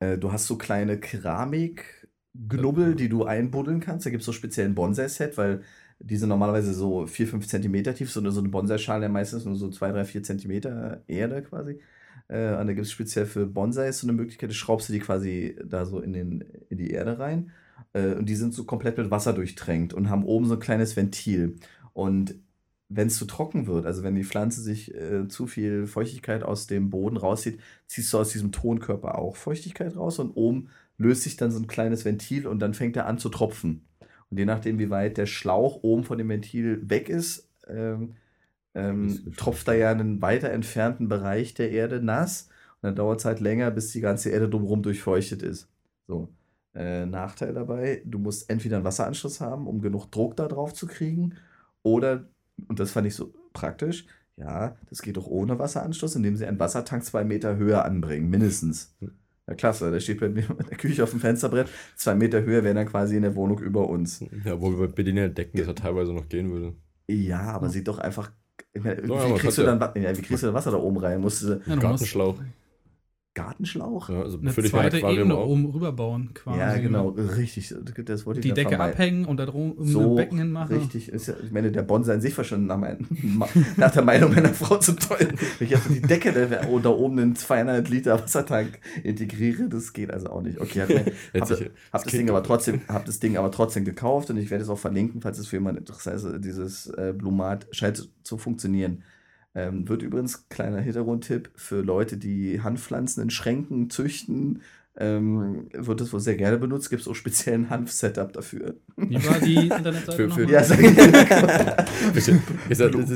[0.01, 4.07] äh, du hast so kleine Keramikgnubbel, die du einbuddeln kannst.
[4.07, 5.63] Da gibt es so speziellen Bonsai-Set, weil
[5.99, 8.11] die sind normalerweise so 4, 5 Zentimeter tief.
[8.11, 11.81] So eine, so eine Bonsai-Schale meistens nur so 2, 3, 4 Zentimeter Erde quasi.
[12.29, 15.01] Äh, und da gibt es speziell für Bonsais so eine Möglichkeit, da schraubst du die
[15.01, 17.53] quasi da so in, den, in die Erde rein.
[17.93, 20.97] Äh, und die sind so komplett mit Wasser durchtränkt und haben oben so ein kleines
[20.97, 21.57] Ventil.
[21.93, 22.37] Und
[22.89, 26.67] wenn es zu trocken wird, also wenn die Pflanze sich äh, zu viel Feuchtigkeit aus
[26.67, 30.69] dem Boden rauszieht, ziehst du aus diesem Tonkörper auch Feuchtigkeit raus und oben
[30.99, 33.85] löst sich dann so ein kleines Ventil und dann fängt er an zu tropfen.
[34.31, 38.15] Und je nachdem, wie weit der Schlauch oben von dem Ventil weg ist, ähm,
[38.75, 42.49] ähm, tropft da ja einen weiter entfernten Bereich der Erde nass.
[42.77, 45.69] Und dann dauert es halt länger, bis die ganze Erde drumherum durchfeuchtet ist.
[46.07, 46.29] So.
[46.75, 50.87] Äh, Nachteil dabei, du musst entweder einen Wasseranschluss haben, um genug Druck da drauf zu
[50.87, 51.35] kriegen,
[51.83, 52.29] oder,
[52.69, 54.07] und das fand ich so praktisch,
[54.37, 58.95] ja, das geht doch ohne Wasseranschluss, indem sie einen Wassertank zwei Meter höher anbringen, mindestens.
[59.49, 62.65] Ja, klasse, der steht bei mir in der Küche auf dem Fensterbrett, zwei Meter höher
[62.65, 64.21] wäre dann quasi in der Wohnung über uns.
[64.45, 66.75] Ja, wo wir bei denen Decken das ja teilweise noch gehen würde.
[67.09, 68.33] Ja, aber sieht doch einfach.
[68.73, 70.79] Ich meine, Ja, wie, aber kriegst du dann, ja, wie kriegst du denn Wasser da
[70.79, 71.21] oben rein?
[71.21, 72.37] Musst du Ja, du musst Gartenschlauch.
[73.37, 74.09] Gartenschlauch?
[74.09, 75.49] Ja, also eine zweite Ebene auf.
[75.49, 76.59] oben rüberbauen quasi.
[76.59, 77.73] Ja, genau, richtig.
[78.07, 78.93] Das wollte ich Die Decke vermeiden.
[78.95, 80.77] abhängen und da drum um So, ein Becken hinmachen.
[80.77, 81.11] richtig.
[81.11, 83.07] Ist ja, ich meine, der Bonsai an sich war schon nach, mein,
[83.77, 85.19] nach der Meinung meiner Frau zu teuer.
[85.59, 90.11] Wenn ich jetzt die Decke da, da oben einen 200 Liter Wassertank integriere, das geht
[90.11, 90.59] also auch nicht.
[90.59, 91.05] Okay, hab, mir-
[91.41, 91.51] hab,
[91.93, 94.71] hab das Ding aber trotzdem, hab das Ding aber trotzdem gekauft und ich werde es
[94.71, 96.45] auch verlinken, falls es für jemanden interessant ist.
[96.45, 99.03] Dieses äh, Blumat scheint zu funktionieren.
[99.59, 104.61] Ähm, wird übrigens, kleiner Hintergrundtipp, für Leute, die Hanfpflanzen in Schränken züchten,
[104.99, 106.91] ähm, wird das wohl sehr gerne benutzt.
[106.91, 108.75] Gibt es auch speziellen Hanf-Setup dafür.
[108.97, 110.53] Wie war die Internetseite Für- für- nochmal?
[110.53, 110.95] Ja, sag ich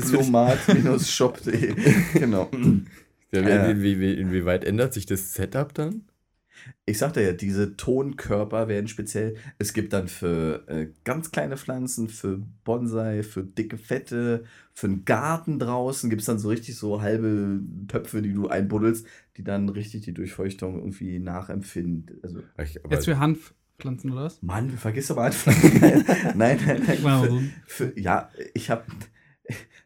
[0.09, 1.75] Blumat-shop.de.
[2.13, 2.49] genau.
[3.31, 3.75] Ja, Äh.
[3.77, 6.03] wie, wie, wie, inwieweit ändert sich das Setup dann?
[6.85, 9.35] Ich sagte ja, diese Tonkörper werden speziell.
[9.57, 14.43] Es gibt dann für äh, ganz kleine Pflanzen, für Bonsai, für dicke Fette,
[14.73, 19.05] für einen Garten draußen gibt es dann so richtig so halbe Töpfe, die du einbuddelst,
[19.37, 22.19] die dann richtig die Durchfeuchtung irgendwie nachempfinden.
[22.23, 24.41] Also, Ich, aber Jetzt für Hanfpflanzen oder was?
[24.41, 25.53] Mann, vergiss aber einfach.
[26.35, 26.97] nein, nein, nein.
[26.97, 28.83] für, für, ja, ich habe.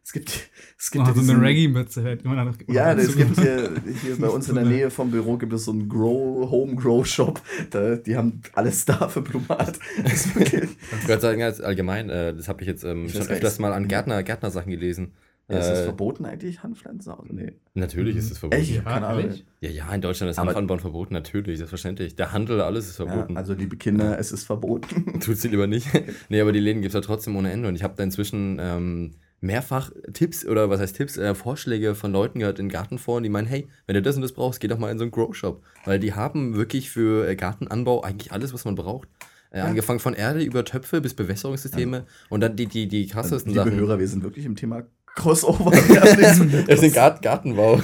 [0.05, 0.49] Es gibt.
[0.77, 3.71] Es gibt oh, ja so eine diesen- Reggae-Mütze hätte immer noch Ja, es gibt hier,
[4.03, 7.03] hier bei uns in der Nähe vom Büro gibt es so einen Grow, Home Grow
[7.05, 7.41] Shop.
[7.71, 12.67] Da, die haben alles da für Ich würde sagen, als allgemein, äh, das habe ich
[12.67, 15.13] jetzt ähm, Ich schon öfters mal an Gärtner, Gärtner-Sachen gelesen.
[15.49, 17.13] ja, ist das Äh, verboten eigentlich, Hanfpflanzen?
[17.31, 17.53] Nee.
[17.73, 18.61] Natürlich ist es verboten.
[18.61, 18.75] Echt?
[18.75, 19.33] Ja, Keine Ahnung.
[19.61, 22.15] Ja, ja, in Deutschland ist Hanfanbauen verboten, natürlich, selbstverständlich.
[22.15, 23.37] Der Handel, alles ist Ja, verboten.
[23.37, 25.19] also liebe Kinder, es ist verboten.
[25.19, 25.87] Tut sie lieber nicht.
[26.29, 27.67] nee, aber die Läden gibt es ja trotzdem ohne Ende.
[27.69, 29.11] Und ich habe da inzwischen ähm,
[29.45, 33.47] mehrfach Tipps oder was heißt Tipps, äh, Vorschläge von Leuten gehört in Gartenforen, die meinen,
[33.47, 35.61] hey, wenn du das und das brauchst, geh doch mal in so einen Grow-Shop.
[35.85, 39.07] Weil die haben wirklich für äh, Gartenanbau eigentlich alles, was man braucht.
[39.51, 39.65] Äh, Ja.
[39.65, 43.79] Angefangen von Erde über Töpfe bis Bewässerungssysteme und dann die, die, die krassesten liebe Sachen.
[43.79, 44.83] Hörer, wir sind wirklich im Thema
[45.15, 45.71] Crossover.
[45.71, 47.79] Wir Es sind Gart Gartenbau.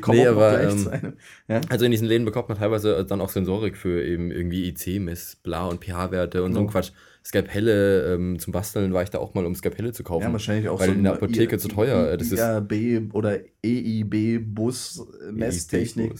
[0.00, 1.12] kommen Nee, aber, gleich ähm, zu einem.
[1.48, 1.60] Ja?
[1.68, 5.66] Also in diesen Läden bekommt man teilweise dann auch Sensorik für eben irgendwie IC-Mess, Bla
[5.66, 6.72] und pH-Werte und so ein Genau.
[6.72, 6.92] Quatsch.
[7.24, 10.22] Skalpelle ähm, zum Basteln war ich da auch mal, um Skalpelle zu kaufen.
[10.24, 12.16] Ja, wahrscheinlich auch weil so in der Apotheke I- zu teuer.
[12.16, 16.12] Das ist IAB oder E EIB-Bus-Messtechnik.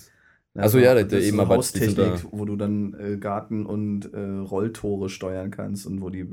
[0.54, 4.18] Also ja, der- das ist eben, aber Haustechnik, wo du dann äh, Garten und äh,
[4.20, 6.26] Rolltore steuern kannst und wo die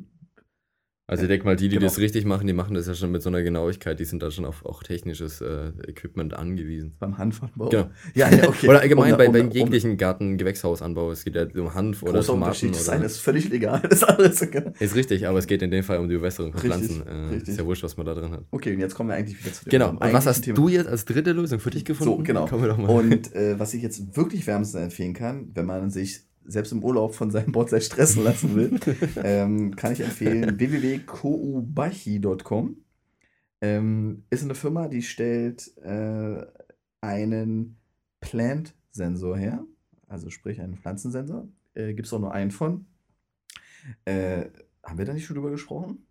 [1.10, 1.88] Also ich denke mal, die, die Genau.
[1.88, 4.30] das richtig machen, die machen das ja schon mit so einer Genauigkeit, die sind da
[4.30, 6.96] schon auf auch technisches äh, Equipment angewiesen.
[7.00, 7.70] beim Hanfanbau.
[7.70, 7.90] Genau.
[8.14, 8.68] Ja, ja, okay.
[8.68, 11.12] Oder allgemein Um- bei, um- bei um- jeglichen Garten-Gewächshausanbau.
[11.12, 12.44] Es geht ja um Hanf oder Tomaten.
[12.50, 12.76] Unterschied.
[12.76, 14.72] Das Oder, eine ist völlig legal, das andere ist genau.
[14.78, 17.08] ist richtig, aber es geht in dem Fall um die Bewässerung von Pflanzen.
[17.08, 17.50] Äh, richtig.
[17.50, 18.44] ist ja wurscht, was man da drin hat.
[18.52, 19.90] Okay, und jetzt kommen wir eigentlich wieder zu dem Genau.
[19.92, 20.56] Und was hast Thema.
[20.56, 22.18] du jetzt als dritte Lösung für dich gefunden?
[22.18, 22.46] So, genau.
[22.88, 27.14] Und äh, was ich jetzt wirklich wärmstens empfehlen kann, wenn man sich selbst im Urlaub
[27.14, 28.80] von seinem Bonsai stressen lassen will,
[29.24, 32.78] ähm, kann ich empfehlen www.koubachi.com.
[33.60, 36.46] Ähm, ist eine Firma, die stellt äh,
[37.02, 37.78] einen
[38.22, 39.66] Plant-Sensor her,
[40.08, 41.50] also sprich einen Pflanzensensor.
[41.74, 42.86] Äh, Gibt es auch nur einen von.
[44.06, 44.46] Äh,
[44.84, 46.07] haben wir da nicht schon drüber gesprochen?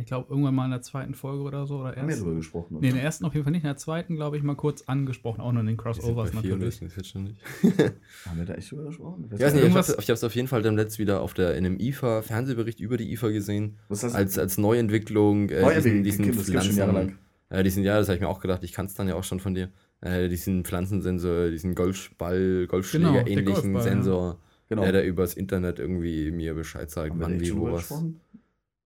[0.00, 1.78] Ich glaube, irgendwann mal in der zweiten Folge oder so.
[1.80, 2.22] Oder Haben wir erst.
[2.22, 2.78] drüber gesprochen?
[2.80, 2.94] Nee, in oder?
[2.96, 3.62] der ersten auf jeden Fall nicht.
[3.62, 5.40] In der zweiten, glaube ich, mal kurz angesprochen.
[5.40, 6.74] Auch nur in den Wir Crossovers natürlich.
[6.76, 7.40] 34, das jetzt schon nicht.
[8.26, 9.24] Haben wir da echt drüber gesprochen?
[9.26, 11.56] Ich weiß nicht, ich Irgendwas- habe es auf jeden Fall dann letzt wieder auf der,
[11.56, 13.78] in einem IFA-Fernsehbericht über die IFA gesehen.
[13.88, 14.14] Was ist das?
[14.16, 15.48] Als, als Neuentwicklung.
[15.50, 17.18] Äh, Neuentwicklung, diesen, das diesen gibt's schon jahrelang.
[17.50, 18.64] Äh, diesen, ja, das habe ich mir auch gedacht.
[18.64, 19.70] Ich kann es dann ja auch schon von dir.
[20.00, 23.80] Äh, diesen Pflanzensensor, diesen Golfball, Golfschläger Genau, Golfball, ja.
[23.80, 24.82] Sensor, Genau.
[24.82, 27.88] der da übers Internet irgendwie mir Bescheid sagt, wir wann, wie, wo was.
[27.88, 28.20] gesprochen?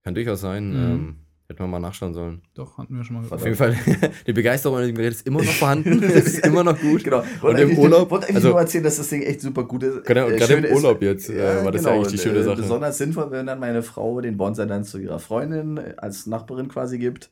[0.05, 0.71] Kann durchaus sein.
[0.71, 0.77] Mhm.
[0.95, 1.17] Ähm,
[1.49, 2.43] hätten wir mal nachschauen sollen.
[2.55, 3.45] Doch, hatten wir schon mal Auf gesagt.
[3.45, 6.03] jeden Fall, die Begeisterung an dem Gerät ist immer noch vorhanden.
[6.03, 7.05] Es ist immer noch gut.
[7.05, 7.23] Genau.
[7.43, 10.05] Und im Urlaub, wollte eigentlich also- nur erzählen, dass das Ding echt super gut ist.
[10.05, 10.77] Gerade- äh, gerade im schön ist.
[10.77, 12.57] Urlaub jetzt, äh, war das ja eigentlich die schöne äh, Sache.
[12.57, 16.69] Besonders sinnvoll, wenn dann meine Frau den Bonsai dann zu ihrer Freundin äh, als Nachbarin
[16.69, 17.31] quasi gibt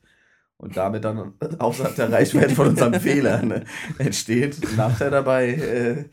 [0.58, 3.64] und damit dann außerhalb der Reichweite von unserem Fehler ne,
[3.98, 4.58] entsteht.
[4.76, 6.04] Nachteil dabei, äh,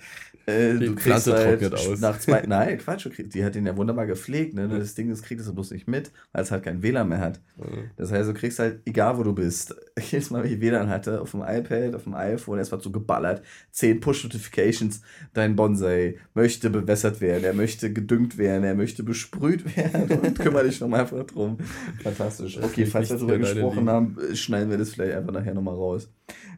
[0.48, 2.00] äh, Die du kriegst Pflanze halt trocknet aus.
[2.00, 4.68] nach zwei, nein, Quatsch, du kriegst- die hat den ja wunderbar gepflegt, ne?
[4.70, 7.42] Das Ding, das kriegt es bloß nicht mit, weil es halt kein WLAN mehr hat.
[7.98, 11.22] Das heißt, du kriegst halt, egal wo du bist, jedes Mal, wenn ich WLAN hatte,
[11.22, 13.42] auf dem iPad, auf dem iPhone, erstmal so geballert,
[13.72, 15.02] 10 Push-Notifications,
[15.34, 20.64] dein Bonsai möchte bewässert werden, er möchte gedüngt werden, er möchte besprüht werden und kümmere
[20.66, 21.58] dich nochmal einfach drum.
[22.02, 22.58] Fantastisch.
[22.62, 26.10] Okay, falls wir darüber gesprochen haben, äh, schneiden wir das vielleicht einfach nachher nochmal raus.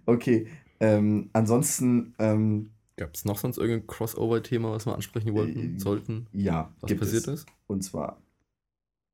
[0.06, 0.48] Okay,
[0.80, 2.70] ähm, ansonsten, ähm,
[3.00, 6.28] Gab es noch sonst irgendein Crossover-Thema, was wir ansprechen wollten, Äh, sollten?
[6.34, 7.41] ja, Was gibt passiert es.
[7.41, 7.45] ist?
[7.68, 8.22] Und zwar,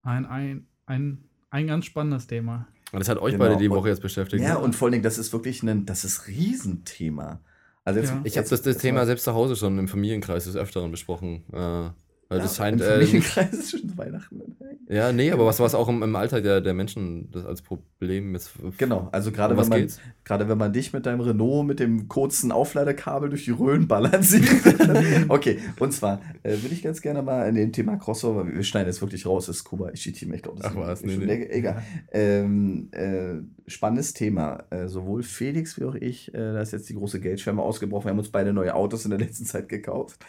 [0.01, 2.67] Ein, ein, ein, ein ganz spannendes Thema.
[2.91, 3.45] Und das hat euch Genau.
[3.45, 4.41] beide die Woche jetzt beschäftigt.
[4.43, 4.59] ja, ne?
[4.59, 7.41] und vor allen Dingen, das ist wirklich ein, das ist Riesenthema.
[7.83, 8.21] Also jetzt, Ja.
[8.23, 11.43] Ich habe das, das Thema selbst zu Hause schon im Familienkreis des Öfteren besprochen.
[11.53, 11.89] Äh,
[12.35, 12.81] weil Ja, das scheint.
[12.81, 14.41] Äh, Familienkreis ist schon Weihnachten.
[14.89, 18.33] ja, nee, aber was was auch im, im Alltag der, der Menschen das als Problem
[18.33, 18.51] jetzt.
[18.77, 19.87] Genau, also gerade wenn man
[20.23, 24.21] gerade wenn man dich mit deinem Renault mit dem kurzen Aufladekabel durch die Rhön ballern
[24.21, 24.49] sieht.
[25.29, 28.87] okay, und zwar äh, würde ich ganz gerne mal in dem Thema Crossover, wir schneiden
[28.87, 31.25] jetzt wirklich raus, das ist Kuba, ich cheat ich glaube, das Ach was, ist nee.
[31.25, 31.47] nee.
[31.49, 31.81] egal.
[32.11, 33.35] Ähm, äh,
[33.67, 34.63] spannendes Thema.
[34.69, 38.05] Äh, sowohl Felix wie auch ich, äh, da ist jetzt die große Geldschwemme ausgebrochen.
[38.05, 40.19] Wir haben uns beide neue Autos in der letzten Zeit gekauft.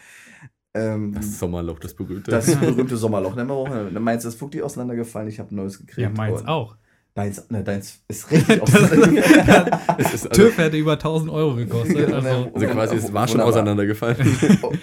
[0.76, 2.30] Ähm, Das Sommerloch, das berühmte.
[2.30, 3.36] das berühmte Sommerloch.
[3.36, 5.28] Wir- Meins ist wirklich auseinandergefallen.
[5.28, 5.98] Ich habe ein neues gekriegt.
[5.98, 6.76] Ja, meins und auch.
[7.14, 9.70] Deins, ne, deins ist richtig auseinandergefallen.
[9.96, 12.12] Also, TÜV hätte über 1000 Euro gekostet.
[12.12, 12.50] Also, ne.
[12.54, 13.46] also quasi, es war schon Wunderbar.
[13.54, 14.16] auseinandergefallen.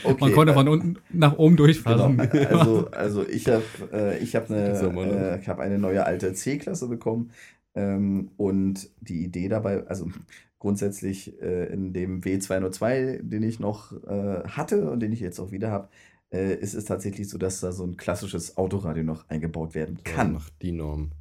[0.03, 2.17] Okay, man konnte von äh, unten nach oben durchfahren.
[2.31, 3.61] Genau, also, also ich habe
[3.93, 7.29] äh, ich hab eine, äh, ich hab eine neue alte C-Klasse bekommen
[7.75, 10.07] ähm, und die Idee dabei, also
[10.59, 15.51] grundsätzlich äh, in dem W202, den ich noch äh, hatte und den ich jetzt auch
[15.51, 15.89] wieder habe,
[16.31, 20.33] äh, ist es tatsächlich so, dass da so ein klassisches Autoradio noch eingebaut werden kann.
[20.33, 21.11] Nach die Norm.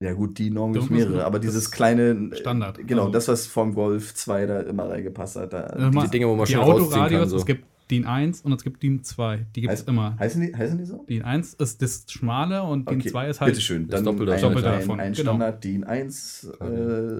[0.00, 2.78] Ja gut, die Norm gibt mehrere, aber dieses kleine äh, Standard.
[2.86, 5.52] Genau, Also- das, was vom Golf 2 da immer reingepasst hat.
[5.52, 7.36] Da, Äh, mal- Dinge, wo man die schon rausziehen kann, so.
[7.36, 9.46] es gibt DIN 1 und es gibt DIN 2.
[9.54, 10.16] Die gibt es immer.
[10.18, 11.04] heißen, die, heißen die so?
[11.08, 13.52] DIN 1 ist das schmale und DIN Okay, 2 ist halt.
[13.52, 15.32] Bitteschön, das dann Doppelte ein, Doppelte ein, davon, ein genau.
[15.32, 16.64] Standard DIN 1 äh.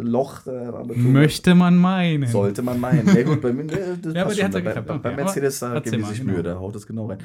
[0.01, 0.45] Loch.
[0.45, 0.97] Betont.
[0.97, 2.29] Möchte man meinen.
[2.29, 3.07] Sollte man meinen.
[3.15, 4.51] Ja gut, bei äh, das Ja, aber schon.
[4.51, 5.17] bei, bei, bei okay.
[5.17, 6.55] Mercedes, da geben die sich mal, Mühe, genau.
[6.55, 7.19] da haut das genau rein.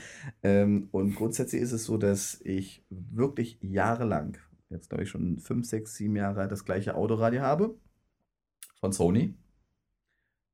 [0.44, 4.38] Ähm, und grundsätzlich ist es so, dass ich wirklich jahrelang,
[4.70, 7.76] jetzt glaube ich schon fünf, sechs, sieben Jahre das gleiche Autoradio habe.
[8.80, 9.36] Von Sony.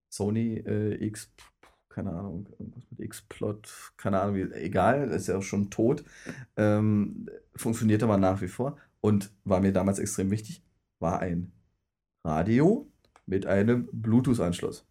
[0.10, 1.32] Sony äh, X,
[1.96, 6.04] keine Ahnung, irgendwas mit X-Plot, keine Ahnung, wie, egal, ist ja auch schon tot.
[6.58, 10.62] Ähm, funktioniert aber nach wie vor und war mir damals extrem wichtig,
[11.00, 11.54] war ein
[12.26, 12.92] Radio
[13.26, 14.86] mit einem Bluetooth-Anschluss.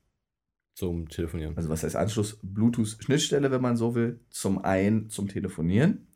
[0.75, 1.57] Zum Telefonieren.
[1.57, 2.39] Also was heißt Anschluss?
[2.43, 4.19] Bluetooth-Schnittstelle, wenn man so will.
[4.31, 6.07] Zum einen zum Telefonieren,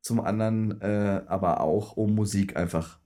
[0.00, 2.98] zum anderen äh, aber auch um Musik einfach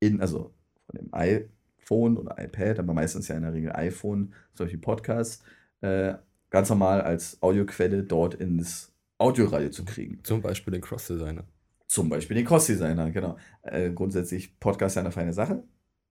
[0.00, 0.52] in, also
[0.84, 5.42] von dem iPhone oder iPad, aber meistens ja in der Regel iPhone, solche Podcasts,
[5.80, 6.14] äh,
[6.52, 10.20] ganz normal als Audioquelle dort ins Audioradio zu kriegen.
[10.22, 11.44] Zum Beispiel den Cross-Designer.
[11.88, 13.36] Zum Beispiel den Cross-Designer, genau.
[13.62, 15.64] Äh, grundsätzlich Podcast ja eine feine Sache.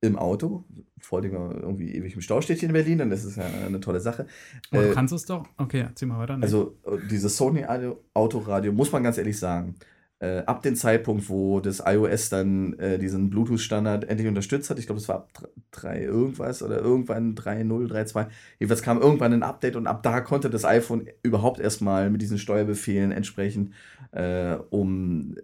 [0.03, 0.65] Im Auto,
[0.99, 3.35] vor allem wenn man irgendwie ewig im Stau steht hier in Berlin, dann ist es
[3.35, 4.25] ja eine tolle Sache.
[4.71, 5.45] Aber Äh, du kannst es doch.
[5.57, 6.37] Okay, erzähl mal weiter.
[6.37, 6.43] Nee.
[6.43, 9.75] also äh, dieses Sony Audio- Autoradio, muss man ganz ehrlich sagen,
[10.21, 14.85] äh, ab dem Zeitpunkt, wo das iOS dann äh, diesen Bluetooth-Standard endlich unterstützt hat, ich
[14.85, 18.27] glaube, das war ab 3 irgendwas oder irgendwann 3.0, 3.2,
[18.59, 22.37] jedenfalls kam irgendwann ein Update und ab da konnte das iPhone überhaupt erstmal mit diesen
[22.37, 23.73] Steuerbefehlen entsprechend,
[24.11, 25.37] äh, um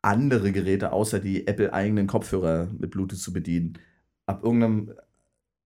[0.00, 3.78] andere Geräte außer die Apple-eigenen Kopfhörer mit Bluetooth zu bedienen.
[4.24, 4.94] Ab irgendeinem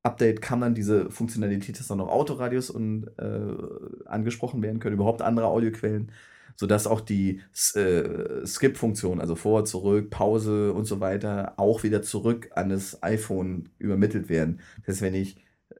[0.02, 5.22] Update kam dann diese Funktionalität, dass dann noch Autoradios und, äh, angesprochen werden können, überhaupt
[5.22, 6.10] andere Audioquellen.
[6.56, 7.40] Sodass auch die
[7.74, 13.68] äh, Skip-Funktion, also vor, zurück, Pause und so weiter, auch wieder zurück an das iPhone
[13.78, 14.60] übermittelt werden.
[14.78, 15.36] Das heißt, wenn ich
[15.70, 15.74] äh,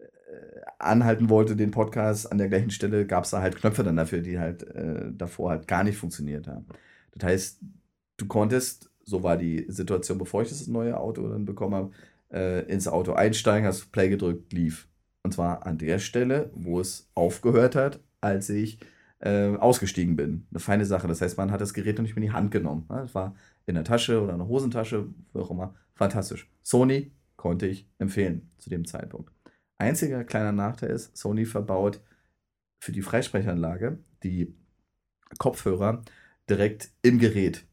[0.79, 4.21] anhalten wollte, den Podcast an der gleichen Stelle, gab es da halt Knöpfe dann dafür,
[4.21, 6.67] die halt äh, davor halt gar nicht funktioniert haben.
[7.15, 7.61] Das heißt,
[8.19, 11.91] du konntest, so war die Situation, bevor ich das neue Auto dann bekommen habe,
[12.33, 14.89] äh, ins Auto einsteigen, hast Play gedrückt, lief.
[15.23, 18.79] Und zwar an der Stelle, wo es aufgehört hat, als ich
[19.21, 20.47] äh, ausgestiegen bin.
[20.51, 21.09] Eine feine Sache.
[21.09, 22.87] Das heißt, man hat das Gerät noch nicht mehr in die Hand genommen.
[23.05, 23.35] Es war
[23.67, 25.75] in der Tasche oder in der Hosentasche, wie auch immer.
[25.95, 26.51] Fantastisch.
[26.63, 29.33] Sony konnte ich empfehlen zu dem Zeitpunkt.
[29.79, 32.01] Einziger kleiner Nachteil ist, Sony verbaut
[32.79, 34.55] für die Freisprechanlage die
[35.39, 36.03] Kopfhörer
[36.49, 37.65] direkt im Gerät,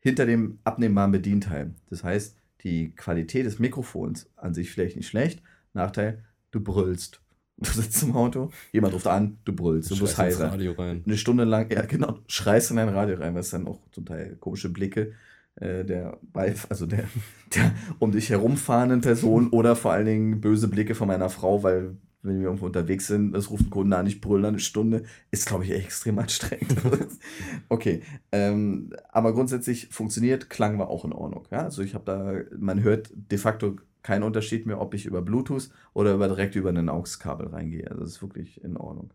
[0.00, 1.74] hinter dem abnehmbaren Bedienteil.
[1.90, 5.42] Das heißt, die Qualität des Mikrofons an sich vielleicht nicht schlecht.
[5.74, 7.20] Nachteil, du brüllst.
[7.56, 10.50] Du sitzt im Auto, jemand ruft an, du brüllst, du wirst heiser.
[10.50, 11.02] Radio rein.
[11.06, 14.36] Eine Stunde lang, ja genau, schreist in dein Radio rein, was dann auch zum Teil
[14.40, 15.12] komische Blicke
[15.56, 17.04] äh, der Beif also der,
[17.54, 21.96] der um dich herumfahrenden Person oder vor allen Dingen böse Blicke von meiner Frau, weil
[22.22, 25.46] wenn wir irgendwo unterwegs sind, das ruft ein Kunde an, ich brülle eine Stunde, ist,
[25.46, 26.74] glaube ich, extrem anstrengend.
[27.68, 28.02] okay,
[28.32, 31.46] ähm, aber grundsätzlich funktioniert, Klang war auch in Ordnung.
[31.50, 31.64] Ja?
[31.64, 35.70] Also ich habe da, man hört de facto keinen Unterschied mehr, ob ich über Bluetooth
[35.94, 37.90] oder über, direkt über ein AUX-Kabel reingehe.
[37.90, 39.12] Also das ist wirklich in Ordnung.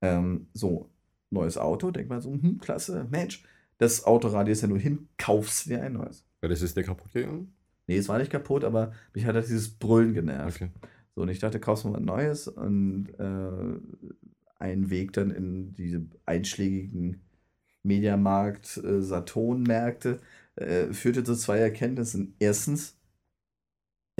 [0.00, 0.90] Ähm, so,
[1.30, 3.44] neues Auto, denkt man so, hm, klasse, Mensch,
[3.78, 6.24] das Autoradio ist ja nur hin, kauf's dir ein neues.
[6.42, 7.54] Ja, das ist der kaputt gegangen?
[7.86, 10.62] Nee, es war nicht kaputt, aber mich hat halt dieses Brüllen genervt.
[10.62, 10.70] Okay.
[11.14, 13.80] So, und ich dachte, kaufst du mal ein neues und äh,
[14.58, 17.20] ein Weg dann in diese einschlägigen
[17.82, 20.20] Mediamarkt, äh, Saturn-Märkte
[20.56, 22.34] äh, führte zu zwei Erkenntnissen.
[22.38, 22.96] Erstens,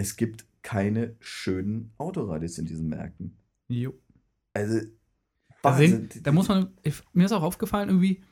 [0.03, 3.39] es gibt keine schönen Autoradios in diesen Märkten.
[3.69, 3.95] Jo.
[4.53, 4.81] Also,
[5.63, 6.09] Wahnsinn.
[6.11, 6.77] sehen, da muss man,
[7.13, 8.23] mir ist auch aufgefallen, irgendwie,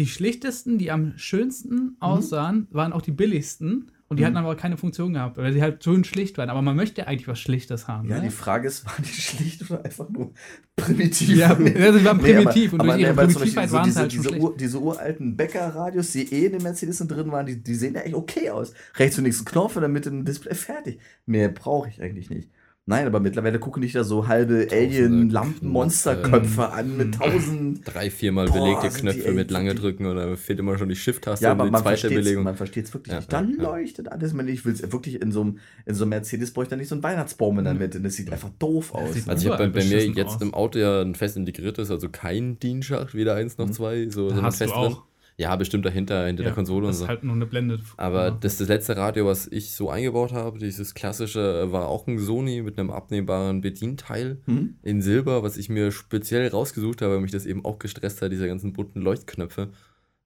[0.00, 3.92] die schlichtesten, die am schönsten aussahen, waren auch die billigsten.
[4.08, 4.26] Und die Mhm.
[4.26, 6.50] hatten aber keine Funktion gehabt, weil sie halt schön schlicht waren.
[6.50, 8.08] Aber man möchte ja eigentlich was Schlichtes haben.
[8.10, 8.22] Ja, ne?
[8.24, 10.32] die Frage ist, waren die schlicht oder einfach nur
[10.74, 11.36] primitiv?
[11.36, 13.84] Ja, also die waren Nee, aber- primitiv und aber durch ihre nee, Primitivheit Beispiel waren
[13.84, 14.42] sie so halt diese, schon diese.
[14.44, 18.00] Ur, diese uralten Bäcker-Radios, die eh in den Mercedes drin waren, die, die sehen ja
[18.00, 18.72] echt okay aus.
[18.96, 20.98] Rechts und links ein Knopf und dann mit dem Display fertig.
[21.26, 22.50] Mehr brauche ich eigentlich nicht.
[22.90, 27.80] Nein, aber mittlerweile gucken dich da so halbe Alien-Lampen-Monsterköpfe an mit tausend.
[27.84, 31.52] Drei, viermal Boah, belegte Knöpfe mit lange drücken oder fehlt immer schon die Shift-Taste Ja,
[31.52, 32.44] und aber die man zweite versteht es Belegung.
[32.44, 33.32] man versteht's wirklich Ja, nicht.
[33.32, 34.32] Dann ja, leuchtet alles.
[34.34, 36.76] Man, ich will es wirklich in so einem in so einem Mercedes bräuchte ich da
[36.78, 38.00] nicht so einen Weihnachtsbaum in der Mitte.
[38.00, 39.14] Das sieht einfach doof aus.
[39.14, 40.42] sieht Also ich habe bei, mir jetzt aus.
[40.42, 43.72] im Auto ja ein fest integriertes, also kein DIN-Schacht, weder eins noch Mhm.
[43.72, 44.92] zwei, so, Da sondern hast du fest drin.
[44.94, 45.02] auch.
[45.40, 47.04] Ja, bestimmt dahinter, hinter der Konsole und das so.
[47.04, 47.80] ist halt nur eine Blende.
[47.96, 48.30] Aber Ja.
[48.30, 52.60] das, das letzte Radio, was ich so eingebaut habe, dieses klassische, war auch ein Sony
[52.62, 54.74] mit einem abnehmbaren Bedienteil Mhm.
[54.82, 58.32] in Silber, was ich mir speziell rausgesucht habe, weil mich das eben auch gestresst hat,
[58.32, 59.70] diese ganzen bunten Leuchtknöpfe.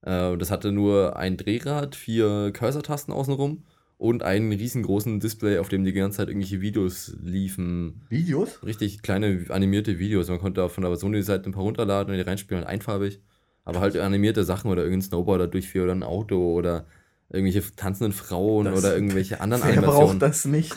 [0.01, 3.63] Äh, das hatte nur ein Drehrad, vier Cursor-Tasten außenrum
[3.97, 8.01] und einen riesengroßen Display, auf dem die ganze Zeit irgendwelche Videos liefen.
[8.09, 8.59] Videos?
[8.65, 10.27] Richtig kleine animierte Videos.
[10.27, 13.21] Man konnte auch von der Sony-Seite ein paar runterladen und die reinspielen, einfarbig.
[13.65, 16.85] Aber halt animierte Sachen oder irgendein Snowboarder durchführen oder ein Auto oder
[17.31, 20.19] irgendwelche tanzenden Frauen Das- oder irgendwelche anderen Wer braucht Animationen.
[20.19, 20.75] das nicht?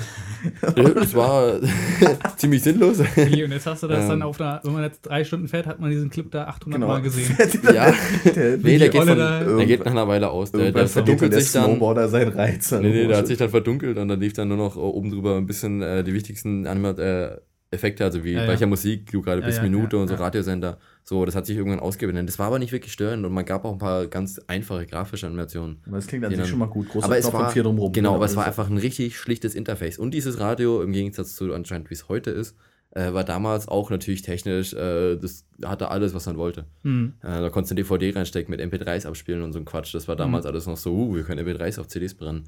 [0.97, 1.60] Das war
[2.39, 3.01] ziemlich sinnlos.
[3.01, 4.09] Und jetzt hast du das Ähm.
[4.09, 6.81] dann auf einer, wenn man jetzt drei Stunden fährt, hat man diesen Clip da 800
[6.81, 7.36] Mal gesehen.
[7.74, 7.93] Ja.
[8.35, 10.51] der, Nee, der geht, von, der geht nach einer Weile aus.
[10.52, 11.65] Der, der verdunkelt der sich dann.
[11.65, 12.70] Snowboarder seinen Reiz.
[12.73, 15.10] Nee, nee, der hat sich dann verdunkelt und dann lief dann nur noch äh, oben
[15.10, 17.36] drüber ein bisschen äh, die wichtigsten Anima äh,
[17.70, 18.48] Effekte, also wie Ja, ja.
[18.48, 20.20] welcher Musik du gerade Ja, bis ja, Minute ja, und so ja.
[20.20, 20.78] Radiosender.
[21.04, 22.28] So, das hat sich irgendwann ausgeblendet.
[22.28, 25.26] Das war aber nicht wirklich störend und man gab auch ein paar ganz einfache grafische
[25.26, 25.78] Animationen.
[25.86, 26.88] Aber das klingt an sich schon mal gut.
[26.88, 27.92] Großer aber es Knopf und war, vier drumrum.
[27.92, 29.98] genau, aber es war das- einfach ein richtig schlichtes Interface.
[29.98, 32.56] Und dieses Radio, im Gegensatz zu anscheinend wie es heute ist,
[32.92, 36.64] äh, war damals auch natürlich technisch, äh, das hatte alles, was man wollte.
[36.84, 37.12] Hm.
[37.22, 39.94] Äh, da konntest du eine DVD reinstecken, mit MP3s abspielen und so ein Quatsch.
[39.94, 42.44] Das war damals alles noch so, uh, wir können MP3s auf CDs brennen.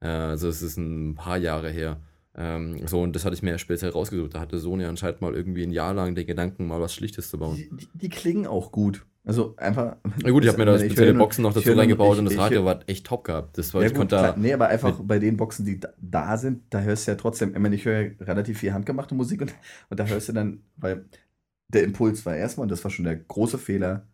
[0.00, 2.00] Äh, also es ist ein paar Jahre her.
[2.38, 4.34] Ähm, so, und das hatte ich mir speziell rausgesucht.
[4.34, 7.38] Da hatte Sony anscheinend mal irgendwie ein Jahr lang den Gedanken, mal was Schlichtes zu
[7.38, 7.56] bauen.
[7.56, 9.06] Die, die, die klingen auch gut.
[9.24, 9.96] Also einfach.
[10.22, 12.80] Na gut, ich habe mir da spezielle Boxen noch dazu reingebaut und das Radio war
[12.86, 13.58] echt top gehabt.
[13.58, 14.32] Das war, Ja, ich gut, konnte klar.
[14.34, 17.16] da, nee, aber einfach bei den Boxen, die da, da sind, da hörst du ja
[17.16, 19.52] trotzdem, ich meine, ich höre ja relativ viel handgemachte Musik und,
[19.90, 21.06] und da hörst du dann, weil
[21.68, 24.06] der Impuls war erstmal, und das war schon der große Fehler,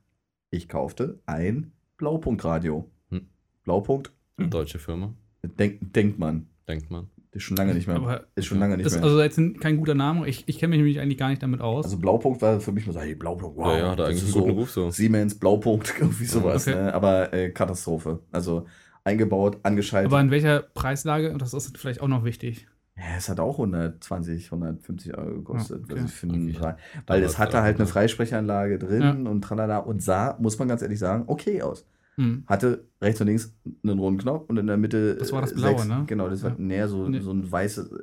[0.51, 2.89] ich kaufte ein Blaupunktradio.
[3.11, 3.27] Hm.
[3.65, 5.13] Blaupunkt, deutsche Firma,
[5.43, 6.47] denk, denkt man.
[6.67, 7.09] denkt man.
[7.35, 7.97] Ist schon lange nicht mehr.
[7.97, 9.09] Aber ist schon lange nicht Das ist mehr.
[9.09, 10.29] also jetzt ein- kein guter Name.
[10.29, 11.87] Ich, ich kenne mich nämlich eigentlich gar nicht damit aus.
[11.87, 13.69] Also Blaupunkt war für mich nur so, hey, Blaupunkt, wow.
[13.73, 14.91] ja, ja, hat eigentlich ist einen guten Ruf so.
[14.91, 16.69] Siemens, Blaupunkt, irgendwie sowas.
[16.69, 16.77] Okay.
[16.77, 16.93] Ne?
[16.95, 18.21] Aber äh, Katastrophe.
[18.33, 18.67] Also
[19.05, 20.13] eingebaut, angeschaltet.
[20.13, 22.69] Aber in welcher Preislage, und das ist vielleicht auch noch wichtig.
[22.97, 25.85] Ja, es hat auch 120, 150 Euro gekostet.
[25.89, 26.03] Ja, okay.
[26.05, 26.75] was ich für einen Okay.
[27.07, 30.99] Weil es hatte halt eine Freisprechanlage drin und tralala und sah, muss man ganz ehrlich
[30.99, 31.87] sagen, okay aus.
[32.17, 32.45] Hm.
[32.47, 35.17] Hatte rechts und links einen roten Knopf und in der Mitte.
[35.17, 36.05] Das war das Blaue, ne?
[36.07, 36.57] Genau, das war Ja.
[36.59, 37.21] näher so, Nee.
[37.21, 37.91] so ein weißes.
[37.91, 37.99] äh,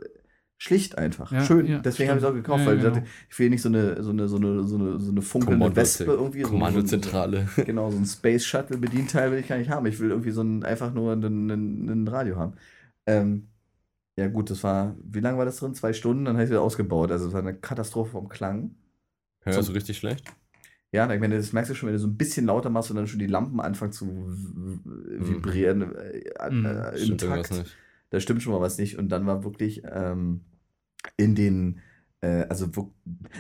[0.61, 1.31] Schlicht einfach.
[1.31, 1.65] Ja, Schön.
[1.68, 2.95] ja, Deswegen habe ich es auch gekauft, Ja, weil ich genau.
[2.95, 5.73] dachte, ich will nicht so eine, so eine, so eine, so eine, so eine funkelnde
[5.73, 6.44] Wespe irgendwie.
[6.44, 7.48] so- Kommandozentrale.
[7.56, 9.86] So, genau, so ein Space Shuttle Bedienteil will ich gar nicht haben.
[9.86, 12.53] Ich will irgendwie so ein, einfach nur ein, ein, ein Radio haben.
[13.06, 13.48] Ähm,
[14.18, 15.76] ja, gut, das war, wie lange war das drin?
[15.76, 17.10] Zwei Stunden, dann habe ich wieder ausgebaut.
[17.11, 18.76] Also es war eine Katastrophe vom Klang.
[19.45, 20.26] Hörst du richtig schlecht?
[20.91, 22.98] Ja, ich meine, das merkst du schon, wenn du so ein bisschen lauter machst und
[22.98, 24.80] dann schon die Lampen anfangen zu v-
[25.28, 26.22] vibrieren äh,
[26.52, 26.66] Mhm.
[26.66, 27.76] äh, im Stimmt Takt.
[28.10, 28.98] Da stimmt schon mal was nicht.
[28.98, 30.41] Und dann war wirklich ähm,
[31.18, 31.80] in den,
[32.22, 32.91] äh, also wo,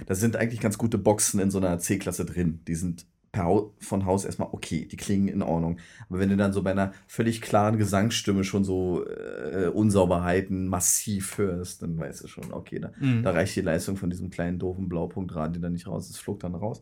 [0.05, 2.61] da sind eigentlich ganz gute Boxen in so einer C-Klasse drin.
[2.67, 5.79] Die sind per von Haus erstmal okay, die klingen in Ordnung.
[6.09, 11.37] Aber wenn du dann so bei einer völlig klaren Gesangsstimme schon so äh, Unsauberheiten massiv
[11.37, 13.23] hörst, dann weißt du schon, okay, da, Hm.
[13.23, 16.09] da reicht die Leistung von diesem kleinen doofen Blaupunktradio dann nicht raus.
[16.09, 16.81] Es flog dann raus.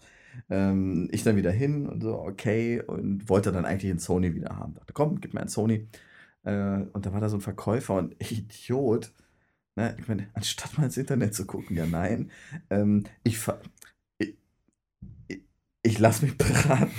[0.49, 4.57] Ähm, ich dann wieder hin und so, okay, und wollte dann eigentlich einen Sony wieder
[4.57, 4.75] haben.
[4.75, 5.87] Dachte, komm, gib mir einen Sony.
[6.43, 9.11] Äh, und da war da so ein Verkäufer und Idiot.
[9.75, 9.95] Ne?
[9.99, 12.31] Ich meine, anstatt mal ins Internet zu gucken, ja, nein.
[12.69, 13.39] Ähm, ich,
[14.17, 14.35] ich,
[15.27, 15.41] ich,
[15.83, 16.91] ich lasse mich beraten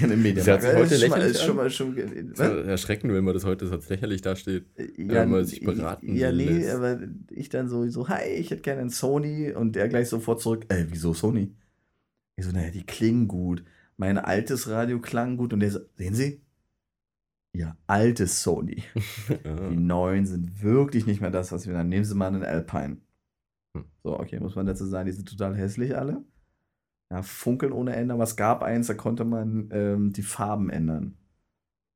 [0.00, 0.46] in den Medien.
[0.46, 3.66] Heute ist schon mal, lächerlich ist schon mal schon, So erschreckend, wenn man das heute
[3.66, 4.66] so als lächerlich dasteht.
[4.76, 6.74] ja, wenn man sich beraten ja, nee, lässt.
[6.74, 7.00] aber
[7.30, 10.66] ich dann so, so, hi, ich hätte gerne einen Sony und der gleich sofort zurück,
[10.68, 11.52] äh, wieso Sony?
[12.36, 13.64] Ich so, naja, die klingen gut.
[13.96, 16.42] Mein altes Radio klang gut und der so, sehen Sie?
[17.54, 18.82] Ja, altes Sony.
[19.70, 21.90] Die neuen sind wirklich nicht mehr das, was wir dann.
[21.90, 22.96] Nehmen Sie mal einen Alpine.
[23.76, 23.84] Hm.
[24.02, 26.24] So, okay, muss man dazu sagen, die sind total hässlich alle.
[27.10, 31.18] Ja, funkeln ohne Ende, aber es gab eins, da konnte man ähm, die Farben ändern.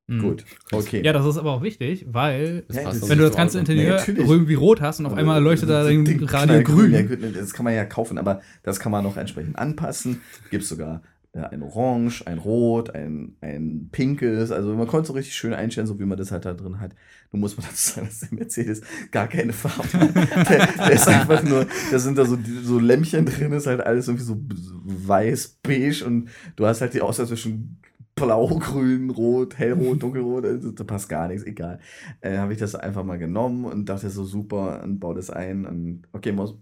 [0.08, 0.20] Hm.
[0.22, 1.02] Gut, okay.
[1.04, 3.58] Ja, das ist aber auch wichtig, weil Ja, wenn du das ganze.
[3.58, 4.28] Interieur natürlich.
[4.28, 7.20] irgendwie rot hast und auf einmal leuchtet da dein Den Radio Knallgrün, ja, grün.
[7.20, 10.20] gut, Das kann man ja kaufen, aber das kann man noch entsprechend anpassen.
[10.50, 11.02] Gibt es sogar
[11.32, 14.52] äh, ein Orange, ein Rot, ein, ein Pinkes.
[14.52, 16.92] Also man konnte so richtig schön einstellen, so wie man das halt da drin hat.
[17.32, 20.14] Nun muss man dazu sagen, dass der Mercedes gar keine Farbe hat.
[20.50, 24.06] Der, der ist einfach nur, da sind da so, so Lämpchen drin, ist halt alles
[24.06, 24.40] irgendwie so
[24.84, 27.78] weiß, beige und du hast halt die Auswahl zwischen
[28.16, 31.80] blau, grün, rot, hellrot, dunkelrot, also, da passt gar nichts, egal.
[32.20, 35.66] Äh, Habe ich das einfach mal genommen und dachte so super und baue das ein
[35.66, 36.58] und okay, muss,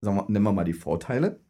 [0.00, 1.40] sagen wir, nehmen wir mal die Vorteile.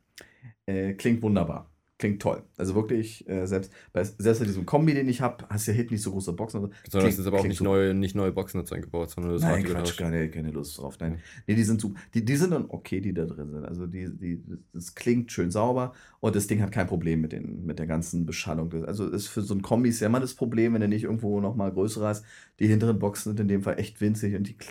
[0.66, 1.71] Äh, klingt wunderbar.
[2.02, 2.42] Klingt toll.
[2.56, 5.76] Also wirklich, äh, selbst, bei, selbst bei diesem Kombi, den ich habe, hast du ja
[5.76, 6.58] hinten nicht so große Boxen.
[6.60, 9.42] Sondern Klingt- es ist aber auch nicht, neue, nicht neue Boxen dazu eingebaut, sondern das
[9.42, 10.96] Nein, Quatsch, keine, keine Lust drauf.
[10.98, 11.20] Nein.
[11.46, 12.00] Nee, die sind super.
[12.12, 13.64] Die, die sind dann okay, die da drin sind.
[13.64, 14.42] Also die, die,
[14.72, 18.26] das klingt schön sauber und das Ding hat kein Problem mit, den, mit der ganzen
[18.26, 18.68] Beschallung.
[18.70, 21.04] Das- Also ist für so ein Kombi ist ja immer das Problem, wenn du nicht
[21.04, 22.24] irgendwo nochmal größere hast.
[22.58, 24.64] Die hinteren Boxen sind in dem Fall echt winzig und die, du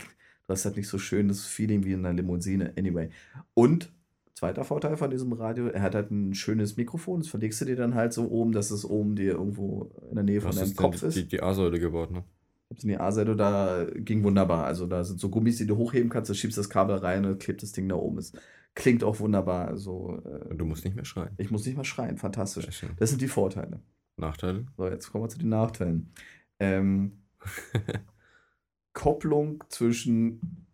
[0.50, 2.74] hast halt nicht so schönes Feeling wie in einer Limousine.
[2.78, 3.10] Anyway.
[3.54, 3.94] Und
[4.42, 7.20] zweiter Vorteil von diesem Radio, er hat halt ein schönes Mikrofon.
[7.20, 10.24] Das verlegst du dir dann halt so oben, dass es oben dir irgendwo in der
[10.24, 11.16] Nähe von Was deinem ist Kopf denn ist.
[11.16, 12.24] die, die A-Säule gebaut, ne?
[12.70, 14.66] Ich hab's in die A-Seite, da ging wunderbar.
[14.66, 17.40] Also da sind so Gummis, die du hochheben kannst, da schiebst das Kabel rein und
[17.40, 18.18] klebt das Ding da oben.
[18.18, 18.34] Es
[18.74, 19.68] klingt auch wunderbar.
[19.68, 21.36] Also äh, du musst nicht mehr schreien.
[21.38, 22.84] ich muss nicht mal schreien, fantastisch.
[22.98, 23.82] Das sind die Vorteile.
[24.18, 24.66] Nachteile?
[24.76, 26.14] So, jetzt kommen wir zu den Nachteilen.
[26.60, 27.20] Ähm,
[28.94, 30.66] Kopplung zwischen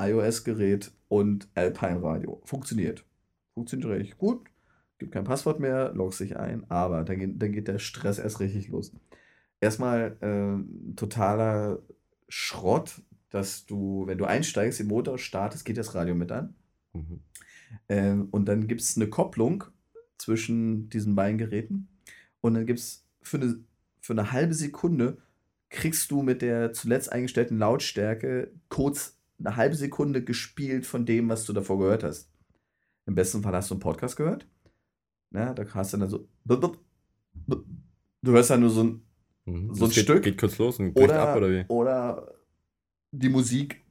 [0.00, 2.40] iOS-Gerät und Alpine Radio.
[2.44, 3.04] Funktioniert.
[3.54, 4.48] Funktioniert richtig gut.
[4.98, 8.40] Gibt kein Passwort mehr, loggst sich ein, aber dann geht, dann geht der Stress erst
[8.40, 8.92] richtig los.
[9.60, 11.80] Erstmal äh, totaler
[12.28, 16.54] Schrott, dass du, wenn du einsteigst, im Motor startest, geht das Radio mit an.
[16.92, 17.20] Mhm.
[17.88, 19.64] Ähm, und dann gibt es eine Kopplung
[20.18, 21.88] zwischen diesen beiden Geräten.
[22.40, 23.60] Und dann gibt es für eine,
[24.00, 25.18] für eine halbe Sekunde,
[25.68, 31.44] kriegst du mit der zuletzt eingestellten Lautstärke kurz eine halbe Sekunde gespielt von dem, was
[31.44, 32.30] du davor gehört hast.
[33.06, 34.46] Im besten Fall hast du einen Podcast gehört.
[35.30, 36.28] Na, da hast du dann so.
[36.46, 39.02] Du hörst dann nur so ein
[39.50, 39.74] Mhm.
[39.74, 40.22] So ein geht, Stück?
[40.22, 41.64] Geht kurz los und bricht oder, ab, oder wie?
[41.68, 42.34] oder
[43.10, 43.82] die Musik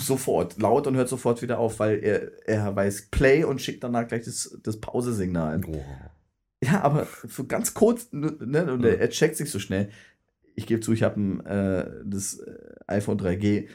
[0.00, 4.06] sofort laut und hört sofort wieder auf, weil er, er weiß Play und schickt danach
[4.06, 5.60] gleich das, das Pause-Signal.
[5.66, 5.82] Oh.
[6.62, 9.90] Ja, aber für ganz kurz, ne, und er, er checkt sich so schnell.
[10.56, 12.58] Ich gebe zu, ich habe äh, das äh,
[12.88, 13.68] iPhone 3G.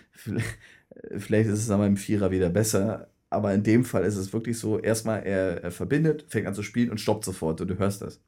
[1.17, 3.07] Vielleicht, ist es an meinem Vierer wieder besser.
[3.29, 6.63] Aber in dem Fall ist es wirklich so: erstmal er, er verbindet, fängt an zu
[6.63, 8.21] spielen und stoppt sofort und du hörst das.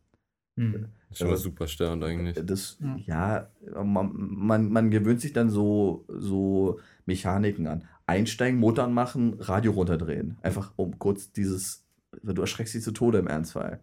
[0.58, 0.72] Hm.
[0.74, 0.82] Das
[1.12, 2.40] ist schon mal Also- super störend eigentlich.
[2.44, 3.50] Das, Ja.
[3.84, 7.84] man, man, man gewöhnt sich dann so, so Mechaniken an.
[8.08, 10.38] Einsteigen, Motor machen, Radio runterdrehen.
[10.42, 11.86] Einfach um kurz dieses,
[12.24, 13.80] du erschreckst dich zu Tode im Ernstfall.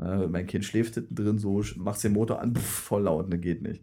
[0.00, 3.38] Äh, mein Kind schläft hinten drin, so machst den Motor an, pff, voll laut, ne,
[3.38, 3.82] geht nicht.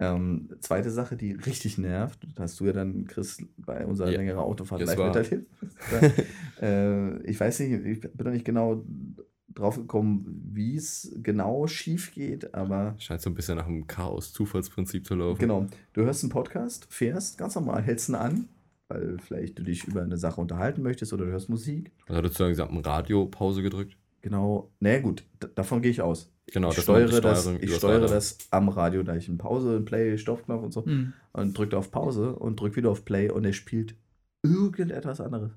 [0.00, 4.38] Ähm, zweite Sache, die richtig nervt, hast du ja dann, Chris, bei unserer Ja, längeren
[4.38, 5.50] Autofahrt das live miterlebt.
[6.62, 8.84] äh, ich weiß nicht, ich bin noch nicht genau
[9.58, 15.04] drauf gekommen, wie es genau schief geht, aber Scheint so ein bisschen nach einem Chaos-Zufallsprinzip
[15.04, 15.40] zu laufen.
[15.40, 15.66] Genau.
[15.92, 18.48] Du hörst einen Podcast, fährst ganz normal, hältst ihn an,
[18.86, 21.90] weil vielleicht du dich über eine Sache unterhalten möchtest oder du hörst Musik.
[22.06, 23.96] Also hattest du dann gesagt, Radio Pause gedrückt?
[24.22, 24.70] Genau.
[24.80, 26.32] naja, gut, davon gehe ich aus.
[26.52, 28.08] Genau, ich das war die steuere, das, ich steuere Radio.
[28.14, 31.12] das am Radio, da ich einen Pause, einen Play, Stoppknopf und so Hm.
[31.32, 33.94] und drücke auf Pause und drücke wieder auf Play und er spielt
[34.42, 35.52] irgendetwas anderes.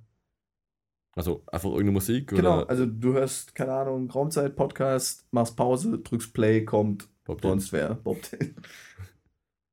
[1.16, 2.30] Also einfach irgendeine Musik?
[2.30, 7.42] Genau, Oder also du hörst, keine Ahnung, Raumzeit, Podcast, machst Pause, drückst Play, kommt Bob
[7.42, 8.56] sonst wer, Bob Dylan.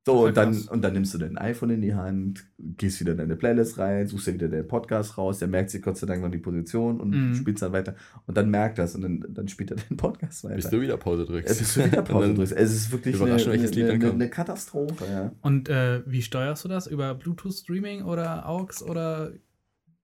[0.09, 3.17] So, und dann, und dann nimmst du dein iPhone in die Hand, gehst wieder in
[3.19, 6.21] deine Playlist rein, suchst dir wieder deinen Podcast raus, der merkt sich Gott sei Dank
[6.21, 7.35] noch die Position und Mhm.
[7.35, 7.95] spielt dann weiter.
[8.25, 10.55] Und dann merkt das und dann, dann spielt er den Podcast weiter.
[10.55, 11.59] bis du wieder Pause drückst.
[11.59, 12.53] bis du wieder Pause drückst.
[12.53, 15.31] Es ist wirklich eine, Überraschend, eine, welches Lied dann eine, eine Katastrophe, ja.
[15.41, 16.87] Und äh, wie steuerst du das?
[16.87, 19.31] Über Bluetooth-Streaming oder AUX oder.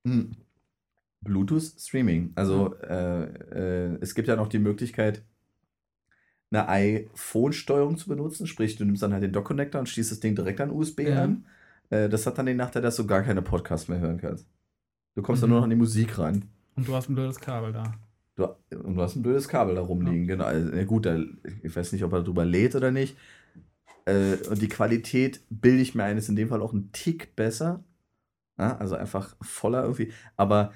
[0.06, 0.32] Hm.
[1.22, 2.32] Bluetooth Streaming.
[2.36, 5.24] Also äh, äh, es gibt ja noch die Möglichkeit,
[6.56, 8.48] eine iPhone-Steuerung zu benutzen.
[8.48, 11.24] Sprich, du nimmst dann halt den Dock-Connector und schließt das Ding direkt an USB Ja.
[11.24, 11.46] an.
[11.90, 14.48] Äh, das hat dann den Nachteil, dass du gar keine Podcasts mehr hören kannst.
[15.16, 15.54] Du kommst dann Mhm.
[15.54, 16.46] nur noch an die Musik ran.
[16.76, 17.94] Und du hast ein blödes Kabel da.
[18.36, 18.44] Du,
[18.84, 20.44] und du hast ein blödes Kabel da rumliegen, genau.
[20.46, 21.18] Also, ja, gut, da,
[21.64, 23.16] ich weiß nicht, ob er drüber lädt oder nicht.
[24.06, 27.36] Äh, und die Qualität bilde ich mir ein, ist in dem Fall auch ein Tick
[27.36, 27.84] besser.
[28.58, 30.12] Ja, also einfach voller irgendwie.
[30.36, 30.74] Aber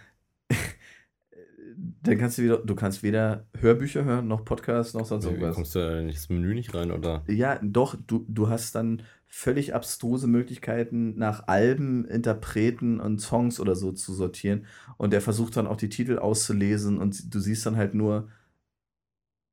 [2.04, 5.56] dann kannst du wieder, du kannst weder Hörbücher hören, noch Podcasts, noch sonst irgendwas.
[5.56, 7.24] kommst du nicht ins Menü nicht rein, oder?
[7.28, 13.76] Ja, doch, du, du hast dann völlig abstruse Möglichkeiten, nach Alben, Interpreten und Songs oder
[13.76, 14.66] so zu sortieren.
[14.98, 18.30] Und der versucht dann auch die Titel auszulesen und du siehst dann halt nur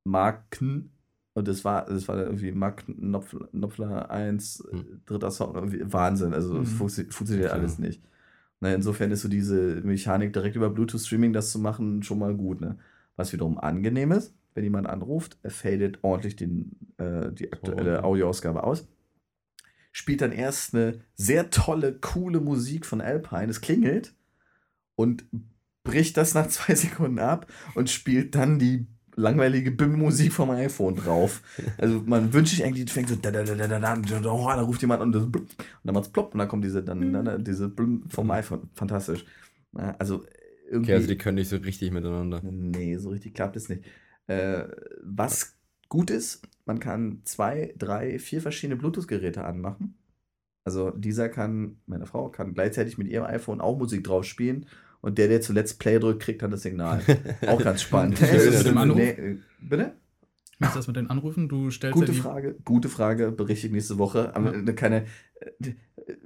[0.05, 0.91] Marken.
[1.35, 5.03] Und das war, das war irgendwie Mark Knopfler, Knopfler 1, äh, Hm.
[5.05, 5.53] dritter Song,
[5.93, 6.33] Wahnsinn.
[6.33, 6.65] Also Mhm.
[6.65, 8.03] funktio- funktioniert alles nicht.
[8.61, 12.61] Na, insofern ist so diese Mechanik direkt über Bluetooth-Streaming das zu machen schon mal gut.
[12.61, 12.79] Ne?
[13.17, 18.07] Was wiederum angenehm ist, wenn jemand anruft, er fadet ordentlich den, äh, die aktuelle okay.
[18.07, 18.89] Audioausgabe aus.
[19.93, 23.49] Spielt dann erst eine sehr tolle, coole Musik von Alpine.
[23.49, 24.15] Es klingelt
[24.95, 25.27] und
[25.85, 28.87] bricht das nach zwei Sekunden ab und spielt dann die
[29.17, 31.43] langweilige BIM-Musik vom iPhone drauf.
[31.79, 34.47] Also man wünscht sich eigentlich, fängt so da da da da da da da oh,
[34.47, 37.13] da ruft jemand an und, das, und dann macht's plopp und dann kommt diese dann,
[37.13, 37.73] dann, diese
[38.09, 38.69] vom iPhone.
[38.75, 39.25] Fantastisch.
[39.73, 40.25] Also
[40.71, 40.93] irgendwie.
[40.93, 42.43] Okay, also die können nicht so richtig miteinander.
[42.43, 43.85] Nee, so richtig klappt es nicht.
[44.27, 44.65] Äh,
[45.03, 45.57] was
[45.89, 49.95] gut ist, man kann zwei, drei, vier verschiedene Bluetooth-Geräte anmachen.
[50.65, 54.67] Also dieser kann, meine Frau kann gleichzeitig mit ihrem iPhone auch Musik drauf spielen
[55.01, 57.01] und der, der zuletzt Play drückt, kriegt dann das Signal.
[57.47, 58.21] auch ganz spannend.
[58.21, 58.99] Wie ist das mit dem Anruf?
[58.99, 59.93] Nee, bitte?
[60.59, 61.49] Wie ist das mit den Anrufen?
[61.49, 62.21] Du stellst Gute ja die.
[62.21, 64.35] Frage, gute Frage, berichte ich nächste Woche.
[64.35, 64.73] Aber Ja.
[64.73, 65.05] keine,
[65.61, 65.73] äh,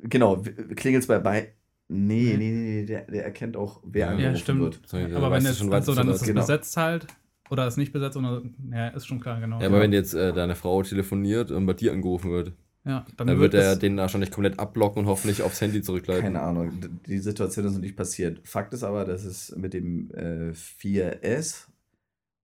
[0.05, 0.43] genau,
[0.77, 1.53] klingelt es bei, bei,
[1.89, 2.37] nee, Nee.
[2.37, 4.61] nee, nee, nee, der, der erkennt auch, wer Ja, angerufen stimmt.
[4.61, 4.81] wird.
[4.87, 6.41] So, Aber wenn du jetzt, schon, also dann du ist es genau.
[6.41, 7.07] besetzt halt.
[7.51, 8.43] Oder ist nicht besetzt, oder.
[8.71, 9.61] Ja, ist schon klar, genau.
[9.61, 12.53] Ja, aber wenn jetzt äh, deine Frau telefoniert und bei dir angerufen wird,
[12.85, 16.23] ja, dann, dann wird er es- den wahrscheinlich komplett abblocken und hoffentlich aufs Handy zurückleiten.
[16.23, 16.73] Keine Ahnung,
[17.07, 18.40] die Situation ist noch nicht passiert.
[18.47, 21.69] Fakt ist aber, dass es mit dem äh, 4S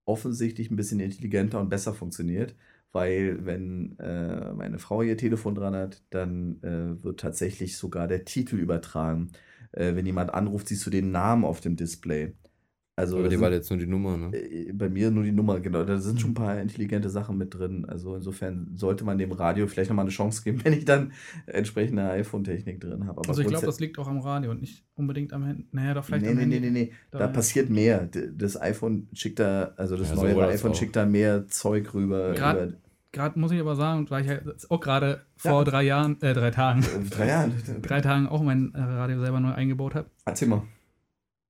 [0.05, 2.55] offensichtlich ein bisschen intelligenter und besser funktioniert,
[2.93, 8.23] weil wenn äh, meine Frau ihr Telefon dran hat, dann äh, wird tatsächlich sogar der
[8.25, 9.31] Titel übertragen.
[9.73, 12.33] Äh, wenn jemand anruft, siehst du den Namen auf dem Display.
[12.99, 14.35] Also Aber sind- war jetzt nur die Nummer, ne?
[14.35, 15.83] äh, Bei mir nur die Nummer, genau.
[15.83, 17.85] Da sind schon ein paar intelligente Sachen mit drin.
[17.87, 21.11] Also insofern sollte man dem Radio vielleicht nochmal eine Chance geben, wenn ich dann
[21.45, 23.19] entsprechende iPhone-Technik drin habe.
[23.19, 25.67] Aber Also ich glaube, das liegt auch am Radio und nicht unbedingt am Handy.
[25.71, 26.59] Naja, doch vielleicht nee, am nee, Handy.
[26.59, 26.91] nee, nee, nee.
[27.11, 28.09] Da Daher- passiert mehr.
[28.35, 32.33] Das iPhone schickt da, also das Ja, neue als iPhone schickt da mehr Zeug rüber.
[32.33, 32.77] Grad- über
[33.11, 35.63] Gerade muss ich aber sagen, weil ich ja jetzt auch gerade vor Ja.
[35.63, 37.51] drei Jahren, äh, drei Tagen, drei Jahren.
[37.83, 40.09] drei Tagen auch mein äh, Radio selber neu eingebaut habe.
[40.25, 40.63] Erzähl mal.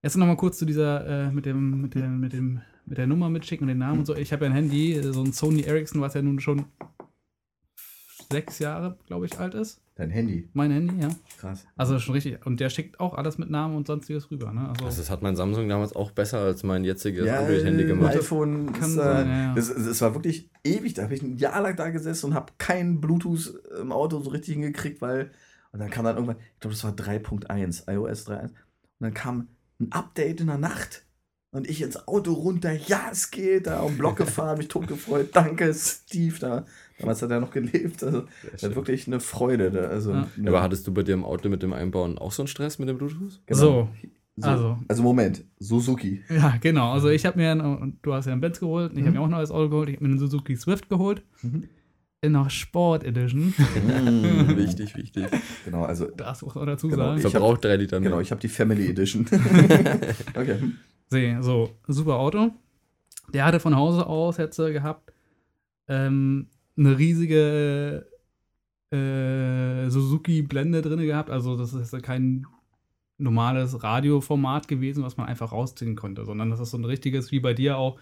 [0.04, 3.30] Jetzt nochmal kurz zu dieser, äh, mit dem, mit dem, mit dem, mit der Nummer
[3.30, 4.16] mitschicken und den Namen und so.
[4.16, 6.66] Ich habe ja ein Handy, äh, so ein Sony Ericsson, was ja nun schon
[8.32, 9.82] sechs Jahre, glaube ich, alt ist.
[9.96, 10.48] Dein Handy.
[10.54, 11.10] Mein Handy, ja.
[11.40, 11.66] Krass.
[11.76, 12.46] Also schon richtig.
[12.46, 14.70] Und der schickt auch alles mit Namen und sonstiges rüber, ne?
[14.70, 17.88] Also, Also das hat mein Samsung damals auch besser als mein jetziges Ja, Android-Handy ein
[17.88, 18.16] gemacht.
[18.16, 19.56] iPhone Kann ist, sein, äh, ja, ja.
[19.58, 20.94] Es, es, es war wirklich ewig.
[20.94, 24.30] Da habe ich ein Jahr lang da gesessen und habe keinen Bluetooth im Auto so
[24.30, 25.32] richtig hingekriegt, weil.
[25.72, 28.44] Und dann kam dann irgendwann, ich glaube, das war 3.1, iOS 3.1.
[28.44, 28.52] Und
[29.00, 29.48] dann kam
[29.80, 31.04] ein Update in der Nacht.
[31.52, 35.30] Und ich ins Auto runter, ja, es geht, da am Block gefahren, mich tot gefreut.
[35.34, 36.36] Danke, Steve.
[36.40, 36.66] Da.
[37.00, 38.04] Damals hat er noch gelebt.
[38.04, 38.26] Also,
[38.62, 39.72] wirklich eine Freude.
[39.72, 39.88] Da.
[39.88, 40.28] Also, Ja.
[40.36, 42.80] ne, Aber hattest du bei dir im Auto mit dem Einbauen auch so einen Stress
[42.80, 43.40] mit dem Bluetooth?
[43.46, 43.60] genau.
[43.60, 43.90] So,
[44.40, 44.78] So, Also.
[44.88, 46.22] also Moment, Suzuki.
[46.30, 46.92] Ja, genau.
[46.92, 49.22] Also ich habe mir, ein, und du hast ja einen Benz geholt, ich habe mir
[49.22, 51.24] auch ein neues Auto geholt, ich habe mir einen Suzuki Swift geholt.
[51.42, 51.64] Mhm.
[52.22, 53.54] In der Sport Edition.
[53.86, 55.26] Mm, wichtig, wichtig.
[55.66, 57.22] Genau, also Das muss man dazu Genau, sagen.
[57.22, 58.10] Verbraucht drei Liter mehr.
[58.10, 59.26] genau, ich habe die Family Edition.
[60.36, 60.60] okay.
[60.60, 60.78] hm.
[61.10, 62.52] See, so, super Auto.
[63.34, 65.14] Der hatte von Hause aus jetzt äh, gehabt
[65.88, 68.08] ähm, eine riesige
[68.92, 71.30] äh, Suzuki-Blende drin gehabt.
[71.30, 72.46] Also, das ist kein
[73.20, 77.40] normales Radioformat gewesen, was man einfach rausziehen konnte, sondern das ist so ein richtiges, wie
[77.40, 77.98] bei dir auch,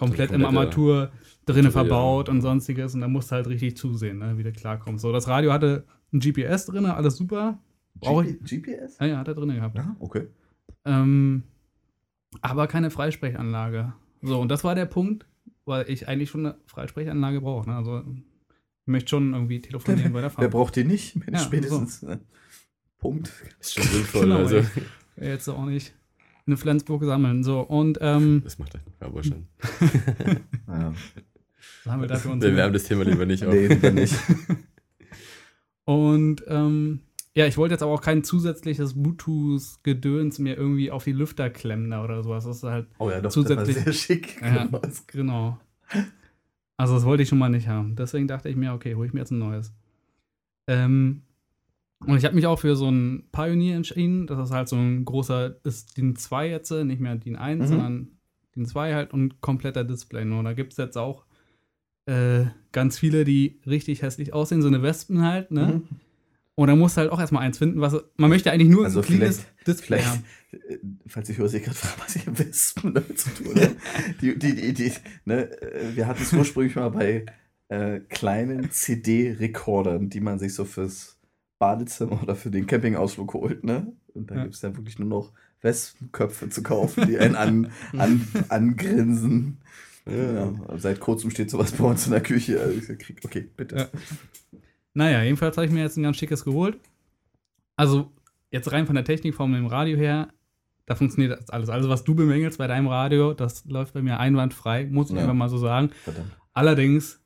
[0.00, 1.12] komplett im Armatur
[1.44, 2.34] drinne verbaut ja.
[2.34, 2.94] und sonstiges.
[2.94, 5.02] Und da musst du halt richtig zusehen, ne, wie du klarkommst.
[5.02, 7.58] So, das Radio hatte ein GPS drin, alles super.
[7.96, 8.38] Brauche ich.
[8.40, 8.98] GPS?
[8.98, 9.76] Ja, ja, hat er drin gehabt.
[9.76, 10.28] Ja, okay.
[10.86, 11.42] Ähm,
[12.40, 13.92] aber keine Freisprechanlage.
[14.22, 15.26] So, und das war der Punkt,
[15.66, 17.68] weil ich eigentlich schon eine Freisprechanlage brauche.
[17.68, 17.76] Ne?
[17.76, 20.50] Also, ich möchte schon irgendwie telefonieren bei der Wer Fahrt.
[20.50, 21.16] braucht die nicht?
[21.16, 22.02] Mensch, Ja, spätestens.
[22.02, 22.20] ne?
[22.98, 23.32] Punkt.
[23.60, 24.22] Ist schon sinnvoll.
[24.22, 24.62] Genau, also.
[25.16, 25.92] Jetzt auch nicht
[26.50, 27.42] in Flensburg sammeln.
[27.44, 28.80] So, und ähm, das macht er.
[29.00, 29.46] Ja, aber schon.
[30.68, 30.92] Ja.
[31.84, 32.42] was haben wir da für uns?
[32.44, 33.52] Wir wärmen das Thema lieber nicht auf.
[33.54, 34.14] Nee, dann nicht.
[35.84, 37.00] Und ähm,
[37.34, 41.92] ja, ich wollte jetzt aber auch kein zusätzliches Bluetooth-Gedöns mir irgendwie auf die Lüfter klemmen
[41.92, 42.44] oder sowas.
[42.44, 44.40] Das ist halt Oh ja, doch, Zusätzlich- das war sehr schick.
[44.42, 44.80] Ja, Genau.
[45.08, 45.58] genau.
[46.76, 47.96] Also das wollte ich schon mal nicht haben.
[47.96, 49.72] Deswegen dachte ich mir, okay, hole ich mir jetzt ein neues.
[50.66, 51.22] Ähm,
[52.06, 54.26] und ich habe mich auch für so ein Pioneer entschieden.
[54.26, 57.66] Das ist halt so ein großer, ist DIN 2 jetzt, nicht mehr DIN 1, Mhm.
[57.66, 58.08] sondern
[58.56, 60.24] DIN 2 halt und kompletter Display.
[60.24, 61.24] Nur da gibt es jetzt auch
[62.06, 65.66] äh, ganz viele, die richtig hässlich aussehen, so eine Wespen halt, ne?
[65.90, 65.96] Mhm.
[66.56, 69.00] Und da musst du halt auch erstmal eins finden, was man möchte eigentlich nur Also
[69.00, 70.24] ein cleanes Display haben.
[70.52, 73.76] äh, falls ich höre, ich gerade frage, was ich am besten damit zu tun habe.
[74.20, 74.92] die, die, die, die,
[75.24, 77.24] ne, äh, wir hatten es ursprünglich mal bei
[77.68, 81.18] äh, kleinen CD-Rekordern, die man sich so fürs
[81.60, 83.62] Badezimmer oder für den Campingausflug holt.
[83.62, 83.92] Ne?
[84.14, 84.42] Und da Ja.
[84.42, 89.58] gibt es ja wirklich nur noch Wespenköpfe zu kaufen, die einen an, an, angrinsen.
[90.10, 90.52] Ja.
[90.78, 92.58] Seit kurzem steht sowas bei uns in der Küche.
[92.60, 93.76] Also ich krieg, okay, bitte.
[93.76, 93.88] Ja.
[94.94, 96.78] Naja, jedenfalls habe ich mir jetzt ein ganz schickes geholt.
[97.76, 98.10] Also,
[98.50, 100.28] jetzt rein von der Technik, von dem Radio her,
[100.86, 101.68] da funktioniert das alles.
[101.68, 105.22] Also, was du bemängelst bei deinem Radio, das läuft bei mir einwandfrei, muss ich Ja.
[105.22, 105.90] einfach mal so sagen.
[106.02, 106.36] Verdammt.
[106.54, 107.20] Allerdings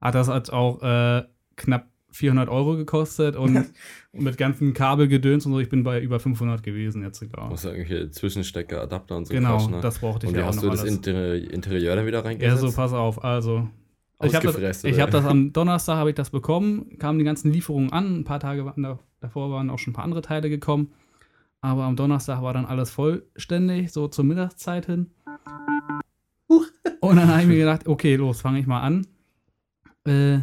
[0.00, 1.24] hat das halt auch äh,
[1.56, 3.66] knapp 400 Euro gekostet und
[4.12, 7.48] mit ganzen Kabelgedöns und so, ich bin bei über 500 gewesen jetzt Du sogar.
[7.48, 9.80] musst ja irgendwelche Zwischenstecker, Adapter und so Genau, Quatsch, ne?
[9.80, 10.94] das brauchte ich Und wie ja auch hast noch du das alles.
[10.96, 12.60] Interieur dann wieder Ja, reingesetzt?
[12.60, 13.68] so, pass auf, also.
[14.22, 17.52] Ich habe das, ich hab das am Donnerstag habe ich das bekommen, kamen die ganzen
[17.52, 18.20] Lieferungen an.
[18.20, 20.92] Ein paar Tage waren da, davor waren auch schon ein paar andere Teile gekommen.
[21.60, 25.10] Aber am Donnerstag war dann alles vollständig, so zur Mittagszeit hin.
[27.00, 29.06] Und dann habe ich mir gedacht, okay, los, fange ich mal an.
[30.06, 30.38] Äh,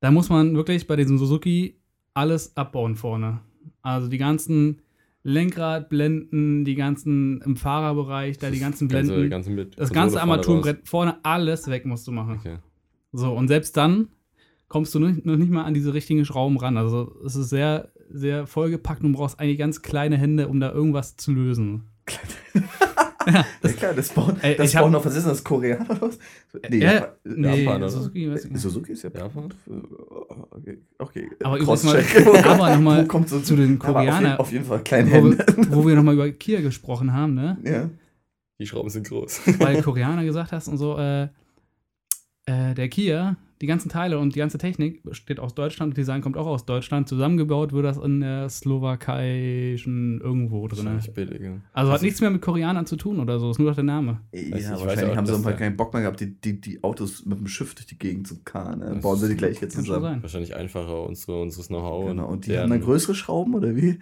[0.00, 1.76] da muss man wirklich bei diesem Suzuki
[2.14, 3.40] alles abbauen vorne.
[3.82, 4.80] Also die ganzen
[5.24, 9.30] Lenkradblenden, die ganzen im Fahrerbereich, da die ganzen Ganze- Blenden.
[9.30, 12.32] ganze mit Das ganze Armaturenbrett vorne, alles weg musst du machen.
[12.34, 12.40] raus.
[12.40, 12.56] Okay.
[13.12, 14.08] So, und selbst dann
[14.68, 16.76] kommst du noch nicht mal an diese richtigen Schrauben ran.
[16.76, 20.70] Also es ist sehr, sehr vollgepackt und du brauchst eigentlich ganz kleine Hände, um da
[20.72, 21.84] irgendwas zu lösen.
[23.32, 23.44] Ja,
[23.76, 26.18] klar, das bauen, Ey, das ich hab- bauen noch, was ist das, Koreaner oder was?
[26.68, 27.88] Nee, Ja, Japan- Nee, Japan?
[27.88, 28.60] Suzuki, weiß ich nicht.
[28.62, 29.52] Suzuki ist ja Japan?
[30.50, 31.30] Okay, okay.
[31.42, 32.26] Aber mal- Crosscheck.
[32.46, 35.14] aber noch mal Wo kommt so zu den Aber auf auf jeden Fall kleine wo
[35.14, 35.38] Hände.
[35.56, 37.58] wir, wo wir nochmal über Kia gesprochen haben, ne?
[37.64, 37.88] Ja.
[38.60, 39.40] Die Schrauben sind groß.
[39.58, 41.24] Weil Koreaner gesagt hast und so, äh,
[42.46, 46.36] äh, der Kia, die ganzen Teile und die ganze Technik besteht aus Deutschland, Design kommt
[46.36, 50.78] auch aus Deutschland, zusammengebaut wird das in der slowakischen irgendwo drin.
[50.84, 51.60] Wahrscheinlich billiger.
[51.72, 54.20] Also hat nichts mehr mit Koreanern zu tun oder so, ist nur doch der Name.
[54.32, 56.82] Ja, ich weiß wahrscheinlich auch, haben sie der- keinen Bock mehr gehabt, die, die, die
[56.82, 58.80] Autos mit dem Schiff durch die Gegend zu karren.
[58.80, 58.98] Ne?
[59.02, 60.02] Bauen sie die gleich jetzt zusammen.
[60.02, 60.22] sein.
[60.22, 62.06] Wahrscheinlich einfacher, unsere, unseres Know-how.
[62.08, 62.28] Genau.
[62.28, 63.98] Und die deren- haben dann größere Schrauben, oder wie?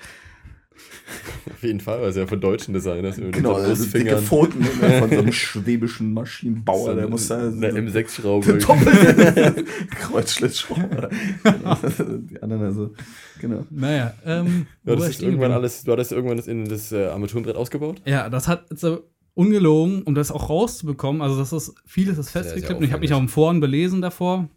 [1.53, 4.19] Auf jeden Fall, weil es ja von deutschen Designers mit Genau, den also dicke.
[4.19, 4.66] Pfoten ne,
[5.01, 8.55] von so einem schwäbischen Maschinenbauer, der muss da eine so M6-Schraube.
[8.59, 11.11] Doppel- Kreuzschlitzschrauber.
[11.43, 11.77] Genau.
[12.19, 12.94] Die anderen also,
[13.40, 13.65] genau.
[13.70, 18.01] Naja, ähm, Du hattest irgendwann alles, du hattest irgendwann das in das äh, Armaturenbrett ausgebaut?
[18.05, 19.05] Ja, das hat so
[19.35, 21.23] ungelogen, um das auch rauszubekommen.
[21.23, 24.48] Also, das ist vieles ist und ich habe mich auch im Foren belesen davor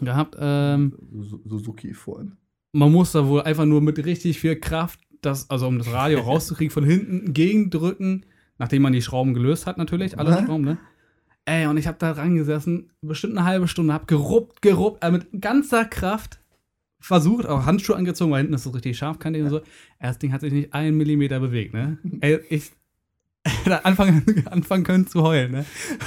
[0.00, 0.36] gehabt.
[0.38, 2.32] Ähm, Su- Suzuki vorhin.
[2.72, 6.20] man muss da wohl einfach nur mit richtig viel Kraft, das, also um das Radio
[6.20, 8.24] rauszukriegen, von hinten gegendrücken,
[8.58, 10.44] nachdem man die Schrauben gelöst hat, natürlich, alle?
[10.44, 10.78] Schrauben, ne?
[11.44, 15.10] Ey, und ich habe da dran gesessen, bestimmt eine halbe Stunde, hab geruppt, geruppt, äh,
[15.10, 16.40] mit ganzer Kraft
[16.98, 19.60] versucht, auch Handschuhe angezogen, weil hinten ist es richtig scharfkantig und so.
[20.00, 21.98] Das Ding hat sich nicht einen Millimeter bewegt, ne?
[22.20, 22.72] Ey, ich
[23.64, 25.64] da anfangen, anfangen können zu heulen, ne?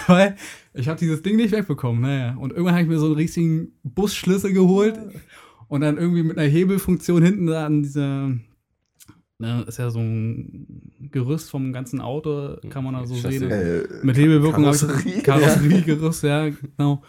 [0.07, 0.35] Weil
[0.73, 2.35] ich habe dieses Ding nicht wegbekommen, naja.
[2.35, 4.99] Und irgendwann habe ich mir so einen riesigen Busschlüssel geholt
[5.67, 8.31] und dann irgendwie mit einer Hebelfunktion hinten da an dieser,
[9.41, 13.49] Ne, ist ja so ein Gerüst vom ganzen Auto, kann man da so sehen.
[13.49, 15.21] Äh, Mit Hebelwirkung Karosserie?
[15.23, 17.01] Karosseriegerüst, ja, genau.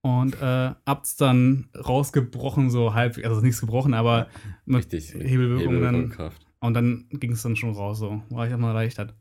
[0.00, 4.26] Und äh, hab's dann rausgebrochen, so halb, also nichts gebrochen, aber
[4.66, 5.14] mit Richtig.
[5.14, 6.08] Hebelwirkung dann.
[6.08, 6.44] Kraft.
[6.58, 8.22] Und dann ging es dann schon raus, so.
[8.30, 9.14] War ich erstmal erleichtert.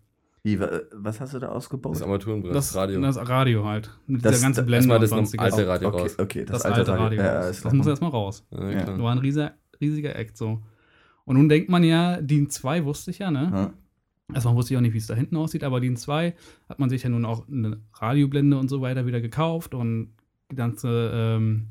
[0.43, 1.93] Wie, wa- was hast du da ausgebaut?
[1.93, 2.99] Das Armaturenbrett, Das Radio.
[3.01, 3.91] Das Radio halt.
[4.07, 6.15] Mit Das- dieser ganzen das- Blende erstmal das alte Radio okay, raus.
[6.17, 7.21] Okay, das, das, alte Radio.
[7.21, 7.49] Ja, raus.
[7.51, 8.43] ist das muss erstmal raus.
[8.49, 8.99] Ja, Ja.
[8.99, 10.59] war ein riesiger, riesiger Act so.
[11.31, 13.49] Und nun denkt man ja, DIN 2 wusste ich ja, ne?
[13.53, 13.73] Ja.
[14.35, 16.33] Erstmal wusste ich auch nicht, wie es da hinten aussieht, aber DIN 2
[16.67, 20.11] hat man sich ja nun auch eine Radioblende und so weiter wieder gekauft und
[20.51, 21.67] die ganze, ähm,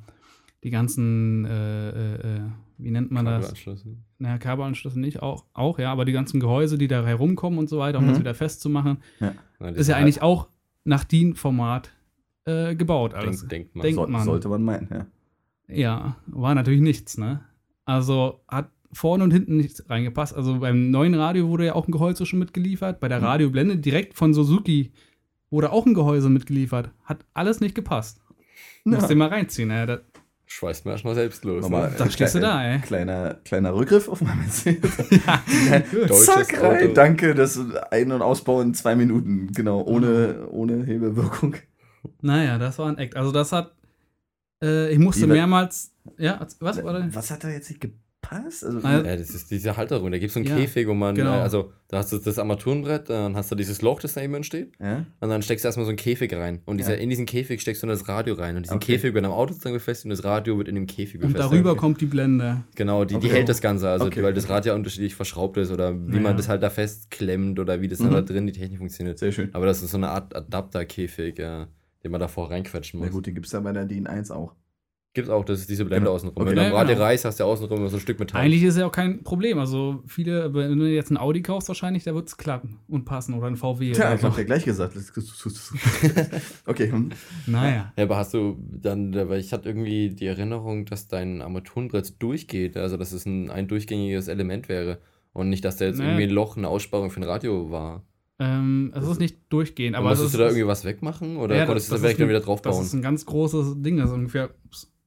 [0.65, 2.41] die ganzen, äh, äh, äh,
[2.78, 3.49] wie nennt man das?
[3.49, 3.97] Kabelanschlüsse.
[4.19, 7.78] Naja, Kabelanschlüsse nicht, auch, auch, ja, aber die ganzen Gehäuse, die da herumkommen und so
[7.78, 8.09] weiter, um Mhm.
[8.09, 10.49] das wieder festzumachen, Nein, ist ja eigentlich auch
[10.85, 11.93] nach DIN-Format
[12.47, 13.12] äh, gebaut.
[13.12, 13.41] Alles.
[13.41, 13.82] Denkt, denkt man.
[13.82, 14.24] Denkt So, man.
[14.24, 15.07] sollte man meinen, ja.
[15.69, 17.41] Ja, war natürlich nichts, ne?
[17.85, 20.34] Also hat vorne und hinten nichts reingepasst.
[20.34, 23.00] Also beim neuen Radio wurde ja auch ein Gehäuse schon mitgeliefert.
[23.00, 23.24] Bei der Mhm.
[23.24, 24.92] Radioblende direkt von Suzuki
[25.50, 26.90] wurde auch ein Gehäuse mitgeliefert.
[27.04, 28.20] Hat alles nicht gepasst.
[28.84, 29.86] Musst du mal reinziehen, ne?
[29.86, 30.00] Da,
[30.46, 31.62] Schweißt mir erstmal selbst los.
[31.62, 31.94] Nochmal, Ne?
[31.96, 32.80] Da stehst du da, ey.
[32.80, 34.96] Kleiner, kleiner Rückgriff auf mein Mercedes.
[35.92, 37.60] Deutsches Zack, rein, danke, das
[37.92, 41.54] Ein- und Ausbau in zwei Minuten, genau, ohne, ohne Hebelwirkung.
[42.20, 43.14] naja, das war ein Act.
[43.16, 43.72] Also das hat,
[44.60, 47.14] äh, ich musste Wie mehrmals, ja, was war das?
[47.14, 48.00] Was hat da jetzt nicht gepasst?
[48.28, 50.10] Also, Na, Ja, das ist diese Halterung.
[50.12, 51.32] Da gibt es so einen Ja, Käfig, wo man, genau.
[51.38, 54.72] äh, also da hast du das Armaturenbrett, dann hast du dieses Loch, das daneben entsteht.
[54.78, 55.06] ja?
[55.20, 56.60] Und dann steckst du erstmal so einen Käfig rein.
[56.66, 57.01] Und dieser, Ja.
[57.01, 58.56] in diesen Käfig steckst du dann das Radio rein.
[58.56, 58.92] Und diesen Okay.
[58.92, 61.52] Käfig wird am Auto sozusagen befestigt und das Radio wird in dem Käfig Und befestigt.
[61.52, 62.62] darüber kommt die Blende.
[62.76, 63.36] Genau, die, die Okay.
[63.36, 64.22] hält das Ganze, also Okay.
[64.22, 66.20] weil das Radio unterschiedlich verschraubt ist oder wie Ja.
[66.20, 68.10] man das halt da festklemmt oder wie das Mhm.
[68.12, 69.18] da drin die Technik funktioniert.
[69.18, 69.48] Sehr schön.
[69.55, 71.66] Aber das ist so eine Art Adapterkäfig, ja,
[72.05, 73.14] den man davor reinquetschen Na muss.
[73.14, 74.55] gut, die gibt es ja bei der DIN 1 auch.
[75.12, 76.15] Gibt's auch, das ist diese Blende Genau.
[76.15, 76.37] außenrum.
[76.37, 76.51] Okay.
[76.51, 77.05] Wenn du am Ja, Radio genau.
[77.07, 78.43] reißt, hast du ja außenrum so ein Stück Metall.
[78.43, 79.59] Eigentlich ist ja auch kein Problem.
[79.59, 83.35] Also viele, wenn du jetzt ein Audi kaufst, wahrscheinlich, da wird es klappen und passen
[83.35, 83.91] oder ein VW.
[83.91, 84.95] Tja, ich hab ja gleich gesagt.
[86.66, 87.11] okay, hm.
[87.47, 87.93] Naja.
[87.97, 92.77] Ja, aber hast du dann, weil ich hatte irgendwie die Erinnerung, dass dein Armaturenbrett durchgeht,
[92.77, 94.99] also dass es ein, ein durchgängiges Element wäre
[95.32, 96.05] und nicht, dass da jetzt Nee.
[96.05, 98.05] irgendwie ein Loch, eine Aussparung für ein Radio war.
[98.39, 101.57] Ähm, es ist nicht durchgehend, Aber aber es musstest du da irgendwie was wegmachen oder
[101.57, 102.82] Ja, konntest du das das direkt dann wieder Das draufbauen?
[102.82, 104.51] ist ein ganz großes Ding, das ist ungefähr,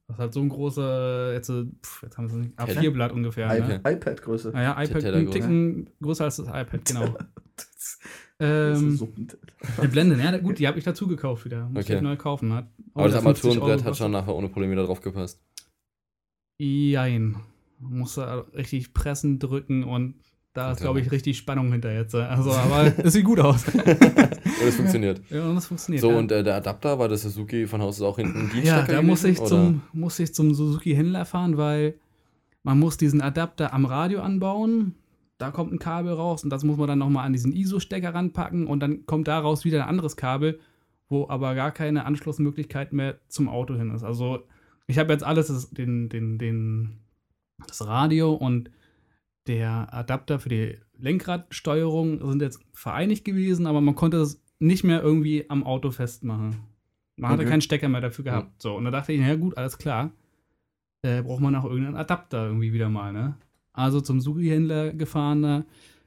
[0.06, 2.80] das ist halt so ein großer, jetzt, äh, pf, jetzt haben sie nicht, Teller?
[2.82, 3.48] A4-Blatt ungefähr.
[3.48, 3.76] Ne?
[3.76, 4.50] iPad, iPad-Größe.
[4.50, 5.30] Naja, iPad Teller ein.
[5.30, 7.16] Ticken größer als das iPad, genau.
[7.56, 8.00] Das ist
[8.40, 8.98] ähm,
[9.78, 11.68] eine Blende, ja, gut, die habe ich dazu gekauft wieder.
[11.68, 11.96] Muss Okay.
[11.96, 12.52] ich neu kaufen.
[12.52, 15.40] Hat aber das 50 Armaturenbrett hat schon nachher ohne Probleme wieder drauf gepasst.
[16.58, 17.36] Jein.
[17.78, 20.14] Musste richtig pressen, drücken und
[20.52, 20.84] da ist, Ja.
[20.86, 22.14] glaube ich, richtig Spannung hinter jetzt.
[22.14, 23.64] Also, aber es sieht gut aus.
[24.60, 25.20] Und es funktioniert.
[25.30, 26.02] ja, und es funktioniert.
[26.02, 26.18] So, ja.
[26.18, 29.02] und äh, der Adapter war das Suzuki von Haus aus auch hinten ein Ja, da
[29.02, 31.94] muss ich, zum, muss ich zum Suzuki-Händler fahren, weil
[32.62, 34.94] man muss diesen Adapter am Radio anbauen.
[35.38, 38.66] Da kommt ein Kabel raus und das muss man dann nochmal an diesen ISO-Stecker ranpacken
[38.66, 40.60] und dann kommt daraus wieder ein anderes Kabel,
[41.08, 44.04] wo aber gar keine Anschlussmöglichkeit mehr zum Auto hin ist.
[44.04, 44.44] Also
[44.86, 47.00] ich habe jetzt alles, das, den, den, den,
[47.66, 48.70] das Radio und
[49.46, 55.02] der Adapter für die Lenkradsteuerung sind jetzt vereinigt gewesen, aber man konnte es nicht mehr
[55.02, 56.56] irgendwie am Auto festmachen.
[57.16, 57.50] Man hatte Okay.
[57.50, 58.60] keinen Stecker mehr dafür gehabt.
[58.60, 60.10] So, und da dachte ich, na ja gut, alles klar.
[61.02, 63.36] Äh, braucht man auch irgendeinen Adapter irgendwie wieder mal, ne?
[63.72, 65.64] Also zum Sugi-Händler gefahren, da.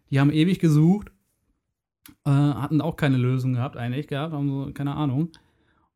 [0.09, 1.11] die haben ewig gesucht,
[2.25, 5.29] äh, hatten auch keine Lösung gehabt, eigentlich gehabt, haben so, keine Ahnung.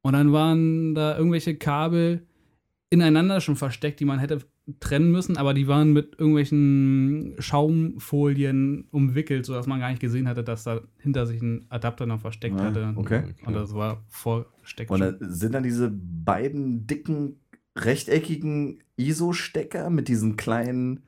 [0.02, 2.26] Und dann waren da irgendwelche Kabel
[2.90, 4.40] ineinander schon versteckt, die man hätte
[4.80, 10.44] trennen müssen, aber die waren mit irgendwelchen Schaumfolien umwickelt, sodass man gar nicht gesehen hatte,
[10.44, 12.94] dass da hinter sich ein Adapter noch versteckt Ah, hatte.
[12.96, 13.24] okay.
[13.46, 14.92] Und das war versteckt.
[14.92, 17.38] Und dann sind dann diese beiden dicken,
[17.78, 21.02] rechteckigen ISO-Stecker mit diesen kleinen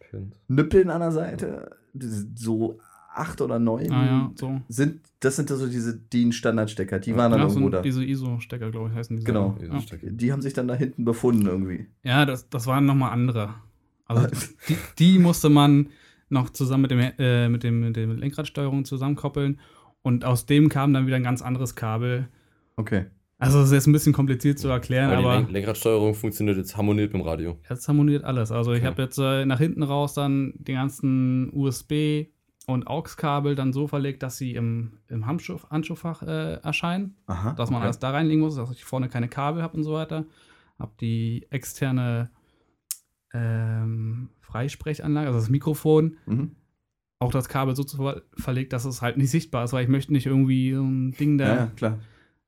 [0.47, 2.79] Nüppeln an der Seite, die so
[3.15, 4.61] acht oder neun, Ah ja, so.
[4.69, 7.81] sind, das sind so diese DIN-Standardstecker, die waren dann Ja, irgendwo so da.
[7.81, 9.23] diese ISO-Stecker, glaube ich, heißen die.
[9.23, 9.57] Genau.
[9.61, 11.85] Ja, Die haben sich dann da hinten befunden irgendwie.
[12.03, 13.53] ja das, das waren nochmal andere.
[14.05, 14.27] Also
[14.67, 15.87] die, die musste man
[16.29, 19.59] noch zusammen mit dem, äh, mit dem, mit dem Lenkradsteuerung zusammenkoppeln.
[20.01, 22.27] Und aus dem kam dann wieder ein ganz anderes Kabel.
[22.75, 23.05] Okay.
[23.37, 26.57] Also das ist jetzt ein bisschen kompliziert zu erklären, Aber die aber Lenk Lenkradsteuerung funktioniert
[26.57, 27.57] jetzt harmoniert mit dem Radio.
[27.69, 28.51] jetzt harmoniert alles.
[28.51, 28.87] Also ich Okay.
[28.87, 32.27] habe jetzt äh, nach hinten raus dann die ganzen USB
[32.65, 37.15] und AUX-Kabel dann so verlegt, dass sie im, im Handschuh, Handschuhfach äh, erscheinen.
[37.27, 37.53] Aha.
[37.53, 37.85] dass man okay.
[37.85, 40.25] alles da reinlegen muss, dass ich vorne keine Kabel habe und so weiter.
[40.79, 42.29] Hab die externe
[43.33, 46.55] ähm, Freisprechanlage, also das Mikrofon, Mhm.
[47.19, 49.89] auch das Kabel so zu ver verlegt, dass es halt nicht sichtbar ist, weil ich
[49.89, 51.99] möchte nicht irgendwie so ein Ding da ja, klar.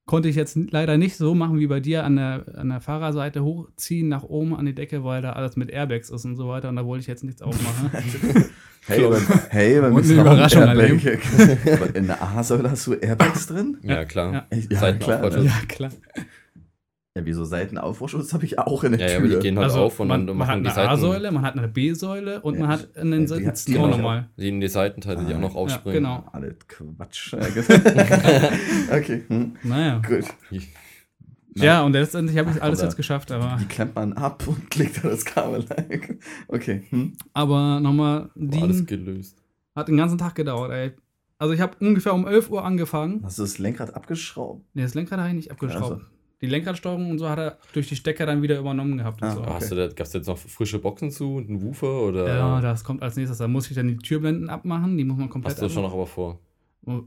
[0.06, 3.44] Konnte ich jetzt leider nicht so machen wie bei dir an der, an der Fahrerseite
[3.44, 6.69] hochziehen nach oben an die Decke, weil da alles mit Airbags ist und so weiter.
[6.69, 7.91] Und da wollte ich jetzt nichts aufmachen.
[8.88, 11.22] Hey, beim, hey, beim Und eine Überraschung Airbag.
[11.73, 13.77] Aber In der A-Säule hast du Airbags drin?
[13.82, 14.45] Ja, klar.
[14.52, 14.57] Ja.
[14.69, 15.44] Ja, klar.
[15.44, 15.91] ja, klar.
[17.18, 19.26] Ja, wieso Seitenaufprallschutz habe ich auch in der Ja, ja, Tür.
[19.28, 20.90] aber die gehen halt Also auf und man, dann man hat machen die eine.
[20.90, 23.86] A-Säule, man hat eine B-Säule und Ja, man hat in den ja, die genau.
[23.86, 24.30] auch nochmal.
[24.38, 26.04] Die in die Seitenteile, die Ah, auch noch ja, aufspringen.
[26.04, 26.26] genau.
[26.34, 27.34] Alles Quatsch.
[28.92, 30.02] okay, hm, Naja.
[30.06, 30.26] gut.
[31.56, 34.70] Ja, und letztendlich habe ich alles oder- jetzt geschafft, aber, Die klemmt man ab und
[34.70, 35.64] klickt an das Kabel.
[36.50, 36.84] Okay.
[36.90, 37.14] Hm.
[37.34, 39.42] aber nochmal, War alles die gelöst.
[39.74, 40.92] hat den ganzen Tag gedauert, ey.
[41.38, 43.22] Also ich habe ungefähr um 11 Uhr angefangen.
[43.24, 44.66] Hast du das Lenkrad abgeschraubt?
[44.74, 45.92] Nee, das Lenkrad habe ich nicht abgeschraubt.
[45.94, 46.02] Also.
[46.46, 49.22] Die Lenkradsteuerung und so hat er durch die Stecker dann wieder übernommen gehabt.
[49.24, 49.42] Ah, so.
[49.42, 49.50] okay.
[49.54, 52.62] Hast du da, gab's da jetzt noch frische Boxen zu und einen Woofer oder Ja,
[52.62, 53.38] das kommt als nächstes.
[53.40, 54.98] Da muss ich dann die Türblenden abmachen.
[54.98, 56.40] Die muss man komplett hast du das schon noch aber vor?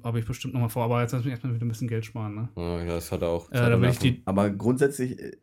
[0.02, 0.82] Habe ich bestimmt noch mal vor.
[0.84, 2.34] Aber jetzt muss ich erstmal wieder ein bisschen Geld sparen.
[2.34, 2.48] Ne?
[2.56, 3.48] Ja, das hat er auch.
[3.52, 5.36] Äh, da will ich die, Aber grundsätzlich äh,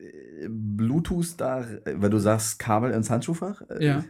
[0.49, 1.65] Bluetooth da,
[1.95, 3.61] weil du sagst Kabel ins Handschuhfach.
[3.69, 4.03] äh, Ja.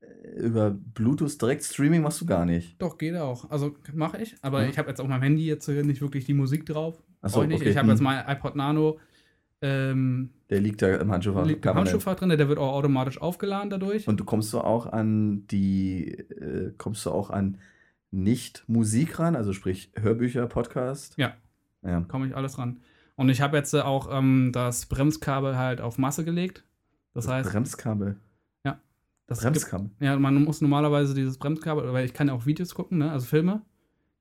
[0.00, 2.80] äh, Über Bluetooth direkt Streaming machst du gar nicht.
[2.80, 3.50] Doch, geht auch.
[3.50, 4.36] Also mache ich.
[4.42, 4.70] Aber Mhm.
[4.70, 7.02] ich habe jetzt auf meinem Handy jetzt nicht wirklich die Musik drauf.
[7.20, 7.60] Achso, nicht.
[7.60, 7.70] okay.
[7.70, 7.94] Ich habe hm.
[7.94, 9.00] jetzt mein iPod Nano.
[9.60, 11.44] Ähm, Der liegt da im Handschuhfach.
[11.44, 11.92] liegt im permanent.
[11.92, 12.28] Handschuhfach drin.
[12.28, 14.06] Der wird auch automatisch aufgeladen dadurch.
[14.06, 17.58] Und du kommst du auch an die, äh, kommst du auch an
[18.10, 21.14] nicht Musik ran, also sprich Hörbücher, Podcast?
[21.18, 21.34] Ja.
[21.82, 22.00] Ja.
[22.02, 22.80] komme ich alles ran.
[23.16, 26.64] Und ich habe jetzt äh, auch ähm, das Bremskabel halt auf Masse gelegt.
[27.14, 28.16] Das heißt, Bremskabel.
[29.26, 29.88] das Bremskabel.
[29.88, 33.12] gibt, ja, man muss normalerweise dieses Bremskabel, weil ich kann ja auch Videos gucken, ne?
[33.12, 33.62] also Filme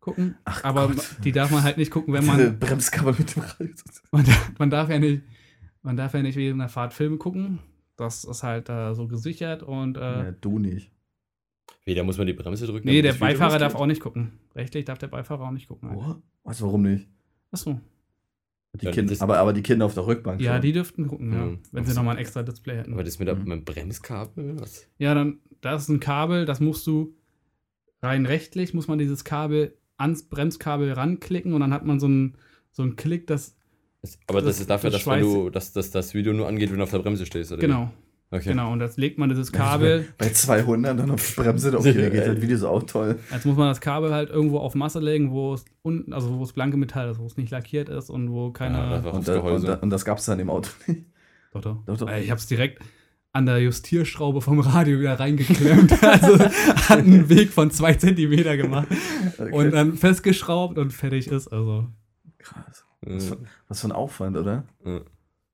[0.08, 0.36] gucken.
[0.46, 1.06] Ach aber Gott.
[1.24, 3.74] die darf man halt nicht gucken, wenn man, Bremskabel mit dem Radio.
[4.12, 5.22] man, darf, man darf ja nicht,
[5.84, 7.60] man darf ja nicht während der Fahrt Filme gucken.
[7.98, 10.92] Das ist halt äh, so gesichert und äh, Ja, du nicht.
[11.86, 12.88] Wie, da muss man die Bremse drücken.
[12.88, 14.40] nee, der das Beifahrer darf auch nicht gucken.
[14.56, 15.90] Rechtlich darf der Beifahrer auch nicht gucken.
[15.96, 17.08] Oh, was, warum nicht?
[17.52, 17.80] Achso.
[18.80, 20.40] Die Ja, Kinder, das- aber, aber die Kinder auf der Rückbank.
[20.42, 20.62] Ja, schon.
[20.62, 21.46] die dürften gucken, ja.
[21.46, 21.60] Mhm.
[21.72, 22.94] Wenn sie nochmal ein extra Display hätten.
[22.94, 23.44] Aber das mit, der, Mhm.
[23.46, 24.60] mit dem Bremskabel?
[24.60, 24.88] Was?
[25.00, 27.16] Ja, dann, da ist ein Kabel, das musst du
[28.04, 32.36] rein rechtlich, muss man dieses Kabel ans Bremskabel ranklicken und dann hat man so einen
[32.72, 33.56] so einen Klick, das,
[34.02, 36.70] Das, aber das, Das- ist dafür, das dass du, dass, dass das Video nur angeht,
[36.72, 37.62] wenn du auf der Bremse stehst, oder?
[37.62, 37.92] genau?
[38.30, 38.50] Okay.
[38.50, 42.10] genau, und das legt man dieses Kabel, Bei 200 dann auf die Bremse, okay, da
[42.10, 43.18] geht das Video so auch toll.
[43.32, 46.44] jetzt muss man das Kabel halt irgendwo auf Masse legen, wo es unten, also wo
[46.44, 49.28] es blanke Metall ist, wo es nicht lackiert ist und wo keine, Ja, einfach- Und,
[49.30, 51.06] da, und, da, und das gab es dann im Auto nicht.
[51.54, 51.78] doch, doch.
[51.86, 52.12] Doch, doch.
[52.18, 52.82] Ich habe es direkt
[53.38, 58.88] an der Justierschraube vom Radio wieder reingeklemmt, also hat einen Weg von zwei Zentimeter gemacht
[59.38, 59.52] Okay.
[59.52, 61.88] und dann festgeschraubt und fertig ist, also,
[62.40, 62.86] Krass.
[63.02, 63.38] Was für,
[63.68, 64.64] was für ein Aufwand, oder?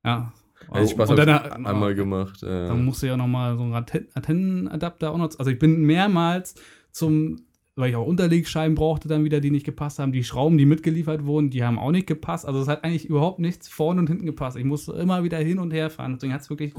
[0.03, 0.31] ja.
[0.69, 2.41] Also Spaß und dann, ich einmal gemacht.
[2.41, 5.37] Äh, Dann musst du ja nochmal so einen Anten- Antennenadapter auch noch.
[5.37, 6.55] Also ich bin mehrmals
[6.91, 7.41] zum,
[7.75, 10.11] weil ich auch Unterlegscheiben brauchte, dann wieder, die nicht gepasst haben.
[10.11, 12.45] Die Schrauben, die mitgeliefert wurden, die haben auch nicht gepasst.
[12.45, 14.57] Also es hat eigentlich überhaupt nichts vorne und hinten gepasst.
[14.57, 16.13] Ich musste immer wieder hin und her fahren.
[16.13, 16.73] Deswegen hat es wirklich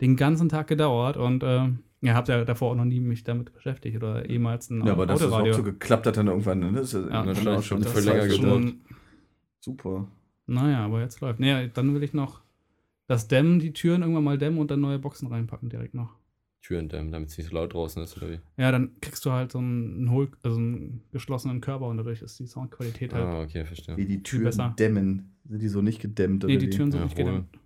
[0.00, 1.16] den ganzen Tag gedauert.
[1.16, 1.68] Und äh,
[2.00, 5.06] ja, habe ja davor auch noch nie mich damit beschäftigt oder ehemals ein Ja, aber
[5.06, 5.52] dass das Autoradio.
[5.54, 6.72] so geklappt hat dann irgendwann, ne?
[6.72, 8.74] das ist ja, Ja, dann auch schon hat länger gedauert.
[9.60, 10.08] Super.
[10.46, 11.38] naja, aber jetzt läuft.
[11.38, 12.40] Naja, dann will ich noch
[13.06, 16.16] das Dämmen, die Türen irgendwann mal dämmen und dann neue Boxen reinpacken direkt noch.
[16.62, 18.38] Türen dämmen, damit es nicht so laut draußen ist, oder wie?
[18.56, 22.38] Ja, dann kriegst du halt so einen, Hohl, also einen geschlossenen Körper und dadurch ist
[22.38, 23.24] die Soundqualität halt.
[23.24, 23.96] Ah, okay, verstehe.
[23.96, 24.74] Wie die Türen besser.
[24.78, 25.34] dämmen.
[25.48, 26.44] Sind die so nicht gedämmt?
[26.44, 26.70] nee, oder die wie?
[26.70, 27.24] Türen sind Ja, nicht hohl.
[27.24, 27.58] gedämmt.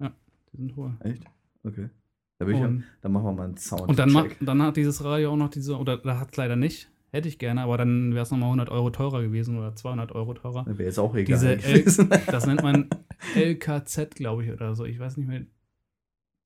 [0.00, 0.12] Ja,
[0.52, 0.92] die sind hohl.
[1.00, 1.22] Echt?
[1.62, 1.88] Okay.
[2.38, 3.88] Da will ich ja, Und, dann machen wir mal einen Sound.
[3.88, 6.56] und dann, macht, dann hat dieses Radio auch noch diese, oder da hat es leider
[6.56, 10.10] nicht, hätte ich gerne, aber dann wäre es nochmal 100 Euro teurer gewesen oder 200
[10.12, 10.66] Euro teurer.
[10.66, 11.26] Wäre jetzt auch egal.
[11.38, 12.10] Diese L, gewesen.
[12.26, 12.90] das nennt man
[13.36, 14.84] LKZ, glaube ich, oder so.
[14.84, 15.46] Ich weiß nicht mehr.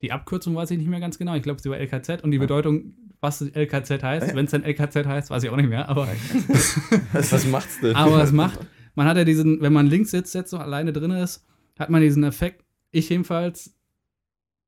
[0.03, 1.35] Die Abkürzung weiß ich nicht mehr ganz genau.
[1.35, 2.41] Ich glaube, es war LKZ und die Ah.
[2.43, 5.89] Bedeutung, was LKZ heißt, wenn es dann LKZ heißt, weiß ich auch nicht mehr.
[5.89, 6.07] Aber,
[7.13, 7.97] Was macht's denn?
[7.97, 8.61] aber es macht,
[8.95, 11.45] man hat ja diesen, wenn man links sitzt, jetzt so alleine drin ist,
[11.79, 13.75] hat man diesen Effekt, ich jedenfalls,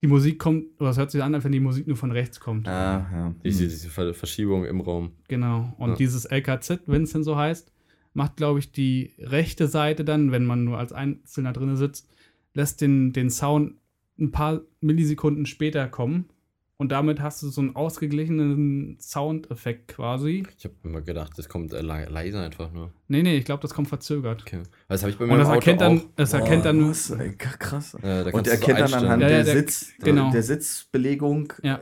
[0.03, 2.39] die Musik kommt, oder es hört sich an, als wenn die Musik nur von rechts
[2.41, 2.69] kommt.
[2.69, 3.35] Ah, ja.
[3.45, 3.69] Diese, Hm.
[3.71, 5.13] diese Ver- Verschiebung im Raum.
[5.29, 5.75] Genau.
[5.79, 5.97] Und Ja.
[5.97, 7.73] dieses LKZ, wenn es denn so heißt,
[8.15, 12.09] macht, glaube ich, die rechte Seite dann, wenn man nur als Einzelner drin sitzt,
[12.55, 13.75] lässt den, den Sound
[14.19, 16.27] ein paar Millisekunden später kommen.
[16.81, 20.45] Und damit hast du so einen ausgeglichenen Soundeffekt quasi.
[20.57, 22.93] Ich habe immer gedacht, das kommt äh, le- leise einfach nur.
[23.09, 24.43] Nee, nee, ich glaube, das kommt verzögert.
[24.47, 24.63] Okay.
[24.87, 26.05] Das habe ich bei mir Und das Auto erkennt dann, auch.
[26.15, 27.95] das erkennt dann, was, ey, krass.
[27.95, 29.93] Äh, da Und kannst du er so kennt dann anhand Ja, ja, der, der- Sitz,
[29.99, 30.31] genau.
[30.31, 31.53] der Sitzbelegung.
[31.65, 31.81] Ja.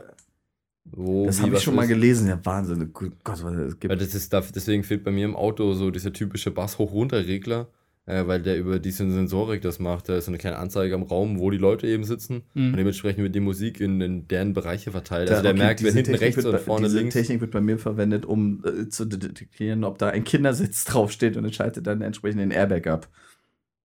[0.85, 1.89] wo, Das habe ich schon mal ist.
[1.89, 2.27] gelesen.
[2.27, 2.91] Ja, Wahnsinn.
[2.91, 3.91] Gott, was es gibt.
[3.91, 7.67] Weil das ist, dafür- deswegen fehlt bei mir im Auto so dieser typische Bass-Hoch-Runter-Regler,
[8.07, 10.09] äh, weil der über diese Sensorik das macht.
[10.09, 12.43] Da ist so eine kleine Anzeige am Raum, wo die Leute eben sitzen.
[12.55, 12.69] Mhm.
[12.71, 15.29] Und dementsprechend wird die Musik in, in deren Bereiche verteilt.
[15.29, 17.13] Also der okay, merkt, wenn diese hinten Technik rechts und bei- vorne diese links.
[17.13, 21.45] Technik wird bei mir verwendet, um äh, zu detektieren, ob da ein Kindersitz draufsteht und
[21.45, 23.07] entscheidet dann entsprechend den Airbag ab.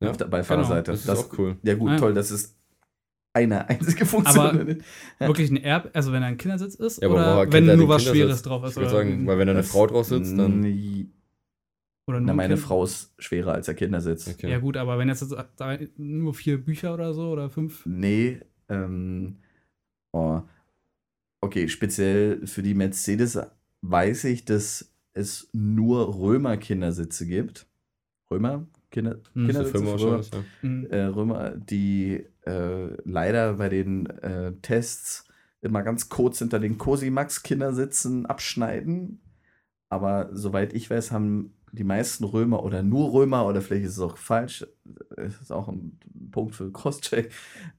[0.01, 0.91] Ja, auf der Beifahrerseite.
[0.93, 1.57] Das ist auch cool.
[1.63, 1.97] Ja, gut, ja.
[1.97, 2.57] toll, das ist
[3.35, 4.45] eine einzige Funktion.
[4.61, 4.77] Aber
[5.21, 5.27] Ja.
[5.29, 8.05] Wirklich ein Erb, also wenn er ein Kindersitz ist Ja, oder wenn nur was?
[8.05, 8.71] Schweres drauf ist.
[8.71, 10.63] Ich würde oder, sagen, weil wenn da eine Das- Frau drauf sitzt, dann.
[12.07, 14.29] Oder Na, nur meine Kind- Frau ist schwerer als der Kindersitz.
[14.29, 14.51] Okay.
[14.51, 15.25] Ja gut, aber wenn jetzt
[15.99, 17.87] nur vier Bücher oder so oder fünf.
[17.87, 19.37] Nee, ähm,
[20.13, 20.43] oh,
[21.41, 23.39] okay, speziell für die Mercedes
[23.83, 27.67] weiß ich, dass es nur Römer-Kindersitze gibt.
[28.31, 28.67] Römer?
[28.91, 29.79] Kinder, Hm, Für Kindersitze?
[29.79, 30.45] Firma Römer, ja.
[30.69, 30.87] Mhm.
[30.87, 35.27] äh, Römer, die äh, leider bei den äh, Tests
[35.61, 39.21] immer ganz kurz hinter den Cosimax-Kindersitzen abschneiden.
[39.89, 44.01] Aber soweit ich weiß, haben die meisten Römer oder nur Römer, oder vielleicht ist es
[44.01, 44.67] auch falsch,
[45.17, 45.99] ist auch ein
[46.31, 47.33] Punkt für Crosscheck,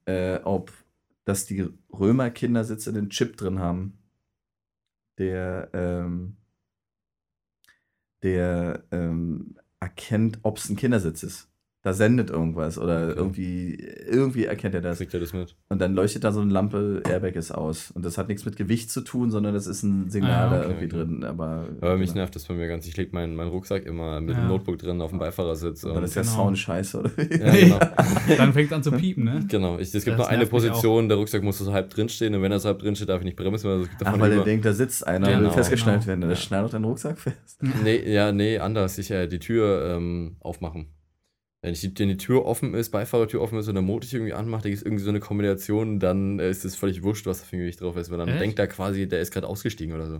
[0.06, 0.74] äh, ob
[1.26, 3.98] dass die Römer-Kindersitze den Chip drin haben,
[5.18, 6.36] der, ähm,
[8.24, 11.53] der ähm, erkennt, ob es ein Kindersitz ist.
[11.86, 13.14] Da sendet irgendwas oder Okay.
[13.18, 13.74] irgendwie,
[14.10, 15.00] irgendwie erkennt er das.
[15.00, 15.54] Kriegt er das mit?
[15.68, 17.92] Und dann leuchtet da so eine Lampe, Airbag ist aus.
[17.92, 20.56] Und das hat nichts mit Gewicht zu tun, sondern das ist ein Signal Ah, da
[20.62, 21.06] okay, irgendwie okay.
[21.06, 21.24] drin.
[21.26, 22.22] Aber, Aber mich genau.
[22.22, 22.88] nervt das bei mir ganz.
[22.88, 24.44] Ich lege meinen meinen Rucksack immer mit Ja.
[24.44, 25.84] dem Notebook drin auf dem Beifahrersitz.
[25.84, 26.36] Und dann Und ist der Genau.
[26.36, 27.12] Sound scheiße, oder?
[27.18, 27.38] wie?
[27.38, 27.80] ja, genau.
[28.38, 29.46] Dann fängt es an zu piepen, ne?
[29.50, 29.76] genau.
[29.78, 32.52] Ich, es gibt Das nur eine Position, der Rucksack muss so halb drinstehen und wenn
[32.54, 34.38] er so halb drinsteht, darf ich nicht bremsen, weil es gibt Ach, davon weil der
[34.38, 34.46] über.
[34.46, 36.08] denkt, da sitzt einer und Genau, will festgeschnallt genau.
[36.08, 36.30] werden.
[36.30, 36.46] Das Ja.
[36.46, 37.62] schnallt doch deinen Rucksack fest.
[37.84, 38.98] Nee, ja, nee, anders.
[38.98, 40.88] Ich äh, die Tür ähm, aufmachen.
[41.64, 44.14] Wenn, ich die, wenn die Tür offen ist, Beifahrertür offen ist und der Motor sich
[44.16, 47.26] irgendwie anmacht, da gibt es irgendwie so eine Kombination, dann äh, ist es völlig wurscht,
[47.26, 48.42] was da für ein Gewicht drauf ist, weil dann Echt?
[48.42, 50.20] denkt er quasi, der ist gerade ausgestiegen oder so.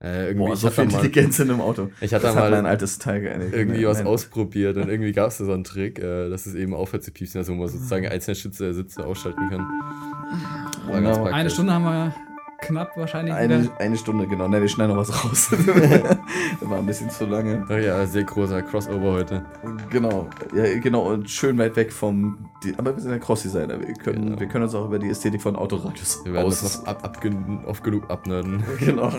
[0.00, 1.90] Äh, irgendwie, Boah, ich so hatte viel mal, Intelligenz in einem Auto.
[2.00, 3.52] ich hatte das da hat mein mal altes Tiger eigentlich.
[3.52, 4.06] irgendwie was Nein.
[4.06, 7.10] ausprobiert und irgendwie gab es da so einen Trick, äh, dass es eben aufhört zu
[7.10, 9.60] piepsen, also wo man sozusagen einzelne Sitze, Sitze ausschalten kann.
[10.86, 11.12] War ganz Genau.
[11.16, 11.34] praktisch.
[11.34, 12.14] Eine Stunde haben wir
[12.58, 13.80] knapp wahrscheinlich Eine, wieder.
[13.80, 14.48] eine Stunde, genau.
[14.48, 15.50] Ne, wir schneiden noch was raus.
[16.62, 17.64] War ein bisschen zu lange.
[17.68, 19.44] Ach ja, sehr großer Crossover heute.
[19.90, 22.48] Genau, ja, genau, und schön weit weg vom.
[22.64, 23.78] Die, aber wir sind ja Cross-Designer.
[23.80, 24.40] Wir können, Genau.
[24.40, 26.80] wir können uns auch über die Ästhetik von Autoradios Wir werden das aus.
[26.82, 28.62] noch ab, abgen- oft genug abnerden.
[28.80, 29.12] Genau.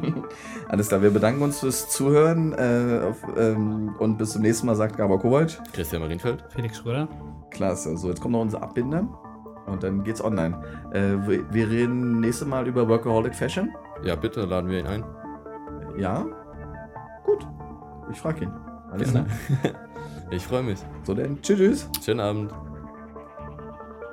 [0.68, 4.74] Alles klar, wir bedanken uns fürs Zuhören äh, auf, ähm, und bis zum nächsten Mal,
[4.76, 5.60] sagt Gabor Kowold.
[5.72, 6.44] Christian Marienfeld.
[6.54, 7.08] Felix Schröder.
[7.50, 9.06] Klasse, so jetzt kommt noch unser Abbinder
[9.66, 10.60] und dann geht's online.
[10.92, 13.70] Äh, wir, wir reden nächstes Mal über Workaholic Fashion.
[14.02, 15.04] Ja, bitte laden wir ihn ein.
[15.96, 16.26] Ja?
[17.24, 17.46] Gut,
[18.10, 18.52] ich frage ihn.
[18.90, 19.26] Alles klar.
[20.30, 20.80] Ich freue mich.
[21.04, 21.88] So dann, tschüss.
[21.92, 22.04] tschüss.
[22.04, 22.52] Schönen Abend.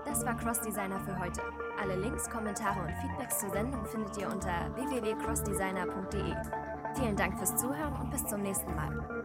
[0.05, 1.41] Das war Cross Designer für heute.
[1.81, 6.35] Alle Links, Kommentare und Feedbacks zur Sendung findet ihr unter www.crossdesigner.de.
[6.99, 9.20] Vielen Dank fürs Zuhören und bis zum nächsten Mal.